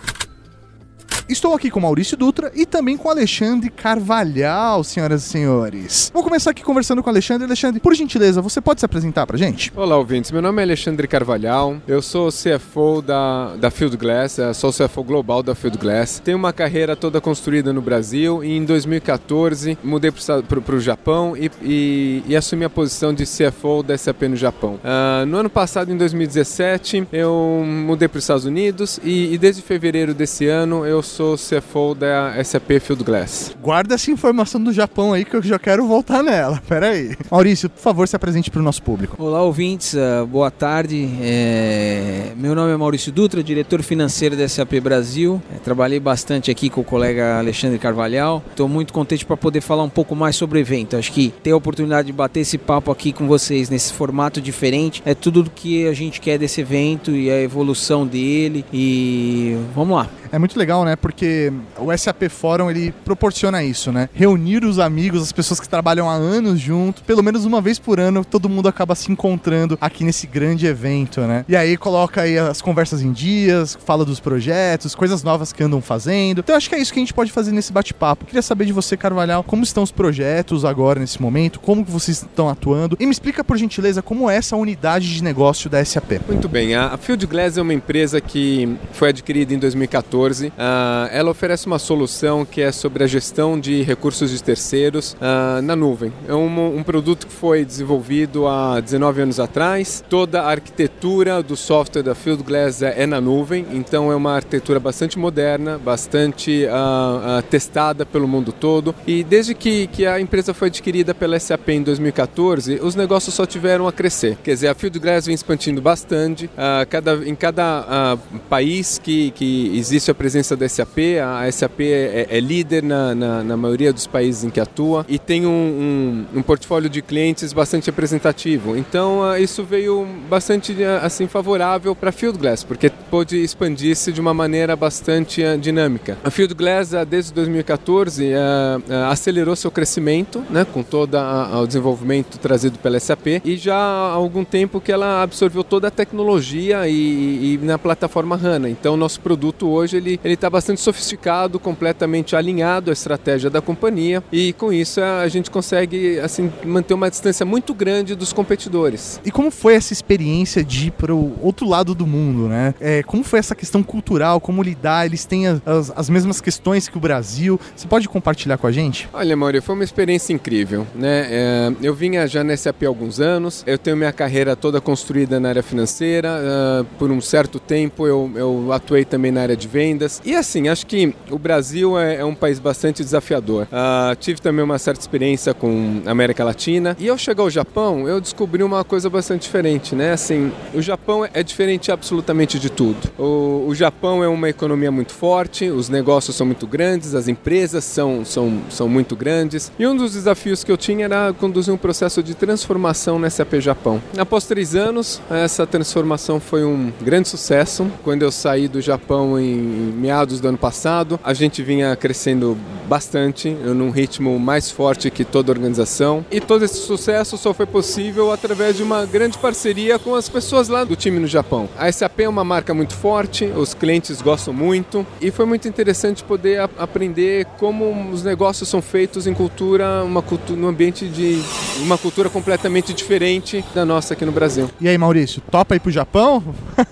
Estou 1.32 1.54
aqui 1.54 1.72
com 1.72 1.80
Maurício 1.80 2.17
Dutra 2.17 2.52
e 2.54 2.65
também 2.65 2.98
com 2.98 3.10
Alexandre 3.10 3.70
Carvalhal, 3.70 4.84
senhoras 4.84 5.24
e 5.24 5.30
senhores. 5.30 6.12
Vou 6.13 6.24
começar 6.24 6.52
aqui 6.52 6.62
conversando 6.62 7.02
com 7.02 7.10
o 7.10 7.13
Alexandre. 7.13 7.46
Alexandre, 7.46 7.80
por 7.80 7.96
gentileza, 7.96 8.41
você 8.41 8.60
pode 8.60 8.82
se 8.82 8.86
apresentar 8.86 9.26
pra 9.26 9.38
gente? 9.38 9.72
Olá, 9.74 9.96
ouvintes. 9.96 10.30
Meu 10.30 10.41
nome 10.41 10.62
é 10.62 10.65
Alexandre 10.65 11.08
Carvalhal. 11.08 11.78
Eu 11.88 12.02
sou 12.02 12.28
CFO 12.28 13.02
da, 13.02 13.56
da 13.56 13.72
Field 13.72 13.96
Glass, 13.96 14.39
eh, 14.39 14.52
sou 14.52 14.74
CFO 14.74 15.06
global 15.06 15.41
da 15.41 15.56
Field 15.56 15.78
Glass. 15.78 16.20
Tenho 16.20 16.38
uma 16.38 16.52
carreira 16.52 16.98
toda 16.98 17.22
construída 17.22 17.72
no 17.72 17.82
Brasil 17.82 18.44
e 18.44 18.58
em 18.58 18.65
2014 18.65 19.78
mudei 19.82 20.12
para 20.12 20.76
o 20.76 20.82
Japão 20.82 21.38
e, 21.38 21.50
e, 21.62 22.24
e 22.28 22.36
assumi 22.36 22.65
a 22.65 22.70
posição 22.70 23.13
de 23.13 23.24
CFO 23.24 23.84
da 23.84 23.98
SAP 23.98 24.24
no 24.24 24.36
Japão. 24.36 24.82
Ah, 24.84 25.24
no 25.26 25.38
ano 25.38 25.50
passado, 25.50 25.94
em 25.94 25.96
2017, 25.96 27.08
eu 27.13 27.63
mudei 27.65 28.10
para 28.10 28.17
os 28.17 28.26
Estados 28.26 28.44
Unidos 28.44 29.00
e, 29.02 29.34
e 29.34 29.38
desde 29.38 29.62
fevereiro 29.62 30.13
desse 30.13 30.46
ano 30.46 30.86
eu 30.86 31.02
sou 31.02 31.20
CFO 31.36 31.95
da 31.95 32.43
SAP 32.43 32.79
Field 32.81 33.03
Glass. 33.03 33.55
Guarda 33.62 33.95
essa 33.95 34.12
informação 34.12 34.62
do 34.62 34.73
Japão 34.73 35.13
aí 35.13 35.23
que 35.23 35.36
eu 35.36 35.41
já 35.41 35.57
quero 35.57 35.86
voltar 35.86 36.23
nela. 36.23 36.62
Pera 36.67 36.89
aí. 36.89 37.15
Maurício, 37.29 37.69
por 37.69 37.79
favor, 37.79 38.07
se 38.07 38.15
apresente 38.15 38.49
pro 38.49 38.62
nosso 38.62 38.81
público. 38.84 39.15
Olá, 39.21 39.41
ouvintes, 39.41 39.95
ah, 39.95 40.25
boa 40.25 40.49
tarde. 40.51 41.10
É, 41.21 42.31
Meu 42.36 42.55
nome 42.55 42.73
é 42.73 42.77
Maurício 42.77 43.12
Dutra, 43.12 43.43
diretor 43.43 43.81
financeiro 43.84 44.36
da 44.36 44.47
SAP 44.47 44.73
Brasil. 44.81 45.41
É, 45.53 45.60
Trabalhei 45.60 45.99
bastante 45.99 46.51
aqui 46.51 46.69
com 46.69 46.81
o 46.81 46.84
colega 46.84 47.38
Alexandre 47.38 47.77
Carvalhal. 47.77 48.43
Estou 48.49 48.67
muito 48.67 48.93
contente 48.93 49.25
para 49.25 49.38
poder 49.38 49.62
falar 49.62 49.84
um 49.84 49.89
pouco 49.89 50.15
mais 50.15 50.36
sobre 50.36 50.60
o 50.60 50.62
evento. 50.62 50.95
Acho 50.95 51.12
que 51.12 51.34
ter 51.43 51.51
a 51.51 51.55
oportunidade 51.55 52.07
de 52.07 52.13
bater 52.13 52.41
esse 52.41 52.57
papo 52.57 52.91
aqui 52.91 53.12
com 53.12 53.27
vocês 53.27 53.69
nesse 53.69 53.93
formato 53.93 54.41
diferente 54.41 55.01
é 55.05 55.13
tudo 55.13 55.43
do 55.43 55.49
que 55.49 55.88
a 55.88 55.93
gente 55.93 56.19
quer 56.19 56.38
desse 56.38 56.62
evento 56.62 57.12
e 57.12 57.29
a 57.29 57.41
evolução 57.41 58.05
dele. 58.05 58.65
E 58.71 59.57
vamos 59.75 59.95
lá. 59.95 60.10
É 60.32 60.39
muito 60.39 60.58
legal, 60.58 60.86
né? 60.86 60.96
Porque 60.96 61.52
o 61.78 61.96
SAP 61.96 62.24
Fórum 62.30 62.70
ele 62.70 62.94
proporciona 63.04 63.63
isso, 63.63 63.91
né? 63.91 64.10
Reunir 64.13 64.63
os 64.63 64.80
amigos, 64.80 65.22
as 65.22 65.32
pessoas 65.32 65.60
que 65.60 65.67
trabalham 65.67 66.10
há 66.10 66.13
anos 66.13 66.60
junto, 66.60 67.04
pelo 67.04 67.22
menos 67.22 67.44
uma 67.46 67.60
vez 67.60 67.78
por 67.78 68.00
ano, 68.00 68.24
todo 68.24 68.48
mundo 68.48 68.67
acaba 68.67 68.96
se 68.96 69.12
encontrando 69.12 69.78
aqui 69.82 70.04
nesse 70.04 70.26
grande 70.28 70.65
evento, 70.65 71.22
né? 71.22 71.44
E 71.48 71.56
aí 71.56 71.76
coloca 71.76 72.22
aí 72.22 72.38
as 72.38 72.62
conversas 72.62 73.02
em 73.02 73.12
dias, 73.12 73.78
fala 73.86 74.06
dos 74.06 74.20
projetos, 74.20 74.96
coisas 74.96 75.22
novas 75.24 75.52
que 75.52 75.63
andam 75.63 75.82
fazendo. 75.82 76.39
Então 76.39 76.56
acho 76.56 76.70
que 76.70 76.76
é 76.76 76.80
isso 76.80 76.94
que 76.94 77.00
a 77.00 77.02
gente 77.02 77.13
pode 77.13 77.32
fazer 77.32 77.52
nesse 77.52 77.74
bate-papo. 77.74 78.26
Queria 78.26 78.41
saber 78.41 78.65
de 78.65 78.74
você, 78.74 78.96
Carvalhal, 78.96 79.44
como 79.44 79.63
estão 79.63 79.84
os 79.84 79.91
projetos 79.91 80.63
agora 80.63 81.00
nesse 81.00 81.22
momento, 81.22 81.60
como 81.60 81.84
que 81.84 81.91
vocês 81.91 82.22
estão 82.22 82.48
atuando 82.48 82.96
e 83.00 83.06
me 83.06 83.12
explica 83.12 83.44
por 83.44 83.58
gentileza 83.58 84.02
como 84.02 84.30
é 84.30 84.38
essa 84.38 84.56
unidade 84.56 85.13
de 85.13 85.24
negócio 85.24 85.70
da 85.70 85.84
SAP. 85.84 86.22
Muito 86.28 86.48
bem, 86.48 86.76
a 86.76 86.96
Field 86.98 87.26
Glass 87.28 87.58
é 87.58 87.62
uma 87.62 87.74
empresa 87.74 88.22
que 88.22 88.78
foi 88.94 89.10
adquirida 89.10 89.54
em 89.54 89.60
2014. 89.60 90.20
Ah, 90.57 91.10
ela 91.12 91.31
oferece 91.31 91.65
uma 91.65 91.79
solução 91.79 92.45
que 92.45 92.62
é 92.62 92.71
sobre 92.71 93.03
a 93.03 93.07
gestão 93.07 93.60
de 93.60 93.81
recursos 93.81 94.29
de 94.29 94.41
terceiros 94.41 95.17
ah, 95.19 95.60
na 95.63 95.75
nuvem. 95.75 96.13
É 96.27 96.34
um, 96.34 96.77
um 96.77 96.84
produto 96.84 97.25
que 97.25 97.34
foi 97.34 97.65
desenvolvido 97.65 98.47
há 98.47 98.79
19 98.79 99.21
anos 99.21 99.39
atrás. 99.39 100.03
Toda 100.07 100.43
a 100.43 100.51
arquitetura 100.51 101.41
do 101.41 101.55
software 101.55 102.03
da 102.03 102.13
Field 102.13 102.43
Glass 102.43 102.81
é, 102.84 103.01
é 103.01 103.05
na 103.07 103.19
nuvem, 103.19 103.65
então 103.71 104.12
é 104.12 104.15
uma 104.15 104.36
arquitetura 104.36 104.79
bastante 104.79 105.17
moderna, 105.17 105.79
bastante 105.79 106.67
ah, 106.69 107.43
testada 107.49 108.05
pelo 108.05 108.27
mundo 108.27 108.51
todo. 108.51 108.93
E 109.07 109.23
desde 109.23 109.55
que, 109.55 109.88
que 109.88 110.05
a 110.05 110.19
empresa 110.19 110.53
foi 110.53 110.67
adquirida 110.67 111.15
pela 111.15 111.39
SAP 111.39 111.69
em 111.69 111.81
2014, 111.81 112.79
os 112.81 112.95
negócios 112.95 113.34
só 113.34 113.45
tiveram 113.45 113.88
a 113.88 113.91
crescer. 113.91 114.38
Quer 114.43 114.53
dizer, 114.53 114.67
a 114.67 114.75
Field 114.75 114.99
Glass 114.99 115.25
vem 115.25 115.34
expandindo 115.34 115.81
bastante. 115.81 116.49
Cada, 116.89 117.15
em 117.27 117.36
cada 117.36 118.17
país 118.49 118.99
que, 118.99 119.31
que 119.31 119.71
existe 119.75 120.11
a 120.12 120.15
presença 120.15 120.56
da 120.56 120.67
SAP, 120.67 120.97
a 121.24 121.52
SAP 121.52 121.82
é, 121.82 122.28
é 122.30 122.39
líder 122.39 122.84
na, 122.84 123.15
na, 123.15 123.43
na 123.43 123.58
maioria 123.58 123.91
dos 123.91 124.08
países 124.08 124.43
em 124.43 124.50
que 124.50 124.60
atua 124.60 125.06
e 125.08 125.17
tem 125.17 125.45
um, 125.45 125.50
um, 125.50 126.39
um 126.39 126.41
portfólio 126.41 126.89
de 126.89 127.02
clientes 127.02 127.54
bastante 127.54 127.88
representativo. 127.88 128.76
Então, 128.78 129.24
ah, 129.24 129.39
isso 129.39 129.63
veio 129.63 130.06
bastante 130.30 130.76
ah, 130.84 131.00
assim 131.04 131.28
favorável 131.28 131.95
para 131.95 132.10
a 132.10 132.13
Field 132.13 132.38
Glass, 132.38 132.63
porque 132.63 132.89
pôde 132.89 133.38
expandir-se 133.43 134.12
de 134.12 134.21
uma 134.21 134.34
maneira 134.34 134.76
bastante 134.76 135.43
ah, 135.43 135.58
dinâmica. 135.58 136.17
A 136.24 136.30
Field 136.30 136.54
Glass, 136.54 136.91
desde 137.08 137.34
2014, 137.34 138.34
ah, 138.34 138.82
ah, 138.89 139.12
acelerou 139.12 139.56
seu 139.56 139.69
crescimento, 139.69 140.43
né, 140.50 140.65
com 140.65 140.84
todo 140.84 141.17
o 141.17 141.67
desenvolvimento 141.67 142.38
trazido 142.38 142.80
pela 142.80 143.00
SAP, 143.00 143.41
e 143.43 143.58
já 143.58 143.76
há 143.76 144.12
algum 144.12 144.43
tempo 144.43 144.80
que 144.80 144.91
ela 144.91 145.21
absorveu 145.24 145.63
toda 145.63 145.88
a 145.88 145.91
tecnologia 145.91 146.88
e, 146.88 147.56
e 147.56 147.60
na 147.62 147.78
plataforma 147.78 148.36
HANA. 148.36 148.69
Então, 148.69 148.95
nosso 148.95 149.19
produto 149.19 149.67
hoje 149.67 149.97
ele 150.23 150.33
está 150.33 150.49
bastante 150.49 150.81
sofisticado, 150.81 151.59
completamente 151.59 152.35
alinhado 152.35 152.89
à 152.89 152.93
estratégia 152.93 153.49
da 153.49 153.61
companhia 153.61 154.23
e 154.31 154.53
com 154.53 154.71
isso 154.71 155.01
a 155.01 155.27
gente 155.27 155.49
consegue 155.49 156.19
assim 156.19 156.51
manter 156.65 156.93
uma 156.93 157.09
distância 157.09 157.45
muito 157.45 157.73
grande 157.73 158.15
dos 158.15 158.33
competidores. 158.33 159.19
E 159.25 159.31
como 159.31 159.51
foi 159.51 159.75
essa 159.75 159.93
experiência 159.93 160.63
de 160.63 160.87
ir 160.87 160.91
para 160.91 161.13
o 161.13 161.37
outro 161.41 161.67
lado 161.67 161.93
do 161.93 162.07
mundo, 162.07 162.47
né? 162.47 162.73
É, 162.79 163.03
como 163.03 163.23
foi 163.23 163.39
essa 163.39 163.55
questão 163.55 163.83
cultural, 163.83 164.39
como 164.39 164.61
lidar? 164.61 165.05
Eles 165.05 165.25
têm 165.25 165.47
as, 165.47 165.91
as 165.95 166.09
mesmas 166.09 166.41
questões 166.41 166.87
que 166.87 166.97
o 166.97 166.99
Brasil. 166.99 167.59
Você 167.75 167.87
pode 167.87 168.07
compartilhar 168.07 168.57
com 168.57 168.67
a 168.67 168.71
gente? 168.71 169.09
Olha, 169.13 169.35
Maurício, 169.35 169.65
foi 169.65 169.75
uma 169.75 169.83
experiência 169.83 170.33
incrível, 170.33 170.85
né? 170.95 171.27
É, 171.29 171.71
eu 171.81 171.93
vinha 171.93 172.27
já 172.27 172.43
na 172.43 172.55
SAP 172.55 172.83
há 172.83 172.87
alguns 172.87 173.19
anos, 173.19 173.63
eu 173.65 173.77
tenho 173.77 173.97
minha 173.97 174.11
carreira 174.11 174.55
toda 174.55 174.79
construída 174.79 175.39
na 175.39 175.49
área 175.49 175.63
financeira, 175.63 176.29
uh, 176.29 176.85
por 176.97 177.11
um 177.11 177.21
certo 177.21 177.59
tempo 177.59 178.07
eu, 178.07 178.31
eu 178.35 178.71
atuei 178.71 179.05
também 179.05 179.31
na 179.31 179.41
área 179.41 179.55
de 179.55 179.67
vendas. 179.67 179.90
E 180.25 180.36
assim, 180.36 180.67
acho 180.67 180.86
que 180.86 181.13
o 181.30 181.38
Brasil 181.38 181.97
é, 181.97 182.17
é 182.17 182.25
um 182.25 182.36
país 182.36 182.60
bastante 182.60 183.04
desafiador. 183.04 183.67
Uh, 183.71 184.15
tive 184.19 184.41
também 184.41 184.63
uma 184.63 184.77
certa 184.77 184.99
experiência 185.01 185.54
com 185.54 186.01
a 186.06 186.12
América 186.12 186.43
Latina. 186.43 186.95
E 186.99 187.10
ao 187.10 187.17
chegar 187.17 187.43
ao 187.43 187.49
Japão, 187.49 188.08
eu 188.08 188.19
descobri 188.19 188.63
uma 188.63 188.84
coisa 188.84 189.10
bastante 189.10 189.44
diferente, 189.44 189.96
né? 189.96 190.13
Assim, 190.13 190.52
o 190.73 190.81
Japão 190.81 191.27
é 191.33 191.44
diferente 191.44 191.92
absolutamente 191.92 192.60
de 192.60 192.69
tudo. 192.69 193.12
O, 193.17 193.65
o 193.67 193.75
Japão 193.75 194.23
é 194.23 194.27
uma 194.27 194.50
economia 194.50 194.92
muito 194.92 195.13
forte, 195.13 195.69
os 195.69 195.89
negócios 195.89 196.35
são 196.35 196.46
muito 196.46 196.67
grandes, 196.67 197.15
as 197.15 197.27
empresas 197.27 197.83
são, 197.83 198.23
são, 198.25 198.62
são 198.69 198.87
muito 198.87 199.15
grandes. 199.15 199.71
E 199.77 199.85
um 199.85 199.96
dos 199.96 200.13
desafios 200.13 200.63
que 200.63 200.71
eu 200.71 200.77
tinha 200.77 201.06
era 201.06 201.33
conduzir 201.33 201.73
um 201.73 201.77
processo 201.77 202.21
de 202.21 202.35
transformação 202.35 203.19
na 203.19 203.29
SAP 203.29 203.56
Japão. 203.60 204.02
Após 204.17 204.46
três 204.46 204.75
anos, 204.75 205.21
essa 205.29 205.65
transformação 205.65 206.39
foi 206.39 206.63
um 206.63 206.92
grande 207.02 207.29
sucesso. 207.29 207.89
Quando 208.04 208.23
eu 208.23 208.31
saí 208.31 208.67
do 208.67 208.81
Japão 208.81 209.39
em 209.39 209.71
meados 209.72 210.40
do 210.40 210.48
ano 210.48 210.58
passado, 210.58 211.19
a 211.24 211.34
gente 211.34 211.63
vinha 211.63 211.96
crescendo 211.96 212.58
bastante, 212.88 213.50
num 213.50 213.90
ritmo 213.90 214.38
mais 214.38 214.69
forte 214.69 215.10
que 215.10 215.24
toda 215.24 215.52
a 215.52 215.54
organização. 215.54 216.26
E 216.30 216.42
todo 216.42 216.65
esse 216.65 216.80
sucesso 216.80 217.38
só 217.38 217.54
foi 217.54 217.65
possível 217.65 218.32
através 218.32 218.76
de 218.76 218.84
uma 218.84 219.06
grande 219.06 219.38
parceria 219.38 219.98
com 219.98 220.13
as 220.13 220.28
pessoas 220.28 220.67
lá 220.67 220.84
do 220.84 220.96
time 220.96 221.19
no 221.19 221.28
Japão. 221.28 221.69
A 221.78 221.90
SAP 221.92 222.19
é 222.19 222.30
uma 222.30 222.44
marca 222.44 222.74
muito 222.74 222.94
forte, 222.94 223.46
os 223.46 223.74
clientes 223.74 224.22
gostam 224.22 224.54
muito 224.54 225.06
e 225.22 225.32
foi 225.32 225.46
muito 225.46 225.67
interessante 225.67 226.24
poder 226.24 226.69
aprender 226.78 227.46
como 227.58 228.12
os 228.12 228.24
negócios 228.24 228.67
são 228.67 228.82
feitos 228.82 229.26
em 229.26 229.34
cultura, 229.34 230.04
uma 230.04 230.22
cultura, 230.22 230.60
no 230.60 230.67
ambiente 230.67 231.08
de 231.08 231.42
uma 231.82 231.98
cultura 231.98 232.30
completamente 232.30 232.94
diferente 232.94 233.63
da 233.74 233.86
nossa 233.86 234.13
aqui 234.13 234.26
no 234.26 234.32
Brasil. 234.32 234.69
E 234.80 234.88
aí, 234.88 234.98
Maurício, 234.98 235.42
topa 235.50 235.76
ir 235.76 235.80
pro 235.80 235.92
Japão? 235.92 236.44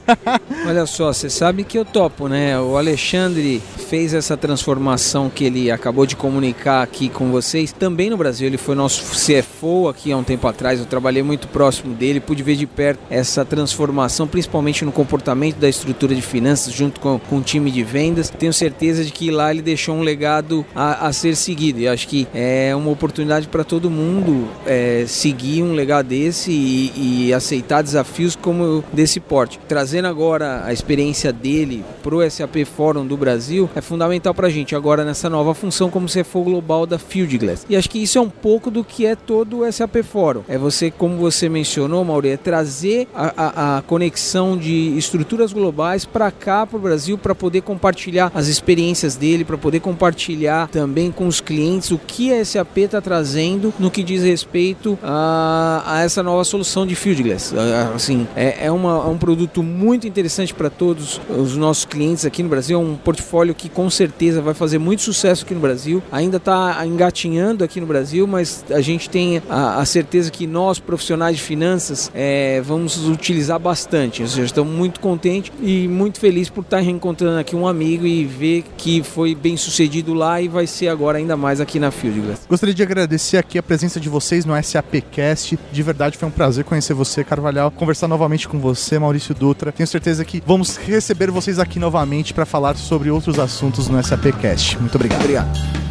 Olha 0.66 0.86
só, 0.86 1.12
você 1.12 1.30
sabe 1.30 1.64
que 1.64 1.78
eu 1.78 1.86
topo, 1.86 2.28
né? 2.28 2.60
O 2.70 2.78
Alexandre 2.78 3.60
fez 3.90 4.14
essa 4.14 4.38
transformação 4.38 5.28
que 5.28 5.44
ele 5.44 5.72
acabou 5.72 6.06
de 6.06 6.16
comunicar 6.16 6.84
aqui 6.84 7.10
com 7.10 7.32
vocês. 7.32 7.72
Também 7.72 8.12
no 8.12 8.16
Brasil, 8.16 8.46
ele 8.46 8.60
foi 8.60 8.76
nosso 8.76 9.02
CFO 9.16 9.88
aqui 9.88 10.12
há 10.12 10.18
um 10.18 10.24
tempo 10.24 10.48
atrás. 10.48 10.80
Eu 10.80 10.86
trabalhei 10.86 11.24
muito 11.24 11.48
próximo 11.48 11.96
dele, 11.96 12.20
pude 12.20 12.44
ver 12.44 12.56
de 12.56 12.68
perto 12.68 13.00
essa 13.10 13.44
transformação, 13.44 14.28
principalmente 14.28 14.86
no 14.86 14.92
comportamento 14.92 15.56
da 15.56 15.68
estrutura 15.68 16.14
de 16.14 16.22
finanças, 16.22 16.72
junto 16.72 17.00
com, 17.00 17.18
com 17.18 17.40
o 17.40 17.42
time 17.42 17.72
de 17.72 17.82
vendas. 17.82 18.30
Tenho 18.30 18.54
certeza 18.54 19.04
de 19.04 19.12
que 19.12 19.32
lá 19.32 19.50
ele 19.50 19.64
deixou 19.64 19.96
um 19.96 20.02
legado 20.02 20.64
a, 20.76 21.08
a 21.08 21.12
ser 21.12 21.36
seguido. 21.36 21.80
E 21.80 21.88
acho 21.88 22.08
que 22.08 22.28
é 22.36 22.76
uma 22.76 22.92
oportunidade 22.92 23.48
para 23.48 23.64
todo 23.64 23.90
mundo 23.90 24.48
é, 24.68 25.06
seguir 25.08 25.64
um 25.64 25.74
legado 25.74 26.10
desse 26.10 26.52
e, 26.52 27.26
e 27.30 27.34
aceitar 27.34 27.82
desafios 27.82 28.36
como 28.36 28.84
desse 28.94 29.20
porte. 29.20 29.60
Trazendo 29.68 30.08
agora 30.08 30.64
a 30.64 30.72
experiência 30.72 31.34
dele 31.34 31.84
para 32.04 32.16
o 32.16 32.30
SAP 32.30 32.59
Fórum 32.66 33.06
do 33.06 33.18
Brasil 33.18 33.70
é 33.76 33.82
fundamental 33.82 34.34
para 34.34 34.48
a 34.48 34.50
gente 34.50 34.76
agora 34.76 35.04
nessa 35.04 35.30
nova 35.30 35.54
função 35.54 35.90
como 35.90 36.08
CFO 36.08 36.44
global 36.44 36.86
da 36.86 36.98
Fieldglass. 36.98 37.66
E 37.70 37.76
acho 37.76 37.90
que 37.90 38.02
isso 38.02 38.18
é 38.18 38.22
um 38.22 38.30
pouco 38.30 38.72
do 38.72 38.84
que 38.84 39.06
é 39.06 39.16
todo 39.16 39.60
o 39.60 39.72
SAP 39.72 39.98
Fórum. 40.04 40.44
É 40.48 40.58
você, 40.58 40.92
como 40.92 41.18
você 41.18 41.50
mencionou, 41.50 42.04
Mauri, 42.04 42.30
é 42.30 42.38
trazer 42.38 43.08
a, 43.14 43.34
a, 43.36 43.78
a 43.78 43.82
conexão 43.82 44.58
de 44.58 44.98
estruturas 44.98 45.54
globais 45.54 46.06
para 46.06 46.32
cá, 46.32 46.66
para 46.66 46.78
o 46.78 46.82
Brasil, 46.82 47.18
para 47.18 47.36
poder 47.36 47.62
compartilhar 47.62 48.32
as 48.34 48.48
experiências 48.48 49.16
dele, 49.16 49.44
para 49.44 49.58
poder 49.58 49.80
compartilhar 49.80 50.68
também 50.68 51.12
com 51.12 51.28
os 51.28 51.42
clientes 51.42 51.92
o 51.92 51.98
que 51.98 52.34
a 52.34 52.44
SAP 52.44 52.78
está 52.80 53.02
trazendo 53.02 53.74
no 53.80 53.92
que 53.92 54.04
diz 54.04 54.24
respeito 54.24 54.98
a, 55.04 55.84
a 55.86 56.02
essa 56.02 56.22
nova 56.24 56.44
solução 56.44 56.86
de 56.86 56.96
Fieldglass. 56.96 57.54
Assim, 57.96 58.28
é, 58.36 58.66
é, 58.66 58.72
uma, 58.72 58.92
é 58.92 59.08
um 59.08 59.18
produto 59.18 59.64
muito 59.64 60.08
interessante 60.08 60.54
para 60.54 60.70
todos 60.70 61.20
os 61.30 61.56
nossos 61.56 61.86
clientes 61.86 62.26
aqui 62.26 62.44
no 62.44 62.49
Brasil, 62.50 62.80
é 62.80 62.82
um 62.82 62.96
portfólio 62.96 63.54
que 63.54 63.70
com 63.70 63.90
certeza 63.90 64.42
vai 64.42 64.54
fazer 64.54 64.78
muito 64.78 65.02
sucesso 65.02 65.44
aqui 65.46 65.54
no 65.54 65.60
Brasil. 65.60 66.02
Ainda 66.12 66.38
está 66.38 66.86
engatinhando 66.86 67.64
aqui 67.64 67.80
no 67.80 67.88
Brasil, 67.88 68.26
mas 68.28 68.64
a 68.70 68.82
gente 68.82 69.10
tem 69.10 69.42
a, 69.50 69.80
a 69.80 69.86
certeza 69.86 70.32
que 70.32 70.46
nós, 70.48 70.80
profissionais 70.80 71.38
de 71.38 71.44
finanças, 71.44 72.12
é, 72.14 72.62
vamos 72.62 73.08
utilizar 73.08 73.60
bastante. 73.60 74.22
Ou 74.22 74.28
seja, 74.28 74.46
estamos 74.46 74.74
muito 74.74 75.00
contentes 75.00 75.52
e 75.62 75.88
muito 75.88 76.20
felizes 76.20 76.50
por 76.50 76.62
estar 76.62 76.80
reencontrando 76.80 77.40
aqui 77.40 77.56
um 77.56 77.68
amigo 77.68 78.06
e 78.06 78.26
ver 78.26 78.64
que 78.78 79.04
foi 79.04 79.36
bem 79.36 79.58
sucedido 79.58 80.14
lá 80.14 80.42
e 80.42 80.48
vai 80.48 80.68
ser 80.68 80.88
agora 80.88 81.18
ainda 81.18 81.36
mais 81.36 81.62
aqui 81.62 81.80
na 81.80 81.92
Fieldglass. 81.92 82.42
Gostaria 82.50 82.74
de 82.74 82.84
agradecer 82.84 83.38
aqui 83.38 83.58
a 83.58 83.64
presença 83.64 84.00
de 84.00 84.10
vocês 84.10 84.46
no 84.46 84.54
SAPcast. 84.62 85.60
De 85.72 85.84
verdade 85.84 86.18
foi 86.18 86.28
um 86.28 86.32
prazer 86.32 86.64
conhecer 86.64 86.94
você, 86.94 87.24
Carvalhal, 87.24 87.72
conversar 87.72 88.08
novamente 88.08 88.48
com 88.48 88.60
você, 88.60 88.98
Maurício 89.00 89.34
Dutra. 89.34 89.72
Tenho 89.72 89.88
certeza 89.88 90.26
que 90.26 90.42
vamos 90.46 90.78
receber 90.78 91.32
vocês 91.32 91.60
aqui 91.60 91.80
novamente 91.80 92.34
para 92.40 92.46
falar 92.46 92.78
sobre 92.78 93.12
outros 93.12 93.38
assuntos 93.38 93.90
no 93.90 94.02
SAPcast. 94.02 94.80
Muito 94.80 94.96
obrigado. 94.96 95.20
Obrigado. 95.20 95.89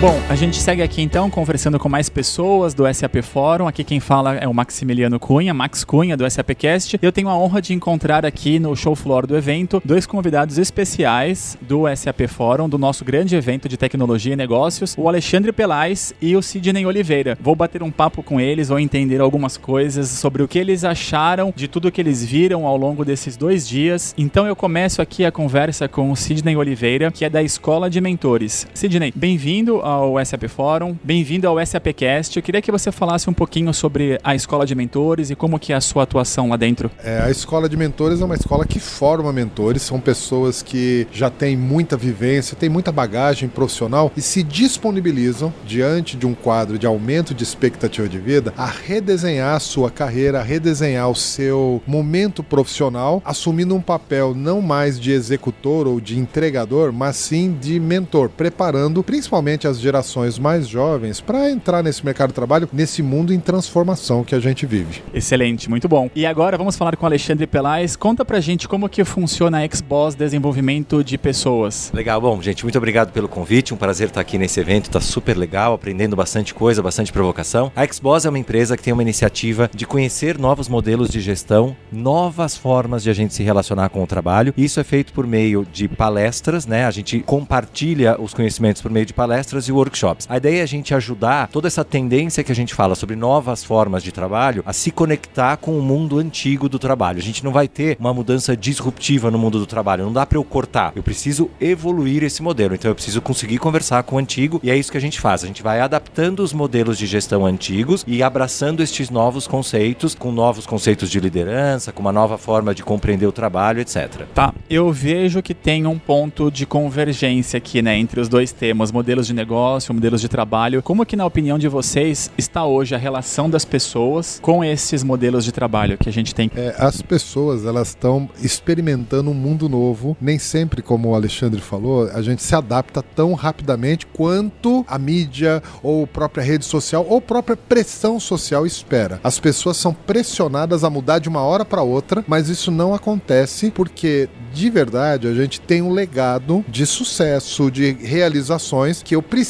Bom, 0.00 0.16
a 0.28 0.36
gente 0.36 0.58
segue 0.58 0.80
aqui 0.80 1.02
então 1.02 1.28
conversando 1.28 1.76
com 1.76 1.88
mais 1.88 2.08
pessoas 2.08 2.72
do 2.72 2.84
SAP 2.94 3.16
Fórum. 3.20 3.66
Aqui 3.66 3.82
quem 3.82 3.98
fala 3.98 4.36
é 4.36 4.46
o 4.46 4.54
Maximiliano 4.54 5.18
Cunha, 5.18 5.52
Max 5.52 5.82
Cunha 5.82 6.16
do 6.16 6.30
SAPcast. 6.30 6.96
Eu 7.02 7.10
tenho 7.10 7.28
a 7.28 7.36
honra 7.36 7.60
de 7.60 7.74
encontrar 7.74 8.24
aqui 8.24 8.60
no 8.60 8.76
show 8.76 8.94
floor 8.94 9.26
do 9.26 9.36
evento 9.36 9.82
dois 9.84 10.06
convidados 10.06 10.56
especiais 10.56 11.58
do 11.60 11.82
SAP 11.96 12.28
Fórum, 12.28 12.68
do 12.68 12.78
nosso 12.78 13.04
grande 13.04 13.34
evento 13.34 13.68
de 13.68 13.76
tecnologia 13.76 14.34
e 14.34 14.36
negócios, 14.36 14.94
o 14.96 15.08
Alexandre 15.08 15.50
Pelais 15.50 16.14
e 16.22 16.36
o 16.36 16.42
Sidney 16.42 16.86
Oliveira. 16.86 17.36
Vou 17.40 17.56
bater 17.56 17.82
um 17.82 17.90
papo 17.90 18.22
com 18.22 18.40
eles, 18.40 18.68
vou 18.68 18.78
entender 18.78 19.20
algumas 19.20 19.56
coisas 19.56 20.08
sobre 20.10 20.44
o 20.44 20.46
que 20.46 20.60
eles 20.60 20.84
acharam 20.84 21.52
de 21.56 21.66
tudo 21.66 21.90
que 21.90 22.00
eles 22.00 22.24
viram 22.24 22.68
ao 22.68 22.76
longo 22.76 23.04
desses 23.04 23.36
dois 23.36 23.66
dias. 23.66 24.14
Então 24.16 24.46
eu 24.46 24.54
começo 24.54 25.02
aqui 25.02 25.24
a 25.24 25.32
conversa 25.32 25.88
com 25.88 26.12
o 26.12 26.16
Sidney 26.16 26.56
Oliveira, 26.56 27.10
que 27.10 27.24
é 27.24 27.28
da 27.28 27.42
Escola 27.42 27.90
de 27.90 28.00
Mentores. 28.00 28.64
Sidney, 28.72 29.12
bem-vindo 29.16 29.87
ao 29.88 30.22
SAP 30.22 30.48
Fórum, 30.48 30.94
bem-vindo 31.02 31.48
ao 31.48 31.64
SAPcast. 31.64 32.36
Eu 32.36 32.42
queria 32.42 32.60
que 32.60 32.70
você 32.70 32.92
falasse 32.92 33.30
um 33.30 33.32
pouquinho 33.32 33.72
sobre 33.72 34.20
a 34.22 34.34
Escola 34.34 34.66
de 34.66 34.74
Mentores 34.74 35.30
e 35.30 35.34
como 35.34 35.58
que 35.58 35.72
é 35.72 35.76
a 35.76 35.80
sua 35.80 36.02
atuação 36.02 36.50
lá 36.50 36.56
dentro. 36.58 36.90
É, 37.02 37.22
a 37.22 37.30
Escola 37.30 37.70
de 37.70 37.76
Mentores 37.76 38.20
é 38.20 38.24
uma 38.24 38.34
escola 38.34 38.66
que 38.66 38.78
forma 38.78 39.32
mentores, 39.32 39.80
são 39.80 39.98
pessoas 39.98 40.60
que 40.60 41.06
já 41.10 41.30
têm 41.30 41.56
muita 41.56 41.96
vivência, 41.96 42.54
têm 42.54 42.68
muita 42.68 42.92
bagagem 42.92 43.48
profissional 43.48 44.12
e 44.14 44.20
se 44.20 44.42
disponibilizam 44.42 45.54
diante 45.64 46.18
de 46.18 46.26
um 46.26 46.34
quadro 46.34 46.78
de 46.78 46.86
aumento 46.86 47.32
de 47.32 47.42
expectativa 47.42 48.06
de 48.06 48.18
vida 48.18 48.52
a 48.58 48.66
redesenhar 48.66 49.56
a 49.56 49.60
sua 49.60 49.90
carreira, 49.90 50.40
a 50.40 50.42
redesenhar 50.42 51.08
o 51.08 51.14
seu 51.14 51.82
momento 51.86 52.42
profissional, 52.42 53.22
assumindo 53.24 53.74
um 53.74 53.80
papel 53.80 54.34
não 54.34 54.60
mais 54.60 55.00
de 55.00 55.12
executor 55.12 55.86
ou 55.86 55.98
de 55.98 56.18
entregador, 56.18 56.92
mas 56.92 57.16
sim 57.16 57.56
de 57.58 57.80
mentor, 57.80 58.28
preparando 58.28 59.02
principalmente 59.02 59.66
as 59.66 59.77
gerações 59.80 60.38
mais 60.38 60.66
jovens 60.66 61.20
para 61.20 61.50
entrar 61.50 61.82
nesse 61.82 62.04
mercado 62.04 62.28
de 62.28 62.34
trabalho, 62.34 62.68
nesse 62.72 63.02
mundo 63.02 63.32
em 63.32 63.40
transformação 63.40 64.24
que 64.24 64.34
a 64.34 64.40
gente 64.40 64.66
vive. 64.66 65.02
Excelente, 65.12 65.68
muito 65.68 65.88
bom. 65.88 66.10
E 66.14 66.26
agora 66.26 66.56
vamos 66.56 66.76
falar 66.76 66.96
com 66.96 67.04
o 67.04 67.06
Alexandre 67.06 67.46
Pelais. 67.46 67.96
Conta 67.96 68.24
pra 68.24 68.40
gente 68.40 68.68
como 68.68 68.88
que 68.88 69.04
funciona 69.04 69.64
a 69.64 69.76
Xbox 69.76 70.14
Desenvolvimento 70.14 71.02
de 71.02 71.16
Pessoas. 71.18 71.90
Legal, 71.94 72.20
bom, 72.20 72.40
gente, 72.40 72.64
muito 72.64 72.78
obrigado 72.78 73.12
pelo 73.12 73.28
convite. 73.28 73.74
Um 73.74 73.76
prazer 73.76 74.08
estar 74.08 74.20
aqui 74.20 74.38
nesse 74.38 74.60
evento, 74.60 74.90
tá 74.90 75.00
super 75.00 75.36
legal, 75.36 75.74
aprendendo 75.74 76.16
bastante 76.16 76.54
coisa, 76.54 76.82
bastante 76.82 77.12
provocação. 77.12 77.72
A 77.74 77.86
Xbox 77.86 78.24
é 78.24 78.28
uma 78.28 78.38
empresa 78.38 78.76
que 78.76 78.82
tem 78.82 78.92
uma 78.92 79.02
iniciativa 79.02 79.70
de 79.74 79.86
conhecer 79.86 80.38
novos 80.38 80.68
modelos 80.68 81.08
de 81.08 81.20
gestão, 81.20 81.76
novas 81.92 82.56
formas 82.56 83.02
de 83.02 83.10
a 83.10 83.12
gente 83.12 83.34
se 83.34 83.42
relacionar 83.42 83.88
com 83.88 84.02
o 84.02 84.06
trabalho. 84.06 84.52
Isso 84.56 84.80
é 84.80 84.84
feito 84.84 85.12
por 85.12 85.26
meio 85.26 85.66
de 85.72 85.88
palestras, 85.88 86.66
né? 86.66 86.84
A 86.84 86.90
gente 86.90 87.20
compartilha 87.20 88.20
os 88.20 88.34
conhecimentos 88.34 88.82
por 88.82 88.90
meio 88.90 89.06
de 89.06 89.12
palestras 89.12 89.67
e 89.68 89.72
workshops. 89.72 90.26
A 90.28 90.36
ideia 90.36 90.60
é 90.60 90.62
a 90.62 90.66
gente 90.66 90.94
ajudar 90.94 91.48
toda 91.48 91.66
essa 91.66 91.84
tendência 91.84 92.42
que 92.42 92.52
a 92.52 92.54
gente 92.54 92.74
fala 92.74 92.94
sobre 92.94 93.16
novas 93.16 93.64
formas 93.64 94.02
de 94.02 94.12
trabalho 94.12 94.62
a 94.66 94.72
se 94.72 94.90
conectar 94.90 95.56
com 95.56 95.78
o 95.78 95.82
mundo 95.82 96.18
antigo 96.18 96.68
do 96.68 96.78
trabalho. 96.78 97.18
A 97.18 97.22
gente 97.22 97.44
não 97.44 97.52
vai 97.52 97.68
ter 97.68 97.96
uma 97.98 98.12
mudança 98.14 98.56
disruptiva 98.56 99.30
no 99.30 99.38
mundo 99.38 99.58
do 99.58 99.66
trabalho, 99.66 100.04
não 100.04 100.12
dá 100.12 100.26
para 100.26 100.38
eu 100.38 100.44
cortar. 100.44 100.92
Eu 100.94 101.02
preciso 101.02 101.50
evoluir 101.60 102.22
esse 102.22 102.42
modelo, 102.42 102.74
então 102.74 102.90
eu 102.90 102.94
preciso 102.94 103.20
conseguir 103.20 103.58
conversar 103.58 104.02
com 104.02 104.16
o 104.16 104.18
antigo 104.18 104.60
e 104.62 104.70
é 104.70 104.76
isso 104.76 104.90
que 104.90 104.98
a 104.98 105.00
gente 105.00 105.20
faz. 105.20 105.44
A 105.44 105.46
gente 105.46 105.62
vai 105.62 105.80
adaptando 105.80 106.40
os 106.40 106.52
modelos 106.52 106.98
de 106.98 107.06
gestão 107.06 107.44
antigos 107.46 108.04
e 108.06 108.22
abraçando 108.22 108.82
estes 108.82 109.10
novos 109.10 109.46
conceitos, 109.46 110.14
com 110.14 110.32
novos 110.32 110.66
conceitos 110.66 111.10
de 111.10 111.20
liderança, 111.20 111.92
com 111.92 112.00
uma 112.00 112.12
nova 112.12 112.38
forma 112.38 112.74
de 112.74 112.82
compreender 112.82 113.26
o 113.26 113.32
trabalho, 113.32 113.80
etc. 113.80 114.24
Tá, 114.34 114.54
eu 114.68 114.92
vejo 114.92 115.42
que 115.42 115.54
tem 115.54 115.86
um 115.86 115.98
ponto 115.98 116.50
de 116.50 116.66
convergência 116.66 117.58
aqui, 117.58 117.82
né, 117.82 117.96
entre 117.96 118.20
os 118.20 118.28
dois 118.28 118.52
temas, 118.52 118.92
modelos 118.92 119.26
de 119.26 119.34
negócio, 119.34 119.57
modelos 119.92 120.20
de 120.20 120.28
trabalho. 120.28 120.82
Como 120.82 121.04
que 121.04 121.16
na 121.16 121.26
opinião 121.26 121.58
de 121.58 121.68
vocês 121.68 122.30
está 122.38 122.64
hoje 122.64 122.94
a 122.94 122.98
relação 122.98 123.50
das 123.50 123.64
pessoas 123.64 124.38
com 124.40 124.64
esses 124.64 125.02
modelos 125.02 125.44
de 125.44 125.52
trabalho 125.52 125.98
que 125.98 126.08
a 126.08 126.12
gente 126.12 126.34
tem? 126.34 126.50
É, 126.54 126.74
as 126.78 127.02
pessoas, 127.02 127.64
elas 127.64 127.88
estão 127.88 128.28
experimentando 128.42 129.30
um 129.30 129.34
mundo 129.34 129.68
novo. 129.68 130.16
Nem 130.20 130.38
sempre, 130.38 130.80
como 130.80 131.08
o 131.08 131.14
Alexandre 131.14 131.60
falou, 131.60 132.08
a 132.12 132.22
gente 132.22 132.42
se 132.42 132.54
adapta 132.54 133.02
tão 133.02 133.34
rapidamente 133.34 134.06
quanto 134.06 134.84
a 134.88 134.98
mídia 134.98 135.62
ou 135.82 136.06
própria 136.06 136.42
rede 136.42 136.64
social 136.64 137.04
ou 137.08 137.20
própria 137.20 137.56
pressão 137.56 138.20
social 138.20 138.66
espera. 138.66 139.20
As 139.24 139.40
pessoas 139.40 139.76
são 139.76 139.92
pressionadas 139.92 140.84
a 140.84 140.90
mudar 140.90 141.18
de 141.18 141.28
uma 141.28 141.42
hora 141.42 141.64
para 141.64 141.82
outra, 141.82 142.24
mas 142.26 142.48
isso 142.48 142.70
não 142.70 142.94
acontece 142.94 143.70
porque 143.70 144.28
de 144.52 144.70
verdade 144.70 145.26
a 145.26 145.34
gente 145.34 145.60
tem 145.60 145.82
um 145.82 145.92
legado 145.92 146.64
de 146.68 146.86
sucesso, 146.86 147.70
de 147.70 147.92
realizações 147.92 149.02
que 149.02 149.14
eu 149.14 149.22
preciso 149.22 149.47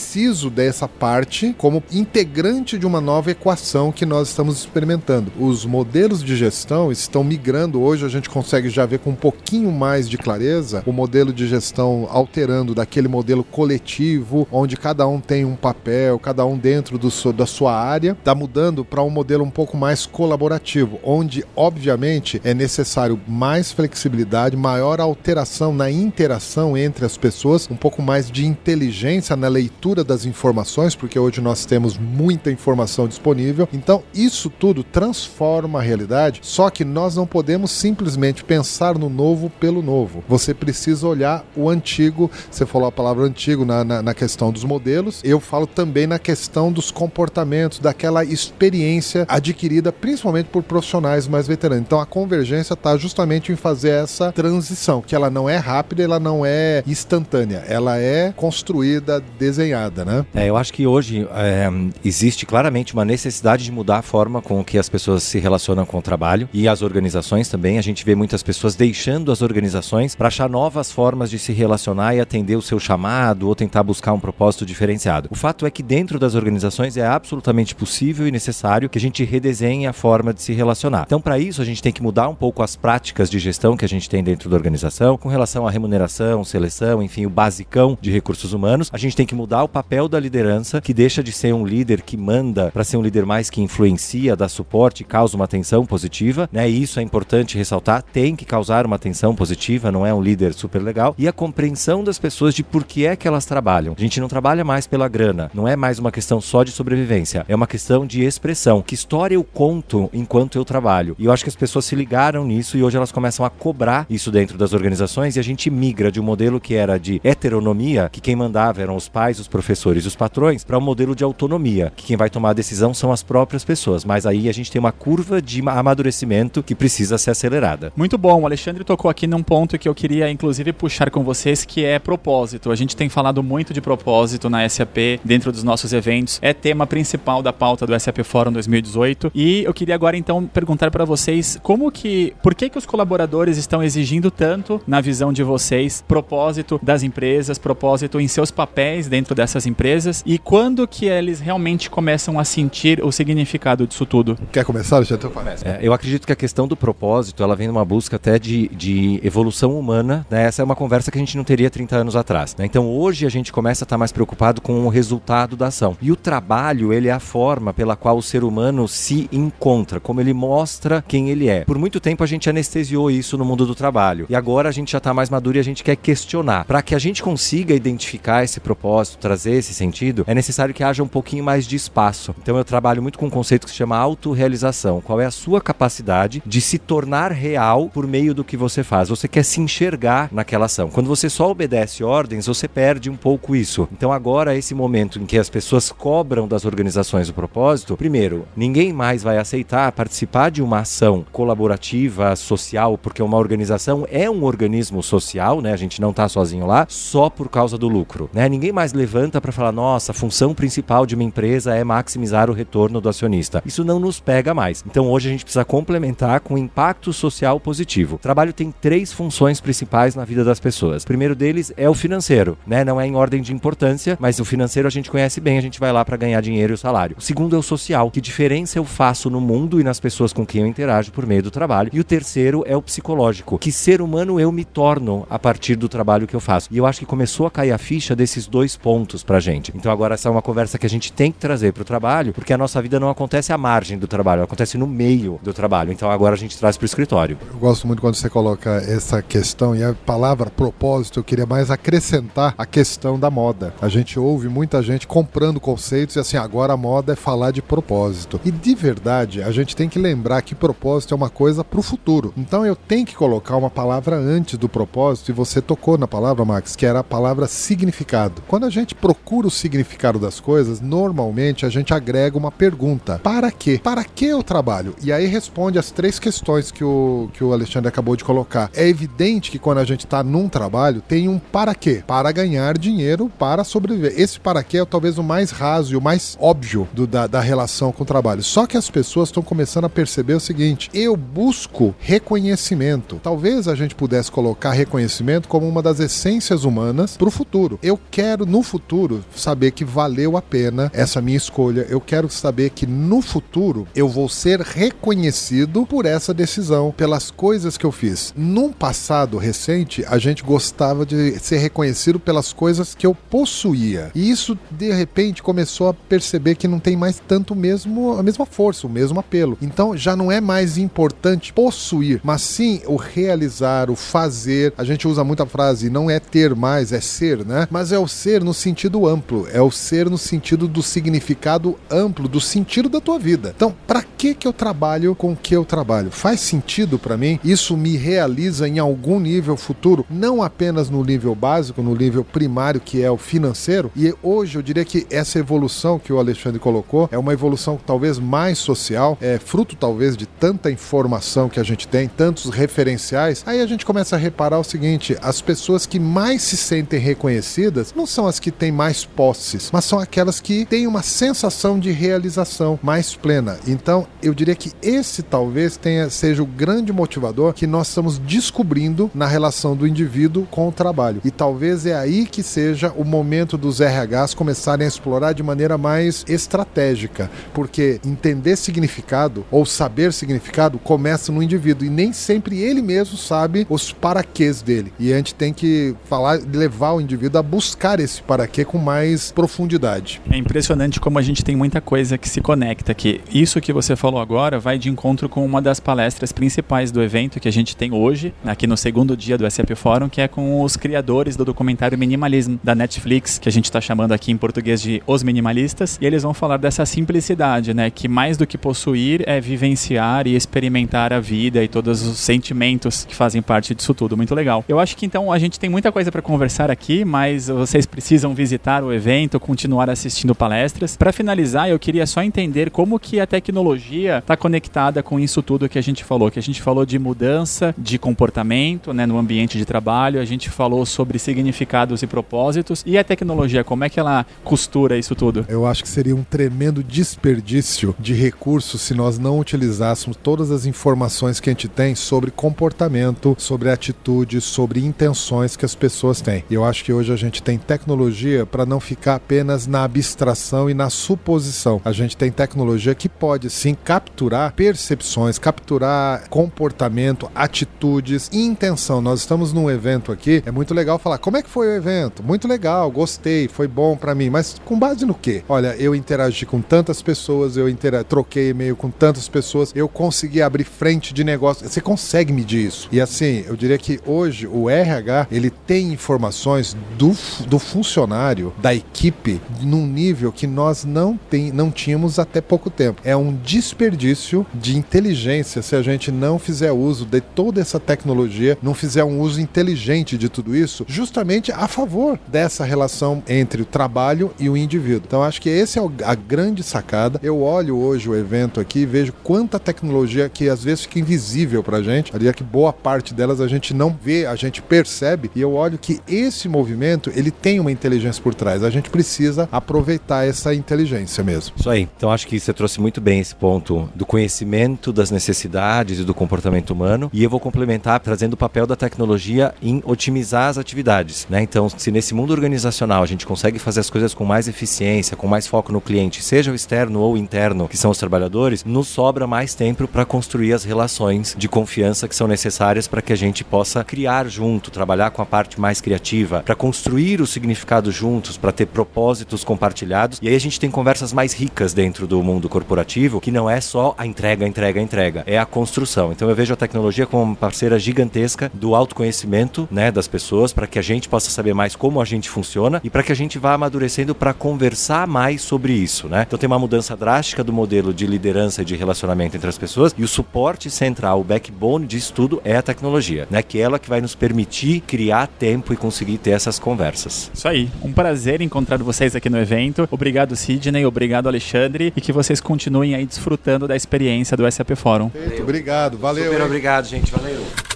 dessa 0.51 0.87
parte 0.89 1.55
como 1.59 1.83
integrante 1.93 2.79
de 2.79 2.87
uma 2.87 3.01
nova 3.01 3.31
equação 3.31 3.91
que 3.91 4.07
nós 4.07 4.29
estamos 4.29 4.59
experimentando. 4.59 5.33
Os 5.39 5.67
modelos 5.67 6.23
de 6.23 6.37
gestão 6.37 6.93
estão 6.93 7.25
migrando 7.25 7.83
hoje, 7.83 8.07
a 8.07 8.09
gente 8.09 8.31
consegue 8.31 8.71
já 8.71 8.87
ver 8.87 9.01
com 9.01 9.11
um 9.11 9.15
pouquinho 9.15 9.73
mais 9.73 10.09
de 10.09 10.17
clareza 10.17 10.83
o 10.87 10.93
modelo 10.93 11.33
de 11.33 11.49
gestão 11.49 12.07
alterando 12.11 12.75
daquele 12.75 13.09
modelo 13.09 13.43
coletivo, 13.43 14.47
onde 14.53 14.77
cada 14.77 15.07
um 15.07 15.21
tem 15.21 15.45
um 15.45 15.57
papel, 15.57 16.19
cada 16.19 16.47
um 16.47 16.57
dentro 16.57 16.97
do 16.97 17.09
da 17.33 17.47
sua 17.47 17.75
área, 17.75 18.13
está 18.13 18.35
mudando 18.35 18.85
para 18.85 19.03
um 19.03 19.11
modelo 19.11 19.43
um 19.43 19.51
pouco 19.51 19.77
mais 19.77 20.07
colaborativo, 20.07 21.01
onde 21.03 21.45
obviamente 21.57 22.41
é 22.45 22.55
necessário 22.55 23.21
mais 23.27 23.73
flexibilidade, 23.73 24.57
maior 24.57 25.01
alteração 25.01 25.75
na 25.75 25.91
interação 25.91 26.77
entre 26.77 27.05
as 27.05 27.17
pessoas, 27.17 27.69
um 27.71 27.77
pouco 27.77 28.01
mais 28.01 28.31
de 28.31 28.47
inteligência 28.47 29.35
na 29.35 29.49
leitura 29.49 29.88
das 29.97 30.25
informações, 30.25 30.95
porque 30.95 31.19
hoje 31.19 31.41
nós 31.41 31.65
temos 31.65 31.97
muita 31.97 32.51
informação 32.51 33.09
disponível. 33.09 33.69
Então, 33.73 34.03
isso 34.15 34.51
tudo 34.51 34.83
transforma 34.83 35.79
a 35.79 35.83
realidade, 35.83 36.41
só 36.43 36.71
que 36.71 36.85
nós 36.85 37.17
não 37.17 37.27
podemos 37.27 37.71
simplesmente 37.71 38.45
pensar 38.45 38.99
no 38.99 39.09
novo 39.09 39.51
pelo 39.51 39.83
novo. 39.83 40.23
Você 40.29 40.53
precisa 40.55 41.07
olhar 41.07 41.45
o 41.57 41.69
antigo, 41.69 42.31
você 42.51 42.67
falou 42.67 42.89
a 42.89 42.93
palavra 42.93 43.25
antigo 43.25 43.65
na, 43.65 43.85
na, 43.85 44.03
na 44.03 44.15
questão 44.15 44.53
dos 44.53 44.65
modelos, 44.65 45.21
eu 45.25 45.41
falo 45.41 45.67
também 45.67 46.07
na 46.07 46.19
questão 46.19 46.73
dos 46.73 46.91
comportamentos, 46.91 47.79
daquela 47.79 48.25
experiência 48.25 49.27
adquirida 49.29 49.93
principalmente 49.93 50.47
por 50.47 50.63
profissionais 50.63 51.27
mais 51.27 51.47
veteranos. 51.47 51.85
Então, 51.87 52.01
a 52.01 52.07
convergência 52.07 52.75
está 52.75 52.97
justamente 52.97 53.53
em 53.53 53.57
fazer 53.57 53.91
essa 53.91 54.33
transição, 54.33 55.03
que 55.03 55.15
ela 55.15 55.31
não 55.31 55.49
é 55.49 55.57
rápida, 55.57 56.03
ela 56.03 56.21
não 56.21 56.45
é 56.45 56.83
instantânea, 56.87 57.65
ela 57.69 57.99
é 57.99 58.33
construída, 58.37 59.23
desenhada, 59.39 59.78
né? 60.05 60.27
É, 60.35 60.49
eu 60.49 60.57
acho 60.57 60.73
que 60.73 60.87
hoje 60.87 61.27
é, 61.33 61.69
existe 62.05 62.45
claramente 62.45 62.95
uma 62.95 63.05
necessidade 63.05 63.65
de 63.65 63.73
mudar 63.73 63.99
a 63.99 64.03
forma 64.03 64.43
com 64.43 64.63
que 64.65 64.79
as 64.79 64.89
pessoas 64.89 65.23
se 65.23 65.39
relacionam 65.39 65.87
com 65.87 65.99
o 65.99 66.03
trabalho 66.03 66.49
e 66.53 66.69
as 66.69 66.83
organizações 66.83 67.49
também. 67.49 67.79
A 67.79 67.83
gente 67.83 68.05
vê 68.05 68.15
muitas 68.15 68.43
pessoas 68.43 68.75
deixando 68.75 69.31
as 69.31 69.43
organizações 69.43 70.15
para 70.15 70.29
achar 70.29 70.49
novas 70.49 70.91
formas 70.91 71.31
de 71.31 71.39
se 71.39 71.53
relacionar 71.53 72.15
e 72.15 72.21
atender 72.21 72.57
o 72.57 72.63
seu 72.63 72.79
chamado 72.79 73.49
ou 73.49 73.55
tentar 73.55 73.83
buscar 73.83 74.13
um 74.13 74.21
propósito 74.21 74.67
diferenciado. 74.67 75.29
O 75.31 75.35
fato 75.35 75.67
é 75.67 75.71
que 75.71 75.83
dentro 75.83 76.19
das 76.19 76.35
organizações 76.35 76.97
é 76.97 77.07
absolutamente 77.07 77.75
possível 77.75 78.27
e 78.27 78.31
necessário 78.31 78.89
que 78.89 78.99
a 78.99 79.01
gente 79.01 79.25
redesenhe 79.25 79.87
a 79.87 79.93
forma 79.93 80.33
de 80.33 80.43
se 80.43 80.53
relacionar. 80.53 81.05
Então, 81.07 81.21
para 81.21 81.39
isso, 81.39 81.63
a 81.63 81.65
gente 81.65 81.83
tem 81.83 81.93
que 81.93 82.03
mudar 82.03 82.29
um 82.29 82.35
pouco 82.35 82.63
as 82.63 82.77
práticas 82.77 83.31
de 83.31 83.39
gestão 83.39 83.77
que 83.77 83.85
a 83.85 83.89
gente 83.89 84.09
tem 84.09 84.23
dentro 84.23 84.49
da 84.49 84.57
organização 84.57 85.17
com 85.17 85.29
relação 85.29 85.67
à 85.67 85.71
remuneração, 85.71 86.45
seleção, 86.45 87.03
enfim, 87.03 87.27
o 87.27 87.31
basicão 87.31 87.97
de 88.01 88.11
recursos 88.11 88.53
humanos. 88.53 88.91
A 88.93 88.99
gente 88.99 89.17
tem 89.17 89.27
que 89.27 89.35
mudar 89.35 89.58
o 89.63 89.69
papel 89.69 90.09
da 90.09 90.19
liderança, 90.19 90.81
que 90.81 90.95
deixa 90.95 91.23
de 91.23 91.33
ser 91.33 91.55
um 91.55 91.67
líder 91.67 92.03
que 92.03 92.17
manda 92.17 92.71
para 92.71 92.85
ser 92.85 92.97
um 92.97 93.03
líder 93.03 93.25
mais 93.25 93.51
que 93.51 93.61
influencia, 93.61 94.37
dá 94.37 94.49
suporte, 94.49 95.05
causa 95.05 95.37
uma 95.37 95.45
atenção 95.45 95.85
positiva, 95.85 96.49
né? 96.53 96.69
E 96.69 96.83
isso 96.83 97.01
é 97.01 97.03
importante 97.03 97.57
ressaltar, 97.57 98.03
tem 98.03 98.37
que 98.37 98.45
causar 98.45 98.87
uma 98.87 98.97
atenção 98.97 99.35
positiva, 99.35 99.93
não 99.93 100.07
é 100.07 100.13
um 100.13 100.23
líder 100.23 100.55
super 100.55 100.83
legal. 100.83 101.15
E 101.19 101.27
a 101.27 101.33
compreensão 101.33 102.05
das 102.05 102.19
pessoas 102.19 102.55
de 102.55 102.63
por 102.63 102.85
que 102.85 103.07
é 103.07 103.17
que 103.17 103.27
elas 103.27 103.47
trabalham. 103.47 103.95
A 103.97 104.01
gente 104.01 104.21
não 104.21 104.29
trabalha 104.29 104.65
mais 104.65 104.87
pela 104.87 105.09
grana, 105.09 105.51
não 105.55 105.67
é 105.67 105.77
mais 105.77 105.99
uma 105.99 106.13
questão 106.13 106.41
só 106.41 106.63
de 106.63 106.71
sobrevivência, 106.71 107.45
é 107.49 107.55
uma 107.55 107.67
questão 107.67 108.07
de 108.07 108.23
expressão. 108.23 108.83
Que 108.83 108.95
história 108.95 109.35
eu 109.35 109.45
conto 109.45 110.11
enquanto 110.13 110.57
eu 110.57 110.65
trabalho? 110.65 111.17
E 111.19 111.25
eu 111.25 111.33
acho 111.33 111.45
que 111.45 111.51
as 111.51 111.57
pessoas 111.57 111.85
se 111.85 111.97
ligaram 111.97 112.45
nisso 112.45 112.77
e 112.77 112.83
hoje 112.83 112.97
elas 112.97 113.13
começam 113.13 113.45
a 113.45 113.51
cobrar 113.51 114.07
isso 114.09 114.31
dentro 114.31 114.57
das 114.57 114.73
organizações 114.73 115.37
e 115.37 115.41
a 115.41 115.43
gente 115.43 115.71
migra 115.71 116.13
de 116.13 116.21
um 116.21 116.25
modelo 116.25 116.61
que 116.61 116.75
era 116.75 116.99
de 116.99 117.21
heteronomia, 117.25 118.09
que 118.11 118.21
quem 118.21 118.37
mandava 118.37 118.83
eram 118.83 118.97
os 118.97 119.09
pais, 119.09 119.41
os 119.41 119.48
professores 119.49 120.05
e 120.05 120.09
os 120.09 120.17
patrões, 120.17 120.65
para 120.65 120.79
um 120.79 120.81
modelo 120.81 121.15
de 121.15 121.25
autonomia, 121.25 121.93
que 121.97 122.07
quem 122.07 122.17
vai 122.17 122.31
tomar 122.31 122.51
a 122.51 122.55
decisão 122.55 122.95
são 122.95 123.13
as 123.13 123.23
próprias 123.23 123.65
pessoas. 123.65 124.05
Mas 124.05 124.27
aí 124.27 124.49
a 124.49 124.53
gente 124.53 124.71
tem 124.71 124.79
uma 124.79 124.93
curva 124.93 125.43
de 125.43 125.61
amadurecimento 125.67 126.63
que 126.63 126.75
precisa 126.75 127.19
ser 127.19 127.31
acelerada. 127.31 127.93
Muito 127.97 128.17
bom, 128.17 128.43
o 128.43 128.47
Alexandre 128.47 128.85
tocou 128.85 129.11
aqui 129.11 129.27
num 129.27 129.43
ponto 129.43 129.79
que 129.79 129.89
eu 129.89 129.95
queria 129.95 130.31
inclusive 130.31 130.73
puxar 130.73 131.11
com 131.11 131.25
vocês, 131.25 131.65
que 131.65 131.85
é 131.85 131.99
propósito. 131.99 132.71
A 132.71 132.77
gente 132.77 132.97
tem 132.97 133.09
falado 133.09 133.43
muito 133.43 133.73
de 133.73 133.81
propósito 133.81 134.49
na 134.49 134.69
SAP 134.69 135.21
dentro 135.25 135.51
dos 135.53 135.63
nossos 135.63 135.93
eventos. 135.93 136.39
É 136.43 136.53
tema 136.53 136.87
principal 136.87 137.43
da 137.43 137.53
pauta 137.53 137.87
do 137.87 137.99
SAP 137.99 138.19
Forum 138.23 138.53
2018. 138.53 139.33
E 139.35 139.65
eu 139.65 139.75
queria 139.75 139.95
agora 139.95 140.17
então 140.17 140.47
perguntar 140.47 140.91
para 140.91 141.05
vocês 141.05 141.59
como 141.63 141.91
que, 141.91 142.33
por 142.43 142.55
que 142.55 142.69
que 142.69 142.79
os 142.79 142.87
colaboradores 142.87 143.57
estão 143.57 143.83
exigindo 143.83 144.31
tanto 144.31 144.81
na 144.87 145.01
visão 145.01 145.33
de 145.33 145.43
vocês 145.43 146.05
propósito 146.07 146.79
das 146.83 147.03
empresas, 147.03 147.59
propósito 147.59 148.21
em 148.21 148.29
seus 148.29 148.51
papéis 148.51 149.09
dentro 149.09 149.35
dessas 149.39 149.67
empresas 149.67 150.23
e 150.27 150.37
quando 150.37 150.87
que 150.87 151.07
eles 151.07 151.39
realmente 151.39 151.89
começam 151.89 152.41
a 152.41 152.45
sentir 152.45 153.03
o 153.05 153.13
significado 153.13 153.87
disso 153.87 154.05
tudo? 154.05 154.37
Quer 154.51 154.65
começar? 154.65 155.01
Já 155.05 155.17
tô 155.17 155.29
é, 155.65 155.79
eu 155.81 155.93
acredito 155.93 156.27
que 156.27 156.33
a 156.33 156.37
questão 156.37 156.67
do 156.67 156.77
propósito, 156.77 157.43
ela 157.43 157.55
vem 157.55 157.69
numa 157.69 157.85
busca 157.85 158.17
até 158.17 158.39
de, 158.39 158.69
de 158.69 159.21
evolução 159.23 159.79
humana, 159.79 160.27
né? 160.29 160.43
Essa 160.43 160.63
é 160.63 160.65
uma 160.65 160.75
conversa 160.75 161.11
que 161.11 161.19
a 161.19 161.21
gente 161.21 161.37
não 161.37 161.45
teria 161.45 161.71
30 161.71 161.97
anos 161.97 162.17
atrás, 162.17 162.57
né? 162.57 162.65
Então 162.65 162.91
hoje 162.91 163.25
a 163.27 163.29
gente 163.29 163.53
começa 163.53 163.85
a 163.85 163.87
estar 163.87 163.97
mais 163.97 164.11
preocupado 164.11 164.61
com 164.61 164.85
o 164.85 164.89
resultado 164.89 165.57
da 165.57 165.69
ação. 165.69 165.97
E 166.03 166.11
o 166.11 166.17
trabalho, 166.17 166.93
ele 166.93 167.07
é 167.07 167.13
a 167.13 167.21
forma 167.21 167.73
pela 167.73 167.95
qual 167.95 168.17
o 168.17 168.23
ser 168.23 168.43
humano 168.43 168.89
se 168.89 169.29
encontra, 169.31 170.01
como 170.01 170.21
ele 170.21 170.35
mostra 170.35 171.05
quem 171.07 171.31
ele 171.31 171.49
é. 171.49 171.65
Por 171.65 171.79
muito 171.79 172.01
tempo 172.01 172.25
a 172.25 172.27
gente 172.27 172.51
anestesiou 172.51 173.11
isso 173.11 173.39
no 173.39 173.45
mundo 173.45 173.65
do 173.65 173.75
trabalho. 173.75 174.27
E 174.29 174.35
agora 174.35 174.69
a 174.69 174.73
gente 174.73 174.93
já 174.93 174.99
está 174.99 175.15
mais 175.15 175.31
maduro 175.31 175.57
e 175.57 175.61
a 175.61 175.65
gente 175.65 175.85
quer 175.85 175.97
questionar. 175.97 176.65
Para 176.65 176.83
que 176.83 176.95
a 176.95 176.99
gente 176.99 177.23
consiga 177.23 177.75
identificar 177.75 178.43
esse 178.43 178.59
propósito, 178.59 179.19
trazer 179.29 179.53
esse 179.53 179.75
sentido, 179.75 180.25
é 180.27 180.35
necessário 180.35 180.73
que 180.73 180.83
haja 180.83 181.03
um 181.03 181.07
pouquinho 181.07 181.45
mais 181.45 181.67
de 181.67 181.77
espaço. 181.77 182.35
Então 182.43 182.57
eu 182.57 182.65
trabalho 182.65 183.03
muito 183.03 183.19
com 183.19 183.27
um 183.27 183.31
conceito 183.31 183.67
que 183.67 183.71
se 183.71 183.77
chama 183.77 183.99
autorrealização. 183.99 185.03
Qual 185.03 185.21
é 185.21 185.27
a 185.27 185.31
sua 185.31 185.61
capacidade 185.61 186.43
de 186.47 186.61
se 186.63 186.79
tornar 186.79 187.31
real 187.31 187.91
por 187.91 188.07
meio 188.07 188.33
do 188.33 188.43
que 188.43 188.57
você 188.57 188.83
faz? 188.83 189.11
Você 189.11 189.29
quer 189.29 189.43
se 189.43 189.61
enxergar 189.61 190.31
naquela 190.33 190.65
ação. 190.65 190.89
Quando 190.89 191.09
você 191.09 191.29
só 191.29 191.51
obedece 191.51 192.03
ordens, 192.03 192.47
você 192.47 192.67
perde 192.67 193.11
um 193.11 193.17
pouco 193.17 193.55
isso. 193.55 193.87
Então 193.93 194.11
agora 194.11 194.57
esse 194.57 194.75
momento 194.75 195.21
em 195.21 195.27
que 195.27 195.37
as 195.37 195.51
pessoas 195.51 195.93
cobram 195.93 196.49
das 196.49 196.65
organizações 196.65 197.29
o 197.29 197.35
propósito, 197.35 197.99
primeiro, 197.99 198.49
ninguém 198.57 198.95
mais 198.95 199.23
vai 199.23 199.37
aceitar 199.37 199.93
participar 199.93 200.51
de 200.51 200.63
uma 200.63 200.79
ação 200.79 201.23
colaborativa, 201.31 202.35
social, 202.35 202.97
porque 202.97 203.23
uma 203.23 203.37
organização 203.37 204.07
é 204.11 204.31
um 204.31 204.43
organismo 204.43 205.03
social, 205.03 205.61
né? 205.61 205.75
A 205.75 205.77
gente 205.77 206.01
não 206.01 206.11
está 206.11 206.27
sozinho 206.31 206.67
lá, 206.67 206.87
só 206.89 207.29
por 207.29 207.51
causa 207.51 207.77
do 207.77 207.89
lucro, 207.89 208.31
né? 208.33 208.49
Ninguém 208.49 208.73
mais 208.73 208.95
levanta 208.95 209.18
para 209.41 209.51
falar, 209.51 209.73
nossa, 209.73 210.13
a 210.13 210.15
função 210.15 210.55
principal 210.55 211.05
de 211.05 211.15
uma 211.15 211.25
empresa 211.25 211.75
é 211.75 211.83
maximizar 211.83 212.49
o 212.49 212.53
retorno 212.53 213.01
do 213.01 213.09
acionista. 213.09 213.63
Isso 213.67 213.85
não 213.85 213.99
nos 213.99 214.21
pega 214.21 214.55
mais. 214.55 214.85
Então 214.87 215.11
hoje 215.11 215.29
a 215.29 215.33
gente 215.33 215.45
precisa 215.45 215.65
complementar 215.65 216.41
com 216.41 216.57
impacto 216.57 217.13
social 217.13 217.59
positivo. 217.59 218.17
O 218.17 218.19
trabalho 218.19 218.53
tem 218.53 218.71
três 218.71 219.13
funções 219.13 219.61
principais 219.61 220.15
na 220.15 220.25
vida 220.25 220.45
das 220.45 220.61
pessoas. 220.61 221.03
O 221.03 221.07
primeiro 221.07 221.35
deles 221.35 221.73
é 221.77 221.89
o 221.89 221.95
financeiro, 221.95 222.57
né? 222.67 222.85
Não 222.85 223.01
é 223.01 223.07
em 223.07 223.17
ordem 223.17 223.43
de 223.43 223.53
importância, 223.53 224.17
mas 224.21 224.39
o 224.39 224.45
financeiro 224.45 224.87
a 224.87 224.91
gente 224.91 225.11
conhece 225.11 225.41
bem, 225.41 225.59
a 225.59 225.63
gente 225.63 225.81
vai 225.81 225.93
lá 225.93 226.05
para 226.05 226.17
ganhar 226.17 226.41
dinheiro 226.41 226.73
e 226.73 226.75
o 226.75 226.79
salário. 226.79 227.17
O 227.19 227.23
segundo 227.23 227.57
é 227.57 227.59
o 227.59 227.63
social, 227.63 228.11
que 228.11 228.21
diferença 228.21 228.79
eu 228.79 228.85
faço 228.85 229.29
no 229.29 229.41
mundo 229.41 229.81
e 229.81 229.85
nas 229.85 229.99
pessoas 229.99 230.33
com 230.33 230.47
quem 230.47 230.63
eu 230.63 230.67
interajo 230.67 231.11
por 231.11 231.27
meio 231.27 231.43
do 231.43 231.51
trabalho. 231.51 231.91
E 231.93 231.99
o 231.99 232.05
terceiro 232.05 232.63
é 232.67 232.77
o 232.77 232.83
psicológico, 232.83 233.59
que 233.59 233.73
ser 233.73 234.01
humano 234.01 234.39
eu 234.39 234.53
me 234.53 234.65
torno 234.65 235.27
a 235.29 235.39
partir 235.39 235.77
do 235.77 235.89
trabalho 235.89 236.27
que 236.27 236.37
eu 236.37 236.41
faço. 236.41 236.69
E 236.71 236.79
eu 236.79 236.87
acho 236.87 237.01
que 237.01 237.07
começou 237.07 237.47
a 237.47 237.51
cair 237.51 237.73
a 237.73 237.79
ficha 237.79 238.15
desses 238.15 238.47
dois 238.47 238.77
pontos 238.77 239.08
pontos 239.09 239.23
pra 239.23 239.41
gente. 239.41 239.73
Então 239.75 239.91
agora 239.91 240.15
essa 240.15 240.29
é 240.29 240.31
uma 240.31 240.43
conversa 240.43 240.79
que 240.79 240.85
a 240.85 240.91
gente 240.91 241.11
tem 241.13 241.33
que 241.33 241.39
trazer 241.39 241.73
pro 241.73 241.85
trabalho, 241.85 242.35
porque 242.35 242.53
a 242.53 242.59
nossa 242.59 242.81
vida 242.83 243.01
não 243.01 243.09
acontece 243.09 243.53
à 243.53 243.59
margem 243.59 243.97
do 243.97 244.07
trabalho, 244.07 244.43
acontece 244.43 244.77
no 244.77 244.87
meio 244.87 245.41
do 245.43 245.55
trabalho. 245.55 245.91
Então 245.91 246.11
agora 246.11 246.35
a 246.35 246.39
gente 246.39 246.59
traz 246.59 246.77
pro 246.77 246.85
escritório. 246.85 247.39
Eu 247.51 247.59
gosto 247.59 247.87
muito 247.87 248.01
quando 248.01 248.17
você 248.17 248.29
coloca 248.29 248.71
essa 248.87 249.23
questão 249.23 249.75
e 249.75 249.83
a 249.83 249.95
palavra 249.95 250.51
propósito, 250.51 251.21
eu 251.21 251.25
queria 251.25 251.47
mais 251.47 251.71
acrescentar 251.71 252.55
a 252.59 252.67
questão 252.67 253.19
da 253.19 253.31
moda. 253.31 253.73
A 253.81 253.89
gente 253.89 254.19
ouve 254.19 254.49
muita 254.49 254.83
gente 254.83 255.07
comprando 255.07 255.59
conceitos 255.59 256.17
e 256.17 256.19
assim, 256.19 256.37
agora 256.37 256.75
a 256.75 256.77
moda 256.77 257.15
é 257.15 257.17
falar 257.17 257.51
de 257.51 257.63
propósito. 257.63 258.39
E 258.45 258.51
de 258.51 258.75
verdade, 258.75 259.43
a 259.43 259.51
gente 259.51 259.75
tem 259.75 259.89
que 259.89 259.99
lembrar 259.99 260.43
que 260.43 260.55
propósito 260.55 261.15
é 261.15 261.17
uma 261.17 261.31
coisa 261.31 261.65
pro 261.65 261.83
futuro. 261.83 262.35
Então 262.37 262.67
eu 262.67 262.77
tenho 262.77 263.07
que 263.07 263.17
colocar 263.17 263.57
uma 263.57 263.71
palavra 263.71 264.17
antes 264.17 264.59
do 264.59 264.69
propósito 264.69 265.31
e 265.31 265.35
você 265.35 265.63
tocou 265.63 265.97
na 265.97 266.07
palavra, 266.07 266.45
Max, 266.45 266.77
que 266.77 266.85
era 266.85 267.01
a 267.01 267.05
palavra 267.05 267.47
significado. 267.47 268.43
Quando 268.47 268.67
a 268.67 268.71
gente 268.71 268.95
procura 269.01 269.47
o 269.47 269.51
significado 269.51 270.19
das 270.19 270.41
coisas, 270.41 270.81
normalmente 270.81 271.65
a 271.65 271.69
gente 271.69 271.95
agrega 271.95 272.37
uma 272.37 272.51
pergunta: 272.51 273.19
para 273.23 273.51
quê? 273.51 273.81
Para 273.83 274.05
que 274.05 274.27
eu 274.27 274.43
trabalho? 274.43 274.95
E 275.03 275.13
aí 275.13 275.27
responde 275.27 275.79
as 275.79 275.91
três 275.91 276.19
questões 276.19 276.71
que 276.71 276.85
o, 276.85 277.31
que 277.33 277.43
o 277.43 277.53
Alexandre 277.53 277.89
acabou 277.89 278.17
de 278.17 278.25
colocar. 278.25 278.71
É 278.75 278.89
evidente 278.89 279.51
que 279.51 279.59
quando 279.59 279.79
a 279.79 279.85
gente 279.85 280.05
está 280.05 280.23
num 280.23 280.49
trabalho, 280.49 281.03
tem 281.07 281.29
um 281.29 281.39
para 281.39 281.75
quê? 281.75 282.03
Para 282.07 282.33
ganhar 282.33 282.77
dinheiro, 282.77 283.31
para 283.39 283.65
sobreviver. 283.65 284.15
Esse 284.17 284.41
para 284.41 284.63
quê 284.63 284.79
é 284.79 284.85
talvez 284.85 285.19
o 285.19 285.23
mais 285.23 285.51
raso 285.51 285.93
e 285.93 285.97
o 285.97 286.01
mais 286.01 286.37
óbvio 286.41 286.89
do, 286.93 287.07
da, 287.07 287.27
da 287.27 287.41
relação 287.41 287.93
com 287.93 288.03
o 288.03 288.07
trabalho. 288.07 288.43
Só 288.43 288.67
que 288.67 288.77
as 288.77 288.91
pessoas 288.91 289.29
estão 289.29 289.43
começando 289.43 289.85
a 289.85 289.91
perceber 289.91 290.35
o 290.35 290.41
seguinte: 290.41 290.91
eu 290.93 291.17
busco 291.17 291.95
reconhecimento. 291.99 293.21
Talvez 293.23 293.69
a 293.69 293.75
gente 293.75 293.95
pudesse 293.95 294.31
colocar 294.31 294.73
reconhecimento 294.73 295.49
como 295.49 295.69
uma 295.69 295.83
das 295.83 296.01
essências 296.01 296.65
humanas 296.65 297.17
para 297.17 297.29
o 297.29 297.31
futuro. 297.31 297.79
Eu 297.83 297.99
quero 298.11 298.45
no 298.45 298.63
futuro 298.63 298.88
saber 299.35 299.73
que 299.73 299.85
valeu 299.85 300.37
a 300.37 300.43
pena 300.43 300.91
essa 300.95 301.21
minha 301.21 301.37
escolha. 301.37 301.87
Eu 301.89 302.01
quero 302.01 302.31
saber 302.31 302.71
que 302.71 302.87
no 302.87 303.21
futuro 303.21 303.87
eu 303.95 304.09
vou 304.09 304.29
ser 304.29 304.61
reconhecido 304.61 305.87
por 305.87 306.07
essa 306.07 306.33
decisão, 306.33 306.93
pelas 306.97 307.31
coisas 307.31 307.77
que 307.77 307.85
eu 307.85 307.93
fiz. 307.93 308.33
Num 308.37 308.73
passado 308.73 309.37
recente, 309.37 310.05
a 310.09 310.19
gente 310.19 310.43
gostava 310.43 311.05
de 311.05 311.39
ser 311.39 311.59
reconhecido 311.59 312.19
pelas 312.19 312.53
coisas 312.53 312.95
que 312.95 313.07
eu 313.07 313.15
possuía. 313.15 314.11
E 314.15 314.31
isso 314.31 314.59
de 314.71 314.91
repente 314.91 315.43
começou 315.43 315.89
a 315.89 315.95
perceber 315.95 316.55
que 316.55 316.69
não 316.69 316.79
tem 316.79 316.97
mais 316.97 317.21
tanto 317.27 317.55
mesmo 317.55 318.13
a 318.13 318.23
mesma 318.23 318.47
força, 318.47 318.87
o 318.87 318.91
mesmo 318.91 319.21
apelo. 319.21 319.59
Então 319.61 319.97
já 319.97 320.17
não 320.17 320.33
é 320.33 320.41
mais 320.41 320.79
importante 320.79 321.53
possuir, 321.53 322.21
mas 322.25 322.43
sim 322.43 322.81
o 322.87 322.97
realizar, 322.97 323.91
o 323.91 323.97
fazer. 323.97 324.73
A 324.79 324.85
gente 324.85 325.07
usa 325.07 325.23
muita 325.23 325.45
frase, 325.47 325.91
não 325.91 326.11
é 326.11 326.19
ter 326.19 326.55
mais, 326.55 326.93
é 326.93 327.01
ser, 327.01 327.45
né? 327.45 327.69
Mas 327.71 327.93
é 327.93 327.99
o 327.99 328.09
ser 328.09 328.43
no 328.43 328.55
sentido 328.55 328.68
amplo, 329.07 329.47
é 329.53 329.61
o 329.61 329.71
ser 329.71 330.09
no 330.11 330.19
sentido 330.19 330.67
do 330.67 330.83
significado 330.83 331.79
amplo, 331.91 332.29
do 332.29 332.41
sentido 332.41 332.89
da 332.89 333.01
tua 333.01 333.19
vida. 333.19 333.53
Então, 333.55 333.75
para 333.87 334.03
que 334.03 334.35
que 334.35 334.47
eu 334.47 334.53
trabalho 334.53 335.15
com 335.15 335.33
o 335.33 335.37
que 335.37 335.55
eu 335.55 335.65
trabalho? 335.65 336.11
Faz 336.11 336.41
sentido 336.41 336.99
para 336.99 337.17
mim? 337.17 337.39
Isso 337.45 337.77
me 337.77 337.97
realiza 337.97 338.69
em 338.69 338.79
algum 338.79 339.21
nível 339.21 339.57
futuro, 339.57 340.05
não 340.11 340.43
apenas 340.43 340.91
no 340.91 341.05
nível 341.05 341.35
básico, 341.35 341.83
no 341.83 341.95
nível 341.95 342.25
primário 342.25 342.81
que 342.81 343.03
é 343.03 343.11
o 343.11 343.17
financeiro. 343.17 343.91
E 343.97 344.15
hoje 344.23 344.59
eu 344.59 344.63
diria 344.63 344.85
que 344.85 345.07
essa 345.11 345.39
evolução 345.39 345.99
que 345.99 346.13
o 346.13 346.19
Alexandre 346.19 346.59
colocou 346.59 347.09
é 347.13 347.19
uma 347.19 347.33
evolução 347.33 347.79
talvez 347.85 348.19
mais 348.19 348.59
social, 348.59 349.17
é 349.21 349.39
fruto 349.39 349.77
talvez 349.77 350.17
de 350.17 350.27
tanta 350.27 350.71
informação 350.71 351.49
que 351.49 351.61
a 351.61 351.63
gente 351.63 351.87
tem, 351.87 352.09
tantos 352.09 352.51
referenciais. 352.51 353.43
Aí 353.47 353.61
a 353.61 353.67
gente 353.67 353.87
começa 353.87 354.17
a 354.17 354.19
reparar 354.19 354.59
o 354.59 354.65
seguinte: 354.65 355.17
as 355.23 355.41
pessoas 355.41 355.87
que 355.87 355.99
mais 355.99 356.43
se 356.43 356.57
sentem 356.57 356.99
reconhecidas 356.99 357.95
não 357.95 358.07
são 358.07 358.27
as 358.27 358.41
que 358.41 358.51
têm 358.59 358.73
mais 358.73 359.05
posses, 359.05 359.71
mas 359.73 359.85
são 359.85 359.99
aquelas 359.99 360.41
que 360.41 360.67
têm 360.67 360.87
uma 360.87 361.03
sensação 361.03 361.79
de 361.79 361.91
realização 361.91 362.79
mais 362.83 363.15
plena. 363.15 363.59
Então, 363.67 364.07
eu 364.23 364.35
diria 364.35 364.55
que 364.55 364.73
esse 364.83 365.23
talvez 365.23 365.77
tenha 365.77 366.11
seja 366.11 366.43
o 366.43 366.47
grande 366.47 366.93
motivador 366.93 367.53
que 367.53 367.67
nós 367.67 367.89
estamos 367.89 368.19
descobrindo 368.19 369.11
na 369.15 369.27
relação 369.27 369.77
do 369.77 369.87
indivíduo 369.87 370.47
com 370.51 370.69
o 370.69 370.73
trabalho. 370.73 371.21
E 371.25 371.31
talvez 371.31 371.87
é 371.87 371.95
aí 371.95 372.27
que 372.27 372.43
seja 372.43 372.93
o 372.97 373.05
momento 373.05 373.57
dos 373.57 373.81
RHs 373.81 374.35
começarem 374.35 374.85
a 374.85 374.89
explorar 374.89 375.33
de 375.33 375.43
maneira 375.43 375.79
mais 375.79 376.25
estratégica, 376.29 377.31
porque 377.55 378.01
entender 378.05 378.57
significado 378.57 379.47
ou 379.51 379.65
saber 379.65 380.13
significado 380.13 380.79
começa 380.79 381.31
no 381.31 381.43
indivíduo 381.43 381.87
e 381.87 381.91
nem 381.91 382.13
sempre 382.13 382.61
ele 382.61 382.83
mesmo 382.83 383.17
sabe 383.17 383.67
os 383.69 383.93
paraquês 383.93 384.63
dele. 384.63 384.93
E 384.99 385.13
a 385.13 385.17
gente 385.17 385.35
tem 385.35 385.53
que 385.53 385.95
falar, 386.05 386.41
levar 386.53 386.93
o 386.93 387.01
indivíduo 387.01 387.39
a 387.39 387.43
buscar 387.43 388.01
esse 388.01 388.23
paraquê 388.49 388.65
com 388.65 388.79
mais 388.79 389.31
profundidade. 389.31 390.21
É 390.31 390.37
impressionante 390.37 390.99
como 390.99 391.19
a 391.19 391.23
gente 391.23 391.45
tem 391.45 391.55
muita 391.55 391.81
coisa 391.81 392.17
que 392.17 392.29
se 392.29 392.41
conecta 392.41 392.93
aqui. 392.93 393.21
Isso 393.33 393.61
que 393.61 393.73
você 393.73 393.95
falou 393.95 394.21
agora 394.21 394.59
vai 394.59 394.79
de 394.79 394.89
encontro 394.89 395.29
com 395.29 395.45
uma 395.45 395.61
das 395.61 395.79
palestras 395.79 396.33
principais 396.33 396.91
do 396.91 397.03
evento 397.03 397.39
que 397.39 397.49
a 397.49 397.53
gente 397.53 397.77
tem 397.77 397.93
hoje, 397.93 398.33
aqui 398.45 398.67
no 398.67 398.77
segundo 398.77 399.17
dia 399.17 399.37
do 399.37 399.49
SAP 399.51 399.75
Forum, 399.77 400.09
que 400.09 400.21
é 400.21 400.29
com 400.29 400.63
os 400.63 400.77
criadores 400.77 401.37
do 401.37 401.45
documentário 401.45 401.99
Minimalism 401.99 402.57
da 402.65 402.75
Netflix, 402.75 403.39
que 403.39 403.49
a 403.49 403.53
gente 403.53 403.67
está 403.67 403.81
chamando 403.81 404.13
aqui 404.13 404.33
em 404.33 404.37
português 404.37 404.81
de 404.81 405.03
Os 405.07 405.23
Minimalistas, 405.23 405.99
e 406.01 406.07
eles 406.07 406.23
vão 406.23 406.33
falar 406.33 406.57
dessa 406.57 406.87
simplicidade, 406.87 407.75
né, 407.75 407.91
que 407.91 408.09
mais 408.09 408.37
do 408.37 408.47
que 408.47 408.57
possuir 408.57 409.23
é 409.27 409.41
vivenciar 409.41 410.27
e 410.27 410.35
experimentar 410.35 411.13
a 411.13 411.21
vida 411.21 411.63
e 411.63 411.69
todos 411.69 412.03
os 412.03 412.19
sentimentos 412.19 413.05
que 413.05 413.15
fazem 413.15 413.43
parte 413.43 413.75
disso 413.75 413.93
tudo. 413.93 414.17
Muito 414.17 414.35
legal. 414.35 414.65
Eu 414.69 414.79
acho 414.81 414.97
que 414.97 415.05
então 415.05 415.31
a 415.31 415.39
gente 415.39 415.61
tem 415.61 415.69
muita 415.69 415.93
coisa 415.93 416.11
para 416.11 416.23
conversar 416.23 416.71
aqui, 416.71 417.05
mas 417.05 417.49
vocês 417.49 417.85
precisam 417.85 418.35
visitar 418.39 418.85
o 418.85 418.93
evento, 418.93 419.41
continuar 419.41 419.91
assistindo 419.91 420.33
palestras. 420.33 420.97
Para 420.97 421.13
finalizar, 421.13 421.69
eu 421.69 421.77
queria 421.77 422.07
só 422.07 422.23
entender 422.23 422.71
como 422.71 422.97
que 422.97 423.19
a 423.19 423.27
tecnologia 423.27 424.19
está 424.19 424.37
conectada 424.37 425.03
com 425.03 425.19
isso 425.19 425.43
tudo 425.43 425.69
que 425.69 425.77
a 425.77 425.83
gente 425.83 426.05
falou, 426.05 426.31
que 426.31 426.39
a 426.39 426.43
gente 426.43 426.63
falou 426.63 426.87
de 426.87 427.01
mudança 427.01 427.75
de 427.77 427.99
comportamento, 427.99 428.93
né, 428.93 429.07
no 429.07 429.19
ambiente 429.19 429.59
de 429.59 429.65
trabalho, 429.65 430.21
a 430.21 430.25
gente 430.25 430.49
falou 430.49 430.87
sobre 430.87 431.19
significados 431.19 432.01
e 432.01 432.07
propósitos 432.07 432.85
e 432.87 432.97
a 432.97 433.03
tecnologia, 433.03 433.65
como 433.65 433.83
é 433.83 433.89
que 433.89 433.99
ela 433.99 434.25
costura 434.45 434.97
isso 434.97 435.17
tudo? 435.17 435.45
Eu 435.49 435.67
acho 435.67 435.83
que 435.83 435.89
seria 435.89 436.15
um 436.15 436.23
tremendo 436.23 436.85
desperdício 436.85 437.93
de 437.99 438.15
recursos 438.15 438.81
se 438.83 438.95
nós 438.95 439.19
não 439.19 439.41
utilizássemos 439.41 440.17
todas 440.17 440.53
as 440.53 440.65
informações 440.65 441.41
que 441.41 441.51
a 441.51 441.53
gente 441.53 441.67
tem 441.67 441.97
sobre 441.97 442.31
comportamento, 442.31 443.35
sobre 443.37 443.69
atitudes, 443.69 444.45
sobre 444.45 444.85
intenções 444.85 445.57
que 445.57 445.65
as 445.65 445.75
pessoas 445.75 446.21
têm. 446.21 446.45
E 446.49 446.55
eu 446.55 446.65
acho 446.65 446.85
que 446.85 446.93
hoje 446.93 447.13
a 447.13 447.17
gente 447.17 447.43
tem 447.43 447.59
tecnologia 447.59 448.28
para 448.51 448.67
não 448.67 448.81
ficar 448.81 449.17
apenas 449.17 449.67
na 449.67 449.85
abstração 449.85 450.69
e 450.69 450.75
na 450.75 450.91
suposição. 450.91 451.81
A 451.85 451.93
gente 451.93 452.17
tem 452.17 452.31
tecnologia 452.31 452.95
que 452.95 453.09
pode 453.09 453.51
sim 453.51 453.75
capturar 453.75 454.53
percepções, 454.55 455.39
capturar 455.39 456.29
comportamento, 456.29 457.31
atitudes 457.35 458.29
e 458.33 458.45
intenção. 458.45 459.01
Nós 459.01 459.21
estamos 459.21 459.53
num 459.53 459.71
evento 459.71 460.13
aqui, 460.13 460.43
é 460.45 460.51
muito 460.51 460.75
legal 460.75 460.99
falar 460.99 461.19
como 461.19 461.37
é 461.37 461.43
que 461.43 461.51
foi 461.51 461.69
o 461.69 461.77
evento. 461.77 462.23
Muito 462.23 462.49
legal, 462.49 462.91
gostei, 462.91 463.49
foi 463.49 463.67
bom 463.69 463.97
para 463.97 464.15
mim, 464.15 464.31
mas 464.31 464.61
com 464.65 464.79
base 464.79 465.05
no 465.05 465.15
quê? 465.15 465.43
Olha, 465.49 465.75
eu 465.77 465.95
interagi 465.95 466.45
com 466.47 466.61
tantas 466.61 467.03
pessoas, 467.03 467.57
eu 467.57 467.69
intera 467.69 468.05
troquei 468.05 468.51
e-mail 468.51 468.77
com 468.77 468.91
tantas 468.91 469.29
pessoas, 469.29 469.73
eu 469.75 469.89
consegui 469.89 470.43
abrir 470.43 470.65
frente 470.65 471.13
de 471.15 471.25
negócio. 471.25 471.69
Você 471.69 471.81
consegue 471.81 472.33
medir 472.33 472.67
isso. 472.67 472.89
E 472.91 473.01
assim, 473.01 473.45
eu 473.47 473.57
diria 473.57 473.79
que 473.79 474.01
hoje 474.07 474.47
o 474.47 474.69
RH, 474.69 475.29
ele 475.31 475.51
tem 475.51 475.93
informações 475.93 476.77
do, 476.97 477.17
do 477.47 477.59
funcionário, 477.59 478.18
da 478.61 478.75
equipe, 478.75 479.41
num 479.61 479.87
nível 479.87 480.33
que 480.33 480.47
nós 480.47 480.85
não, 480.85 481.19
tem, 481.31 481.53
não 481.53 481.71
tínhamos 481.71 482.19
até 482.19 482.41
pouco 482.41 482.69
tempo. 482.69 483.01
É 483.05 483.17
um 483.17 483.33
desperdício 483.33 484.45
de 484.53 484.77
inteligência 484.77 485.63
se 485.63 485.77
a 485.77 485.83
gente 485.83 486.11
não 486.11 486.39
fizer 486.39 486.73
uso 486.73 487.07
de 487.07 487.21
toda 487.21 487.61
essa 487.61 487.79
tecnologia, 487.79 488.59
não 488.63 488.75
fizer 488.75 489.05
um 489.05 489.21
uso 489.21 489.41
inteligente 489.41 490.19
de 490.19 490.29
tudo 490.29 490.57
isso, 490.57 490.85
justamente 490.89 491.53
a 491.53 491.69
favor 491.69 492.19
dessa 492.27 492.65
relação 492.65 493.23
entre 493.29 493.63
o 493.63 493.65
trabalho 493.65 494.33
e 494.39 494.49
o 494.49 494.57
indivíduo. 494.57 495.05
Então 495.07 495.23
acho 495.23 495.41
que 495.41 495.49
esse 495.49 495.79
é 495.79 495.83
a 496.05 496.15
grande 496.15 496.63
sacada. 496.63 497.21
Eu 497.23 497.41
olho 497.43 497.77
hoje 497.77 498.09
o 498.09 498.17
evento 498.17 498.61
aqui 498.61 498.81
e 498.81 498.87
vejo 498.87 499.13
quanta 499.23 499.59
tecnologia 499.59 500.29
que 500.29 500.49
às 500.49 500.65
vezes 500.65 500.83
fica 500.83 500.99
invisível 500.99 501.63
pra 501.63 501.83
gente. 501.83 502.15
Ali 502.15 502.29
é 502.29 502.33
que 502.33 502.43
boa 502.43 502.73
parte 502.73 503.15
delas 503.15 503.41
a 503.41 503.47
gente 503.47 503.73
não 503.73 503.97
vê, 504.03 504.27
a 504.27 504.35
gente 504.35 504.61
percebe 504.61 505.31
e 505.35 505.41
eu 505.41 505.55
olho 505.55 505.79
que 505.79 506.01
esse 506.09 506.49
movimento, 506.49 507.13
ele 507.15 507.31
tem 507.31 507.61
uma 507.61 507.73
inteligência 507.73 508.08
por 508.17 508.33
trás. 508.33 508.63
A 508.63 508.71
gente 508.71 508.89
precisa 508.89 509.49
aproveitar 509.51 510.25
essa 510.25 510.55
inteligência 510.55 511.25
mesmo. 511.25 511.57
Isso 511.57 511.69
aí. 511.69 511.89
Então 511.97 512.13
acho 512.13 512.29
que 512.29 512.39
você 512.39 512.53
trouxe 512.53 512.81
muito 512.81 513.01
bem 513.01 513.19
esse 513.19 513.35
ponto 513.35 513.89
do 513.95 514.07
conhecimento 514.07 514.93
das 514.93 515.11
necessidades 515.11 515.99
e 515.99 516.05
do 516.05 516.15
comportamento 516.15 516.71
humano 516.71 517.11
e 517.13 517.25
eu 517.25 517.31
vou 517.31 517.41
complementar 517.41 517.99
trazendo 517.99 518.35
o 518.35 518.37
papel 518.37 518.67
da 518.67 518.77
tecnologia 518.77 519.53
em 519.61 519.83
otimizar 519.85 520.49
as 520.49 520.59
atividades, 520.59 521.27
né? 521.29 521.43
Então, 521.43 521.69
se 521.69 521.91
nesse 521.91 522.15
mundo 522.15 522.31
organizacional 522.31 523.03
a 523.03 523.07
gente 523.07 523.27
consegue 523.27 523.59
fazer 523.59 523.81
as 523.81 523.91
coisas 523.91 524.15
com 524.15 524.25
mais 524.25 524.47
eficiência, 524.47 525.17
com 525.17 525.27
mais 525.27 525.47
foco 525.47 525.73
no 525.73 525.81
cliente, 525.81 526.23
seja 526.23 526.53
o 526.53 526.55
externo 526.55 527.01
ou 527.01 527.15
o 527.15 527.17
interno, 527.17 527.69
que 527.69 527.77
são 527.77 527.91
os 527.91 527.99
trabalhadores, 527.99 528.65
nos 528.65 528.89
sobra 528.89 529.27
mais 529.27 529.55
tempo 529.55 529.89
para 529.89 530.05
construir 530.05 530.53
as 530.53 530.65
relações 530.65 531.35
de 531.37 531.49
confiança 531.49 532.07
que 532.07 532.15
são 532.15 532.29
necessárias 532.29 532.87
para 532.87 533.03
que 533.03 533.13
a 533.13 533.17
gente 533.17 533.43
possa 533.43 533.83
criar 533.83 534.29
junto, 534.29 534.71
trabalhar 534.71 535.11
com 535.11 535.23
a 535.23 535.27
parte 535.27 535.61
mais 535.61 535.81
criativa, 535.81 536.43
para 536.45 536.55
construir 536.55 537.21
o 537.21 537.27
significado 537.27 537.91
juntos, 537.99 538.39
para 538.39 538.53
ter 538.53 538.67
propósitos 538.67 539.45
compartilhados. 539.45 540.19
E 540.23 540.29
aí 540.29 540.35
a 540.35 540.41
gente 540.41 540.61
tem 540.61 540.71
conversas 540.71 541.13
mais 541.13 541.33
ricas 541.33 541.75
dentro 541.75 542.07
do 542.07 542.23
mundo 542.23 542.49
corporativo, 542.49 543.21
que 543.21 543.31
não 543.31 543.51
é 543.51 543.61
só 543.61 543.95
a 543.99 544.07
entrega, 544.07 544.47
entrega, 544.47 544.81
entrega, 544.81 545.25
é 545.27 545.39
a 545.39 545.45
construção. 545.45 546.13
Então 546.13 546.29
eu 546.29 546.35
vejo 546.35 546.55
a 546.55 546.57
tecnologia 546.57 547.07
como 547.07 547.25
uma 547.25 547.37
parceira 547.37 547.79
gigantesca 547.79 548.51
do 548.55 548.75
autoconhecimento, 548.75 549.69
né, 549.71 549.91
das 549.91 550.07
pessoas, 550.07 550.53
para 550.53 550.67
que 550.67 550.79
a 550.79 550.83
gente 550.83 551.09
possa 551.09 551.31
saber 551.31 551.55
mais 551.55 551.75
como 551.75 552.01
a 552.01 552.05
gente 552.05 552.31
funciona 552.31 552.81
e 552.85 552.91
para 552.91 553.03
que 553.03 553.13
a 553.13 553.17
gente 553.17 553.39
vá 553.39 553.55
amadurecendo 553.55 554.15
para 554.15 554.33
conversar 554.33 555.07
mais 555.07 555.43
sobre 555.43 555.73
isso, 555.73 556.09
né? 556.09 556.25
Então 556.27 556.39
tem 556.39 556.47
uma 556.47 556.59
mudança 556.59 556.97
drástica 556.97 557.43
do 557.43 557.53
modelo 557.53 557.93
de 557.93 558.07
liderança 558.07 558.63
e 558.63 558.65
de 558.65 558.77
relacionamento 558.77 559.37
entre 559.37 559.49
as 559.49 559.59
pessoas 559.59 559.95
e 559.99 560.05
o 560.05 560.09
suporte 560.09 560.71
central, 560.71 561.21
o 561.21 561.25
backbone 561.25 561.87
disso 561.87 562.13
tudo 562.13 562.41
é 562.45 562.57
a 562.57 562.63
tecnologia, 562.63 563.27
né? 563.31 563.43
Que 563.43 563.59
é 563.59 563.63
ela 563.63 563.79
que 563.79 563.89
vai 563.89 564.01
nos 564.01 564.15
permitir 564.15 564.81
criar 564.81 565.27
tempo 565.27 565.73
e 565.73 565.77
conseguir 565.77 566.19
ter 566.19 566.31
essas 566.31 566.59
conversas. 566.59 567.31
Isso 567.33 567.49
aí. 567.49 567.71
Um 567.83 567.93
prazer 567.93 568.41
encontrar 568.41 568.79
vocês 568.79 569.15
aqui 569.15 569.31
no 569.31 569.39
evento. 569.39 569.89
Obrigado, 569.91 570.35
Sidney. 570.35 570.85
Obrigado, 570.85 571.29
Alexandre. 571.29 571.93
E 571.97 572.01
que 572.01 572.13
vocês 572.13 572.41
continuem 572.41 572.95
aí 572.95 573.07
desfrutando 573.07 573.69
da 573.69 573.77
experiência 573.77 574.37
do 574.37 574.51
SAP 574.51 574.71
Fórum. 574.77 575.11
Muito 575.15 575.43
obrigado. 575.43 575.97
Valeu. 575.97 576.25
Super 576.25 576.41
hein? 576.41 576.47
obrigado, 576.47 576.87
gente. 576.87 577.13
Valeu. 577.13 577.68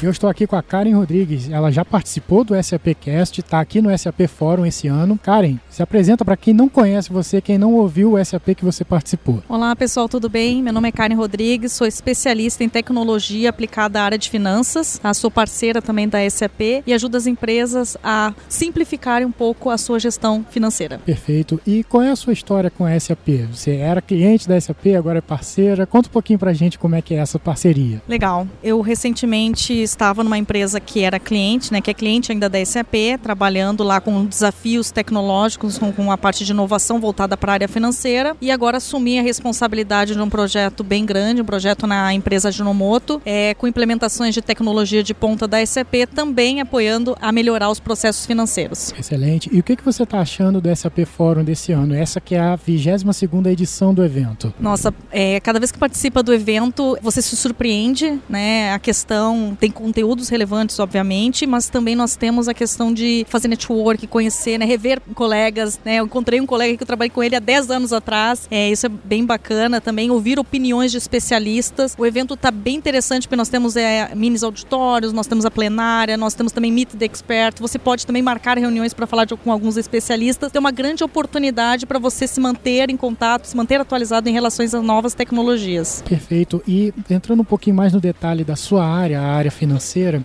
Eu 0.00 0.12
estou 0.12 0.30
aqui 0.30 0.46
com 0.46 0.54
a 0.54 0.62
Karen 0.62 0.94
Rodrigues. 0.94 1.50
Ela 1.50 1.72
já 1.72 1.84
participou 1.84 2.44
do 2.44 2.54
SAPcast, 2.62 3.40
está 3.40 3.58
aqui 3.58 3.82
no 3.82 3.96
SAP 3.98 4.28
Fórum 4.28 4.64
esse 4.64 4.86
ano. 4.86 5.18
Karen, 5.18 5.56
se 5.68 5.82
apresenta 5.82 6.24
para 6.24 6.36
quem 6.36 6.54
não 6.54 6.68
conhece 6.68 7.12
você, 7.12 7.40
quem 7.40 7.58
não 7.58 7.74
ouviu 7.74 8.12
o 8.12 8.24
SAP 8.24 8.54
que 8.54 8.64
você 8.64 8.84
participou. 8.84 9.42
Olá 9.48 9.74
pessoal, 9.74 10.08
tudo 10.08 10.28
bem? 10.28 10.62
Meu 10.62 10.72
nome 10.72 10.88
é 10.88 10.92
Karen 10.92 11.16
Rodrigues, 11.16 11.72
sou 11.72 11.84
especialista 11.84 12.62
em 12.62 12.68
tecnologia 12.68 13.50
aplicada 13.50 14.00
à 14.00 14.04
área 14.04 14.16
de 14.16 14.30
finanças. 14.30 14.98
Tá? 14.98 15.12
Sou 15.12 15.32
parceira 15.32 15.82
também 15.82 16.08
da 16.08 16.18
SAP 16.30 16.60
e 16.86 16.94
ajudo 16.94 17.16
as 17.16 17.26
empresas 17.26 17.96
a 18.02 18.32
simplificarem 18.48 19.26
um 19.26 19.32
pouco 19.32 19.68
a 19.68 19.76
sua 19.76 19.98
gestão 19.98 20.46
financeira. 20.48 21.00
Perfeito. 21.04 21.60
E 21.66 21.82
qual 21.82 22.04
é 22.04 22.12
a 22.12 22.16
sua 22.16 22.32
história 22.32 22.70
com 22.70 22.84
a 22.84 22.98
SAP? 23.00 23.48
Você 23.52 23.74
era 23.74 24.00
cliente 24.00 24.48
da 24.48 24.60
SAP, 24.60 24.94
agora 24.96 25.18
é 25.18 25.22
parceira. 25.22 25.86
Conta 25.86 26.08
um 26.08 26.12
pouquinho 26.12 26.38
para 26.38 26.52
a 26.52 26.54
gente 26.54 26.78
como 26.78 26.94
é 26.94 27.02
que 27.02 27.14
é 27.14 27.18
essa 27.18 27.36
parceria. 27.36 28.00
Legal. 28.06 28.46
Eu 28.62 28.80
recentemente 28.80 29.87
estava 29.88 30.22
numa 30.22 30.38
empresa 30.38 30.80
que 30.80 31.02
era 31.02 31.18
cliente, 31.18 31.72
né, 31.72 31.80
que 31.80 31.90
é 31.90 31.94
cliente 31.94 32.32
ainda 32.32 32.48
da 32.48 32.64
SAP, 32.64 33.18
trabalhando 33.22 33.82
lá 33.82 34.00
com 34.00 34.24
desafios 34.24 34.90
tecnológicos, 34.90 35.78
com, 35.78 35.92
com 35.92 36.10
a 36.12 36.18
parte 36.18 36.44
de 36.44 36.52
inovação 36.52 37.00
voltada 37.00 37.36
para 37.36 37.52
a 37.52 37.54
área 37.54 37.68
financeira, 37.68 38.36
e 38.40 38.50
agora 38.50 38.76
assumi 38.76 39.18
a 39.18 39.22
responsabilidade 39.22 40.14
de 40.14 40.20
um 40.20 40.28
projeto 40.28 40.84
bem 40.84 41.04
grande, 41.04 41.42
um 41.42 41.44
projeto 41.44 41.86
na 41.86 42.12
empresa 42.12 42.50
Ginomoto, 42.50 43.20
é, 43.24 43.54
com 43.54 43.66
implementações 43.66 44.34
de 44.34 44.42
tecnologia 44.42 45.02
de 45.02 45.14
ponta 45.14 45.46
da 45.46 45.64
SAP, 45.64 46.06
também 46.14 46.60
apoiando 46.60 47.16
a 47.20 47.32
melhorar 47.32 47.70
os 47.70 47.80
processos 47.80 48.26
financeiros. 48.26 48.92
Excelente. 48.98 49.48
E 49.52 49.58
o 49.58 49.62
que, 49.62 49.76
que 49.76 49.84
você 49.84 50.02
está 50.02 50.20
achando 50.20 50.60
do 50.60 50.74
SAP 50.74 51.04
Fórum 51.04 51.44
desse 51.44 51.72
ano? 51.72 51.94
Essa 51.94 52.20
que 52.20 52.34
é 52.34 52.40
a 52.40 52.56
22ª 52.56 53.46
edição 53.46 53.94
do 53.94 54.04
evento. 54.04 54.52
Nossa, 54.60 54.92
é, 55.10 55.40
cada 55.40 55.58
vez 55.58 55.72
que 55.72 55.78
participa 55.78 56.22
do 56.22 56.32
evento, 56.32 56.98
você 57.02 57.22
se 57.22 57.36
surpreende, 57.36 58.20
né? 58.28 58.72
A 58.72 58.78
questão 58.78 59.56
tem 59.58 59.70
conteúdos 59.78 60.28
relevantes, 60.28 60.76
obviamente, 60.80 61.46
mas 61.46 61.68
também 61.68 61.94
nós 61.94 62.16
temos 62.16 62.48
a 62.48 62.52
questão 62.52 62.92
de 62.92 63.24
fazer 63.28 63.46
network, 63.46 64.08
conhecer, 64.08 64.58
né? 64.58 64.64
rever 64.64 65.00
colegas, 65.14 65.78
né? 65.84 66.00
Eu 66.00 66.04
encontrei 66.04 66.40
um 66.40 66.46
colega 66.46 66.76
que 66.76 66.82
eu 66.82 66.86
trabalhei 66.86 67.10
com 67.10 67.22
ele 67.22 67.36
há 67.36 67.38
10 67.38 67.70
anos 67.70 67.92
atrás, 67.92 68.48
é, 68.50 68.68
isso 68.68 68.86
é 68.86 68.88
bem 68.88 69.24
bacana 69.24 69.80
também, 69.80 70.10
ouvir 70.10 70.36
opiniões 70.36 70.90
de 70.90 70.98
especialistas. 70.98 71.94
O 71.96 72.04
evento 72.04 72.34
está 72.34 72.50
bem 72.50 72.74
interessante 72.74 73.28
porque 73.28 73.36
nós 73.36 73.48
temos 73.48 73.76
é, 73.76 74.12
minis 74.16 74.42
auditórios, 74.42 75.12
nós 75.12 75.28
temos 75.28 75.46
a 75.46 75.50
plenária, 75.50 76.16
nós 76.16 76.34
temos 76.34 76.52
também 76.52 76.72
Meet 76.72 76.94
the 76.96 77.04
Expert, 77.04 77.60
você 77.60 77.78
pode 77.78 78.04
também 78.04 78.20
marcar 78.20 78.58
reuniões 78.58 78.92
para 78.92 79.06
falar 79.06 79.26
de, 79.26 79.36
com 79.36 79.52
alguns 79.52 79.76
especialistas, 79.76 80.50
tem 80.50 80.58
uma 80.58 80.72
grande 80.72 81.04
oportunidade 81.04 81.86
para 81.86 82.00
você 82.00 82.26
se 82.26 82.40
manter 82.40 82.90
em 82.90 82.96
contato, 82.96 83.46
se 83.46 83.56
manter 83.56 83.80
atualizado 83.80 84.28
em 84.28 84.32
relação 84.32 84.64
às 84.64 84.72
novas 84.72 85.14
tecnologias. 85.14 86.02
Perfeito. 86.04 86.60
E 86.66 86.92
entrando 87.08 87.40
um 87.40 87.44
pouquinho 87.44 87.76
mais 87.76 87.92
no 87.92 88.00
detalhe 88.00 88.42
da 88.42 88.56
sua 88.56 88.84
área, 88.84 89.20
a 89.20 89.26
área 89.26 89.50
financeira, 89.50 89.67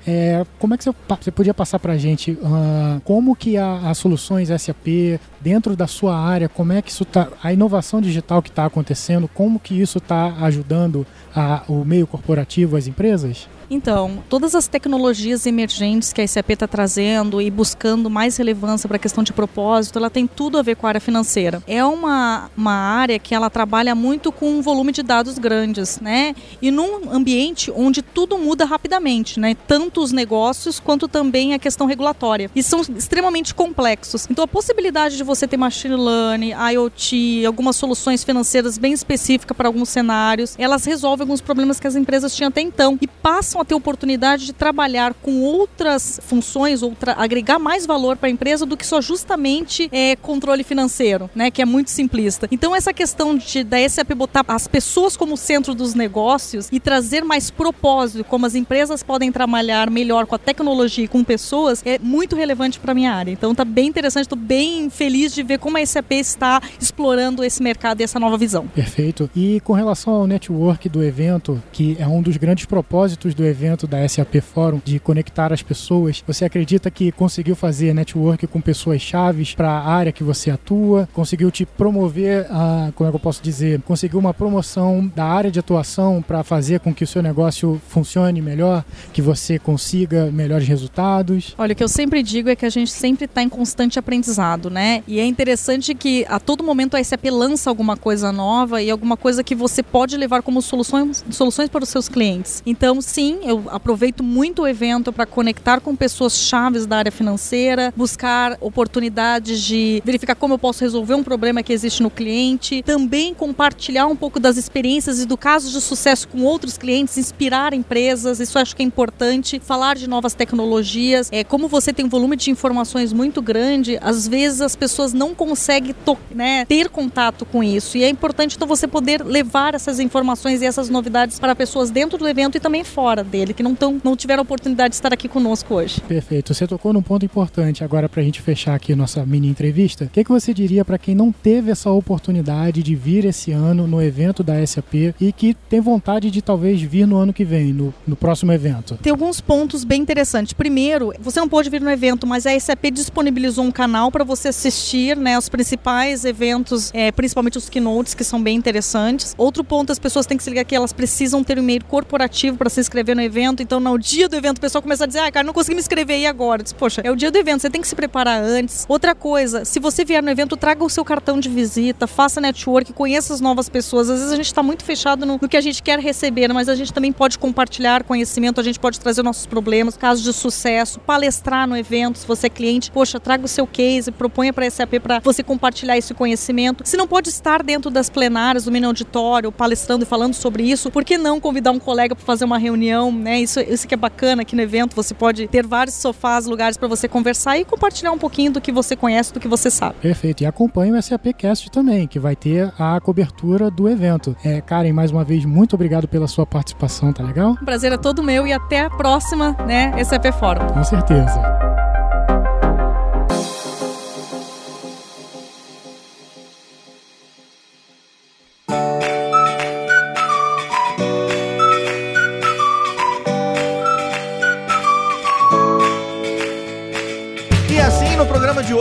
é, 0.06 0.46
como 0.60 0.74
é 0.74 0.78
que 0.78 0.84
você, 0.84 0.92
você 1.22 1.32
podia 1.32 1.54
passar 1.54 1.80
para 1.80 1.94
a 1.94 1.98
gente 1.98 2.32
uh, 2.32 3.02
como 3.04 3.36
que 3.36 3.58
as 3.58 3.98
soluções 3.98 4.50
SAP 4.50 5.20
dentro 5.42 5.76
da 5.76 5.88
sua 5.88 6.18
área, 6.18 6.48
como 6.48 6.74
é 6.74 6.82
que 6.82 6.92
isso 6.92 7.06
tá, 7.06 7.30
a 7.44 7.52
inovação 7.52 8.02
digital 8.02 8.42
que 8.42 8.50
está 8.50 8.66
acontecendo, 8.66 9.28
como 9.28 9.60
que 9.60 9.80
isso 9.80 9.98
está 9.98 10.34
ajudando 10.42 11.06
a, 11.36 11.64
o 11.68 11.84
meio 11.84 12.08
corporativo, 12.08 12.78
as 12.78 12.88
empresas? 12.88 13.48
Então, 13.70 14.24
todas 14.30 14.56
as 14.56 14.68
tecnologias 14.68 15.46
emergentes 15.46 16.14
que 16.14 16.22
a 16.22 16.28
SAP 16.28 16.52
está 16.52 16.68
trazendo 16.68 17.42
e 17.42 17.50
buscando 17.50 18.10
mais 18.10 18.38
relevância 18.38 18.88
para 18.88 18.98
a 18.98 19.00
questão 19.00 19.24
de 19.24 19.34
propósito, 19.34 20.00
ela 20.00 20.10
tem 20.10 20.28
tudo 20.28 20.58
a 20.58 20.62
ver 20.62 20.76
com 20.76 20.86
a 20.86 20.90
área 20.90 21.02
financeira. 21.02 21.62
É 21.68 21.84
uma, 21.84 22.50
uma 22.56 22.74
área 22.74 23.18
que 23.20 23.34
ela 23.34 23.50
trabalha 23.50 23.96
muito 23.96 24.32
com 24.32 24.50
um 24.50 24.62
volume 24.62 24.92
de 24.92 25.04
dados 25.04 25.38
grandes, 25.38 26.00
né? 26.00 26.36
E 26.62 26.72
num 26.72 27.12
ambiente 27.12 27.72
onde 27.72 28.02
tudo 28.02 28.38
muda 28.38 28.66
rapidamente, 28.66 29.40
né? 29.40 29.56
Tanto 29.68 30.02
os 30.02 30.12
negócios 30.12 30.80
quanto 30.80 31.08
também 31.08 31.54
a 31.54 31.60
questão 31.60 31.88
regulatória. 31.88 32.50
E 32.56 32.62
são 32.62 32.82
extremamente 32.82 33.54
complexos. 33.54 34.28
Então, 34.30 34.44
a 34.44 34.48
possibilidade 34.48 35.18
de 35.18 35.24
você 35.24 35.48
ter 35.48 35.58
machine 35.58 35.96
learning, 35.96 36.52
IoT, 36.52 37.46
algumas 37.46 37.76
soluções 37.76 38.24
financeiras 38.24 38.78
bem 38.78 38.94
específicas 38.94 39.56
para 39.56 39.68
alguns 39.68 39.90
cenários, 39.90 40.56
elas 40.58 40.86
resolvem 40.86 41.24
alguns 41.24 41.42
problemas 41.42 41.80
que 41.80 41.88
as 41.88 41.96
empresas 41.96 42.36
tinham 42.36 42.50
até 42.50 42.62
então 42.62 42.98
e 43.02 43.08
passam 43.08 43.62
a 43.64 43.66
ter 43.66 43.76
oportunidade 43.76 44.46
de 44.46 44.54
trabalhar 44.54 45.14
com 45.14 45.42
outras 45.42 46.20
funções, 46.24 46.82
ou 46.84 46.94
agregar 47.18 47.60
mais 47.60 47.86
valor 47.86 48.18
para 48.18 48.28
a 48.28 48.32
empresa 48.32 48.66
do 48.66 48.78
que 48.78 48.86
só 48.86 49.02
justamente 49.02 49.90
é, 49.92 50.16
controle 50.16 50.64
financeiro, 50.64 51.30
né? 51.34 51.50
Que 51.50 51.62
é 51.62 51.66
muito 51.66 51.90
simplista. 51.90 52.48
Então 52.52 52.76
essa 52.76 52.94
questão 52.94 53.36
de 53.36 53.64
da 53.64 53.78
SAP 53.88 54.14
botar 54.14 54.44
as 54.48 54.68
pessoas 54.68 55.18
como 55.18 55.36
centro 55.36 55.74
dos 55.74 55.94
negócios 55.94 56.70
e 56.72 56.80
trazer 56.80 57.24
mais 57.24 57.50
propósito, 57.50 58.24
como 58.24 58.46
as 58.46 58.56
empresas 58.56 59.02
podem 59.02 59.32
trabalhar 59.32 59.90
melhor 59.90 60.26
com 60.26 60.36
a 60.36 60.40
tecnologia 60.40 61.06
e 61.06 61.08
com 61.08 61.24
pessoas, 61.24 61.82
é 61.86 61.98
muito 62.00 62.36
relevante 62.36 62.80
para 62.80 62.94
minha 62.94 63.14
área. 63.14 63.32
Então 63.32 63.56
tá 63.56 63.66
bem 63.66 63.88
interessante, 63.88 64.24
estou 64.24 64.38
bem 64.38 64.90
feliz 64.90 65.34
de 65.34 65.42
ver 65.44 65.58
como 65.58 65.78
a 65.78 65.86
SAP 65.86 66.12
está 66.14 66.62
explorando 66.80 67.44
esse 67.44 67.64
mercado 67.64 68.02
e 68.02 68.04
essa 68.04 68.20
nova 68.20 68.38
visão. 68.38 68.68
Perfeito. 68.68 69.30
E 69.36 69.60
com 69.62 69.74
relação 69.74 70.14
ao 70.14 70.28
network 70.28 70.90
do 70.90 71.04
evento, 71.04 71.62
que 71.72 71.96
é 72.00 72.08
um 72.08 72.22
dos 72.22 72.38
grandes 72.38 72.66
propósitos 72.66 73.34
do 73.34 73.43
evento 73.46 73.88
da 73.88 74.08
SAP 74.08 74.36
Forum 74.42 74.82
de 74.84 75.00
conectar 75.00 75.52
as 75.52 75.62
pessoas. 75.62 76.24
Você 76.26 76.46
acredita 76.46 76.90
que 76.90 77.12
conseguiu 77.12 77.56
fazer 77.56 77.94
network 77.94 78.46
com 78.48 78.62
pessoas 78.62 79.02
chaves 79.02 79.54
para 79.54 79.70
a 79.70 79.88
área 79.88 80.12
que 80.12 80.24
você 80.24 80.52
atua? 80.52 81.08
Conseguiu 81.14 81.50
te 81.52 81.66
promover, 81.66 82.48
a, 82.50 82.92
como 82.96 83.08
é 83.08 83.12
que 83.12 83.16
eu 83.16 83.20
posso 83.20 83.42
dizer? 83.42 83.82
Conseguiu 83.82 84.20
uma 84.20 84.34
promoção 84.34 85.12
da 85.16 85.26
área 85.26 85.52
de 85.52 85.60
atuação 85.60 86.24
para 86.26 86.44
fazer 86.44 86.80
com 86.80 86.94
que 86.94 87.04
o 87.04 87.08
seu 87.08 87.22
negócio 87.22 87.82
funcione 87.88 88.42
melhor, 88.42 88.84
que 89.12 89.22
você 89.22 89.60
consiga 89.60 90.32
melhores 90.32 90.68
resultados? 90.68 91.56
Olha, 91.58 91.74
o 91.74 91.76
que 91.76 91.84
eu 91.84 91.88
sempre 91.88 92.22
digo 92.24 92.50
é 92.50 92.56
que 92.56 92.66
a 92.66 92.70
gente 92.70 92.92
sempre 92.92 93.26
está 93.26 93.42
em 93.42 93.50
constante 93.50 94.00
aprendizado, 94.00 94.70
né? 94.70 95.04
E 95.08 95.20
é 95.20 95.26
interessante 95.26 95.94
que 95.94 96.26
a 96.28 96.40
todo 96.40 96.64
momento 96.64 96.96
a 96.96 97.04
SAP 97.04 97.26
lança 97.26 97.70
alguma 97.70 97.96
coisa 97.96 98.32
nova 98.32 98.82
e 98.82 98.90
alguma 98.90 99.18
coisa 99.18 99.44
que 99.44 99.56
você 99.56 99.82
pode 99.82 100.18
levar 100.18 100.42
como 100.42 100.62
soluções, 100.62 101.24
soluções 101.32 101.70
para 101.70 101.84
os 101.84 101.90
seus 101.90 102.10
clientes. 102.10 102.62
Então, 102.66 103.02
sim, 103.02 103.33
eu 103.44 103.64
aproveito 103.68 104.24
muito 104.24 104.64
o 104.64 104.68
evento 104.68 105.12
para 105.12 105.26
conectar 105.26 105.80
com 105.80 105.96
pessoas 105.96 106.38
chaves 106.38 106.86
da 106.86 106.98
área 106.98 107.12
financeira, 107.12 107.94
buscar 107.96 108.58
oportunidades 108.62 109.62
de 109.62 110.02
verificar 110.06 110.36
como 110.36 110.54
eu 110.54 110.60
posso 110.60 110.82
resolver 110.82 111.16
um 111.16 111.24
problema 111.24 111.64
que 111.64 111.74
existe 111.74 112.04
no 112.04 112.10
cliente, 112.10 112.84
também 112.84 113.34
compartilhar 113.34 114.08
um 114.08 114.16
pouco 114.16 114.40
das 114.40 114.58
experiências 114.58 115.20
e 115.20 115.26
do 115.26 115.38
caso 115.38 115.72
de 115.72 115.82
sucesso 115.82 116.28
com 116.28 116.44
outros 116.44 116.78
clientes, 116.78 117.18
inspirar 117.18 117.74
empresas, 117.74 118.40
isso 118.40 118.60
acho 118.60 118.76
que 118.76 118.84
é 118.84 118.86
importante, 118.86 119.60
falar 119.60 119.96
de 119.96 120.08
novas 120.08 120.34
tecnologias. 120.34 121.30
É, 121.32 121.44
como 121.44 121.68
você 121.68 121.94
tem 121.94 122.06
um 122.06 122.10
volume 122.10 122.36
de 122.36 122.52
informações 122.52 123.14
muito 123.14 123.42
grande, 123.42 123.98
às 124.02 124.28
vezes 124.28 124.62
as 124.62 124.76
pessoas 124.76 125.14
não 125.14 125.34
conseguem 125.34 125.96
né, 126.32 126.66
ter 126.66 126.90
contato 126.90 127.46
com 127.46 127.64
isso. 127.64 127.98
E 127.98 128.04
é 128.04 128.10
importante 128.10 128.56
então 128.56 128.68
você 128.68 128.88
poder 128.88 129.24
levar 129.24 129.76
essas 129.76 130.00
informações 130.00 130.62
e 130.62 130.66
essas 130.66 130.90
novidades 130.90 131.40
para 131.40 131.56
pessoas 131.56 131.90
dentro 131.90 132.18
do 132.18 132.28
evento 132.28 132.58
e 132.58 132.60
também 132.60 132.84
fora 132.84 133.23
dele, 133.24 133.54
que 133.54 133.64
não, 133.64 133.76
tão, 133.76 134.00
não 134.04 134.16
tiveram 134.16 134.44
oportunidade 134.44 134.90
de 134.90 134.96
estar 134.96 135.14
aqui 135.14 135.28
conosco 135.28 135.76
hoje. 135.76 136.02
Perfeito. 136.02 136.54
Você 136.54 136.68
tocou 136.68 136.94
num 136.94 137.02
ponto 137.02 137.26
importante 137.26 137.84
agora 137.84 138.10
para 138.10 138.22
a 138.22 138.24
gente 138.24 138.42
fechar 138.42 138.76
aqui 138.76 138.96
nossa 138.96 139.26
mini 139.26 139.48
entrevista. 139.48 140.06
O 140.06 140.10
que, 140.10 140.24
que 140.24 140.30
você 140.30 140.54
diria 140.54 140.84
para 140.84 140.98
quem 140.98 141.16
não 141.16 141.32
teve 141.32 141.72
essa 141.72 141.90
oportunidade 141.90 142.84
de 142.84 142.96
vir 142.96 143.26
esse 143.26 143.52
ano 143.52 143.88
no 143.88 144.02
evento 144.02 144.44
da 144.44 144.66
SAP 144.66 145.16
e 145.20 145.32
que 145.32 145.54
tem 145.70 145.80
vontade 145.80 146.30
de 146.30 146.42
talvez 146.42 146.82
vir 146.82 147.08
no 147.08 147.18
ano 147.18 147.34
que 147.34 147.46
vem, 147.46 147.74
no, 147.74 147.94
no 148.06 148.16
próximo 148.16 148.52
evento? 148.52 148.98
Tem 149.02 149.12
alguns 149.12 149.42
pontos 149.42 149.84
bem 149.84 150.02
interessantes. 150.02 150.54
Primeiro, 150.54 151.14
você 151.20 151.40
não 151.40 151.50
pode 151.50 151.70
vir 151.70 151.82
no 151.82 151.90
evento, 151.90 152.28
mas 152.28 152.46
a 152.46 152.60
SAP 152.60 152.86
disponibilizou 152.92 153.64
um 153.64 153.72
canal 153.72 154.12
para 154.12 154.24
você 154.24 154.50
assistir 154.50 154.74
assistir, 154.74 155.18
né, 155.18 155.38
os 155.38 155.50
principais 155.50 156.26
eventos, 156.26 156.92
é, 156.94 157.12
principalmente 157.12 157.58
os 157.58 157.70
keynotes 157.70 158.14
que 158.14 158.24
são 158.24 158.42
bem 158.42 158.56
interessantes. 158.56 159.34
Outro 159.38 159.64
ponto, 159.64 159.92
as 159.92 160.00
pessoas 160.00 160.26
têm 160.26 160.38
que 160.38 160.44
se 160.44 160.50
ligar 160.50 160.66
que 160.66 160.76
elas 160.76 160.94
precisam 160.94 161.44
ter 161.44 161.58
um 161.58 161.62
e-mail 161.62 161.84
corporativo 161.86 162.58
para 162.58 162.70
se 162.70 162.80
inscrever 162.80 163.13
no 163.16 163.22
evento. 163.22 163.62
Então, 163.62 163.80
no 163.80 163.98
dia 163.98 164.28
do 164.28 164.36
evento, 164.36 164.58
o 164.58 164.62
pessoal 164.62 164.82
começa 164.82 165.04
a 165.04 165.08
dizer: 165.08 165.20
"Ah, 165.20 165.32
cara, 165.32 165.46
não 165.46 165.54
consegui 165.54 165.76
me 165.76 165.82
inscrever 165.82 166.16
aí 166.18 166.26
agora". 166.26 166.64
Diz, 166.64 166.74
Poxa, 166.74 167.02
é 167.04 167.12
o 167.12 167.16
dia 167.16 167.32
do 167.32 167.38
evento, 167.38 167.62
você 167.62 167.70
tem 167.70 167.82
que 167.82 167.88
se 167.88 167.96
preparar 167.96 168.42
antes. 168.42 168.86
Outra 168.88 169.14
coisa, 169.16 169.66
se 169.66 169.80
você 169.80 170.04
vier 170.06 170.22
no 170.22 170.30
evento, 170.30 170.56
traga 170.58 170.84
o 170.84 170.90
seu 170.90 171.04
cartão 171.04 171.40
de 171.40 171.50
visita, 171.50 172.08
faça 172.08 172.40
network, 172.40 172.94
conheça 172.94 173.34
as 173.34 173.42
novas 173.42 173.70
pessoas. 173.70 174.10
Às 174.10 174.20
vezes 174.20 174.34
a 174.34 174.36
gente 174.36 174.46
está 174.46 174.64
muito 174.64 174.84
fechado 174.84 175.26
no, 175.26 175.40
no 175.42 175.50
que 175.50 175.58
a 175.58 175.62
gente 175.62 175.82
quer 175.82 176.00
receber, 176.00 176.52
mas 176.54 176.70
a 176.70 176.76
gente 176.76 176.94
também 176.94 177.12
pode 177.12 177.38
compartilhar 177.38 178.04
conhecimento, 178.04 178.60
a 178.60 178.64
gente 178.64 178.80
pode 178.80 179.00
trazer 179.00 179.24
nossos 179.24 179.46
problemas, 179.46 179.98
casos 179.98 180.24
de 180.24 180.34
sucesso, 180.34 181.00
palestrar 181.00 181.68
no 181.68 181.76
evento, 181.76 182.18
se 182.18 182.28
você 182.28 182.48
é 182.48 182.50
cliente, 182.50 182.92
poxa, 182.92 183.20
traga 183.20 183.46
o 183.46 183.48
seu 183.48 183.66
case, 183.66 184.12
proponha 184.12 184.54
para 184.54 184.66
a 184.66 184.70
SAP 184.70 184.94
para 185.02 185.20
você 185.20 185.44
compartilhar 185.44 185.98
esse 185.98 186.14
conhecimento. 186.14 186.84
Se 186.88 186.96
não 186.96 187.08
pode 187.08 187.30
estar 187.30 187.64
dentro 187.64 187.90
das 187.90 188.10
plenárias 188.10 188.66
do 188.66 188.72
mini 188.72 188.86
auditório, 188.86 189.52
palestrando 189.52 190.04
e 190.04 190.06
falando 190.06 190.34
sobre 190.34 190.64
isso, 190.64 190.92
por 190.92 191.04
que 191.04 191.18
não 191.18 191.40
convidar 191.40 191.72
um 191.72 191.80
colega 191.80 192.16
para 192.16 192.26
fazer 192.26 192.46
uma 192.46 192.58
reunião, 192.58 193.03
né? 193.12 193.40
Isso, 193.40 193.60
isso 193.60 193.88
que 193.88 193.94
é 193.94 193.98
bacana 193.98 194.42
aqui 194.42 194.56
no 194.56 194.62
evento, 194.62 194.96
você 194.96 195.14
pode 195.14 195.48
ter 195.48 195.66
vários 195.66 195.96
sofás, 195.96 196.46
lugares 196.46 196.78
para 196.78 196.88
você 196.88 197.08
conversar 197.08 197.58
e 197.58 197.66
compartilhar 197.66 198.12
um 198.12 198.18
pouquinho 198.18 198.52
do 198.52 198.62
que 198.62 198.72
você 198.72 198.96
conhece, 198.96 199.34
do 199.34 199.40
que 199.40 199.48
você 199.48 199.70
sabe. 199.70 199.96
Perfeito. 200.02 200.42
E 200.44 200.46
acompanhe 200.46 200.92
o 200.92 201.02
SAPcast 201.02 201.70
também, 201.72 202.08
que 202.08 202.20
vai 202.20 202.36
ter 202.36 202.72
a 202.80 203.00
cobertura 203.00 203.70
do 203.70 203.90
evento. 203.90 204.36
É, 204.44 204.62
Karen, 204.62 204.94
mais 204.94 205.12
uma 205.12 205.24
vez, 205.24 205.46
muito 205.46 205.74
obrigado 205.74 206.08
pela 206.08 206.28
sua 206.28 206.46
participação, 206.46 207.12
tá 207.12 207.24
legal? 207.24 207.52
O 207.54 207.66
prazer 207.66 207.92
é 207.92 207.98
todo 207.98 208.24
meu 208.24 208.48
e 208.48 208.54
até 208.54 208.82
a 208.82 208.90
próxima, 208.90 209.56
né, 209.66 209.92
SAP 210.04 210.32
Fórum. 210.40 210.68
Com 210.68 210.84
certeza. 210.84 211.83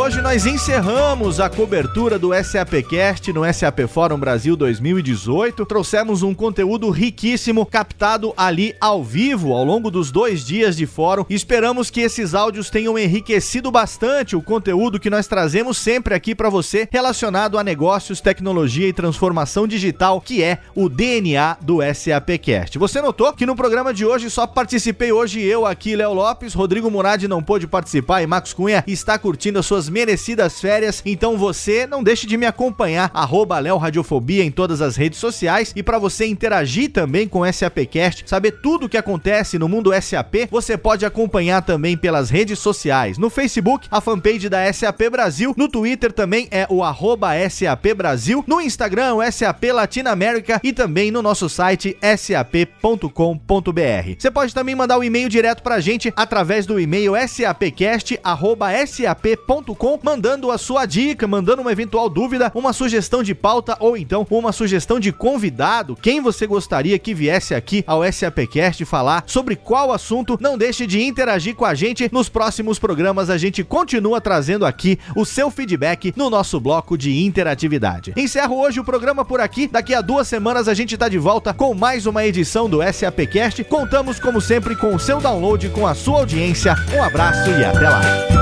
Hoje, 0.02 0.20
nós 0.20 0.46
encerramos 0.46 1.38
a 1.38 1.48
cobertura 1.48 2.18
do 2.18 2.30
SAPcast 2.34 3.32
no 3.32 3.42
SAP 3.54 3.86
Fórum 3.86 4.18
Brasil 4.18 4.56
2018. 4.56 5.64
Trouxemos 5.64 6.24
um 6.24 6.34
conteúdo 6.34 6.90
riquíssimo, 6.90 7.64
captado 7.64 8.34
ali 8.36 8.74
ao 8.80 9.04
vivo, 9.04 9.52
ao 9.52 9.64
longo 9.64 9.92
dos 9.92 10.10
dois 10.10 10.44
dias 10.44 10.76
de 10.76 10.86
fórum. 10.86 11.24
Esperamos 11.30 11.88
que 11.88 12.00
esses 12.00 12.34
áudios 12.34 12.68
tenham 12.68 12.98
enriquecido 12.98 13.70
bastante 13.70 14.34
o 14.34 14.42
conteúdo 14.42 14.98
que 14.98 15.08
nós 15.08 15.28
trazemos 15.28 15.78
sempre 15.78 16.14
aqui 16.14 16.34
para 16.34 16.50
você, 16.50 16.88
relacionado 16.90 17.56
a 17.56 17.62
negócios, 17.62 18.20
tecnologia 18.20 18.88
e 18.88 18.92
transformação 18.92 19.68
digital, 19.68 20.20
que 20.20 20.42
é 20.42 20.58
o 20.74 20.88
DNA 20.88 21.58
do 21.60 21.78
SAPcast. 21.94 22.76
Você 22.76 23.00
notou 23.00 23.32
que 23.32 23.46
no 23.46 23.54
programa 23.54 23.94
de 23.94 24.04
hoje 24.04 24.28
só 24.30 24.48
participei 24.48 25.12
hoje 25.12 25.40
eu 25.40 25.64
aqui, 25.64 25.94
Léo 25.94 26.12
Lopes, 26.12 26.54
Rodrigo 26.54 26.90
Murad 26.90 27.22
não 27.28 27.40
pôde 27.40 27.68
participar 27.68 28.20
e 28.20 28.26
Marcos 28.26 28.52
Cunha 28.52 28.82
está 28.84 29.16
curtindo 29.16 29.60
as 29.60 29.66
suas 29.66 29.91
merecidas 29.92 30.60
férias, 30.60 31.02
então 31.04 31.36
você 31.36 31.86
não 31.86 32.02
deixe 32.02 32.26
de 32.26 32.36
me 32.36 32.46
acompanhar, 32.46 33.10
arroba 33.14 33.58
Léo 33.58 33.76
Radiofobia 33.76 34.42
em 34.42 34.50
todas 34.50 34.80
as 34.80 34.96
redes 34.96 35.18
sociais 35.18 35.72
e 35.76 35.82
para 35.82 35.98
você 35.98 36.26
interagir 36.26 36.90
também 36.90 37.28
com 37.28 37.40
o 37.40 37.52
SAPcast, 37.52 38.24
saber 38.26 38.52
tudo 38.62 38.86
o 38.86 38.88
que 38.88 38.96
acontece 38.96 39.58
no 39.58 39.68
mundo 39.68 39.92
SAP, 40.00 40.48
você 40.50 40.76
pode 40.76 41.04
acompanhar 41.04 41.62
também 41.62 41.96
pelas 41.96 42.30
redes 42.30 42.58
sociais. 42.58 43.18
No 43.18 43.28
Facebook, 43.28 43.86
a 43.90 44.00
fanpage 44.00 44.48
da 44.48 44.72
SAP 44.72 45.10
Brasil, 45.10 45.54
no 45.56 45.68
Twitter 45.68 46.12
também 46.12 46.48
é 46.50 46.66
o 46.70 46.82
arroba 46.82 47.32
SAP 47.48 47.94
Brasil, 47.94 48.42
no 48.46 48.60
Instagram 48.60 49.14
o 49.14 49.32
SAP 49.32 49.64
Latinoamérica 49.72 50.60
e 50.64 50.72
também 50.72 51.10
no 51.10 51.20
nosso 51.20 51.48
site 51.48 51.96
sap.com.br. 52.16 53.10
Você 54.18 54.30
pode 54.30 54.54
também 54.54 54.74
mandar 54.74 54.98
um 54.98 55.04
e-mail 55.04 55.28
direto 55.28 55.62
pra 55.62 55.80
gente 55.80 56.12
através 56.16 56.64
do 56.64 56.80
e-mail 56.80 57.12
sapcast@sap.com, 59.82 59.98
mandando 60.02 60.50
a 60.50 60.58
sua 60.58 60.86
dica, 60.86 61.26
mandando 61.26 61.62
uma 61.62 61.72
eventual 61.72 62.08
dúvida, 62.08 62.52
uma 62.54 62.72
sugestão 62.72 63.22
de 63.22 63.34
pauta 63.34 63.76
ou 63.80 63.96
então 63.96 64.26
uma 64.30 64.52
sugestão 64.52 65.00
de 65.00 65.12
convidado, 65.12 65.96
quem 66.00 66.20
você 66.20 66.46
gostaria 66.46 66.98
que 66.98 67.12
viesse 67.12 67.54
aqui 67.54 67.82
ao 67.86 68.00
SAPcast 68.10 68.84
falar 68.84 69.24
sobre 69.26 69.56
qual 69.56 69.92
assunto. 69.92 70.38
Não 70.40 70.56
deixe 70.56 70.86
de 70.86 71.02
interagir 71.02 71.54
com 71.54 71.64
a 71.64 71.74
gente. 71.74 72.08
Nos 72.12 72.28
próximos 72.28 72.78
programas 72.78 73.28
a 73.28 73.36
gente 73.36 73.64
continua 73.64 74.20
trazendo 74.20 74.64
aqui 74.64 74.98
o 75.16 75.24
seu 75.24 75.50
feedback 75.50 76.12
no 76.16 76.30
nosso 76.30 76.60
bloco 76.60 76.96
de 76.96 77.24
interatividade. 77.24 78.12
Encerro 78.16 78.60
hoje 78.60 78.80
o 78.80 78.84
programa 78.84 79.24
por 79.24 79.40
aqui. 79.40 79.66
Daqui 79.66 79.94
a 79.94 80.00
duas 80.00 80.28
semanas 80.28 80.68
a 80.68 80.74
gente 80.74 80.96
tá 80.96 81.08
de 81.08 81.18
volta 81.18 81.52
com 81.52 81.74
mais 81.74 82.06
uma 82.06 82.24
edição 82.24 82.68
do 82.68 82.80
SAPcast. 82.92 83.64
Contamos 83.64 84.20
como 84.20 84.40
sempre 84.40 84.76
com 84.76 84.94
o 84.94 85.00
seu 85.00 85.20
download, 85.20 85.68
com 85.70 85.86
a 85.86 85.94
sua 85.94 86.20
audiência. 86.20 86.76
Um 86.94 87.02
abraço 87.02 87.50
e 87.50 87.64
até 87.64 87.88
lá. 87.88 88.41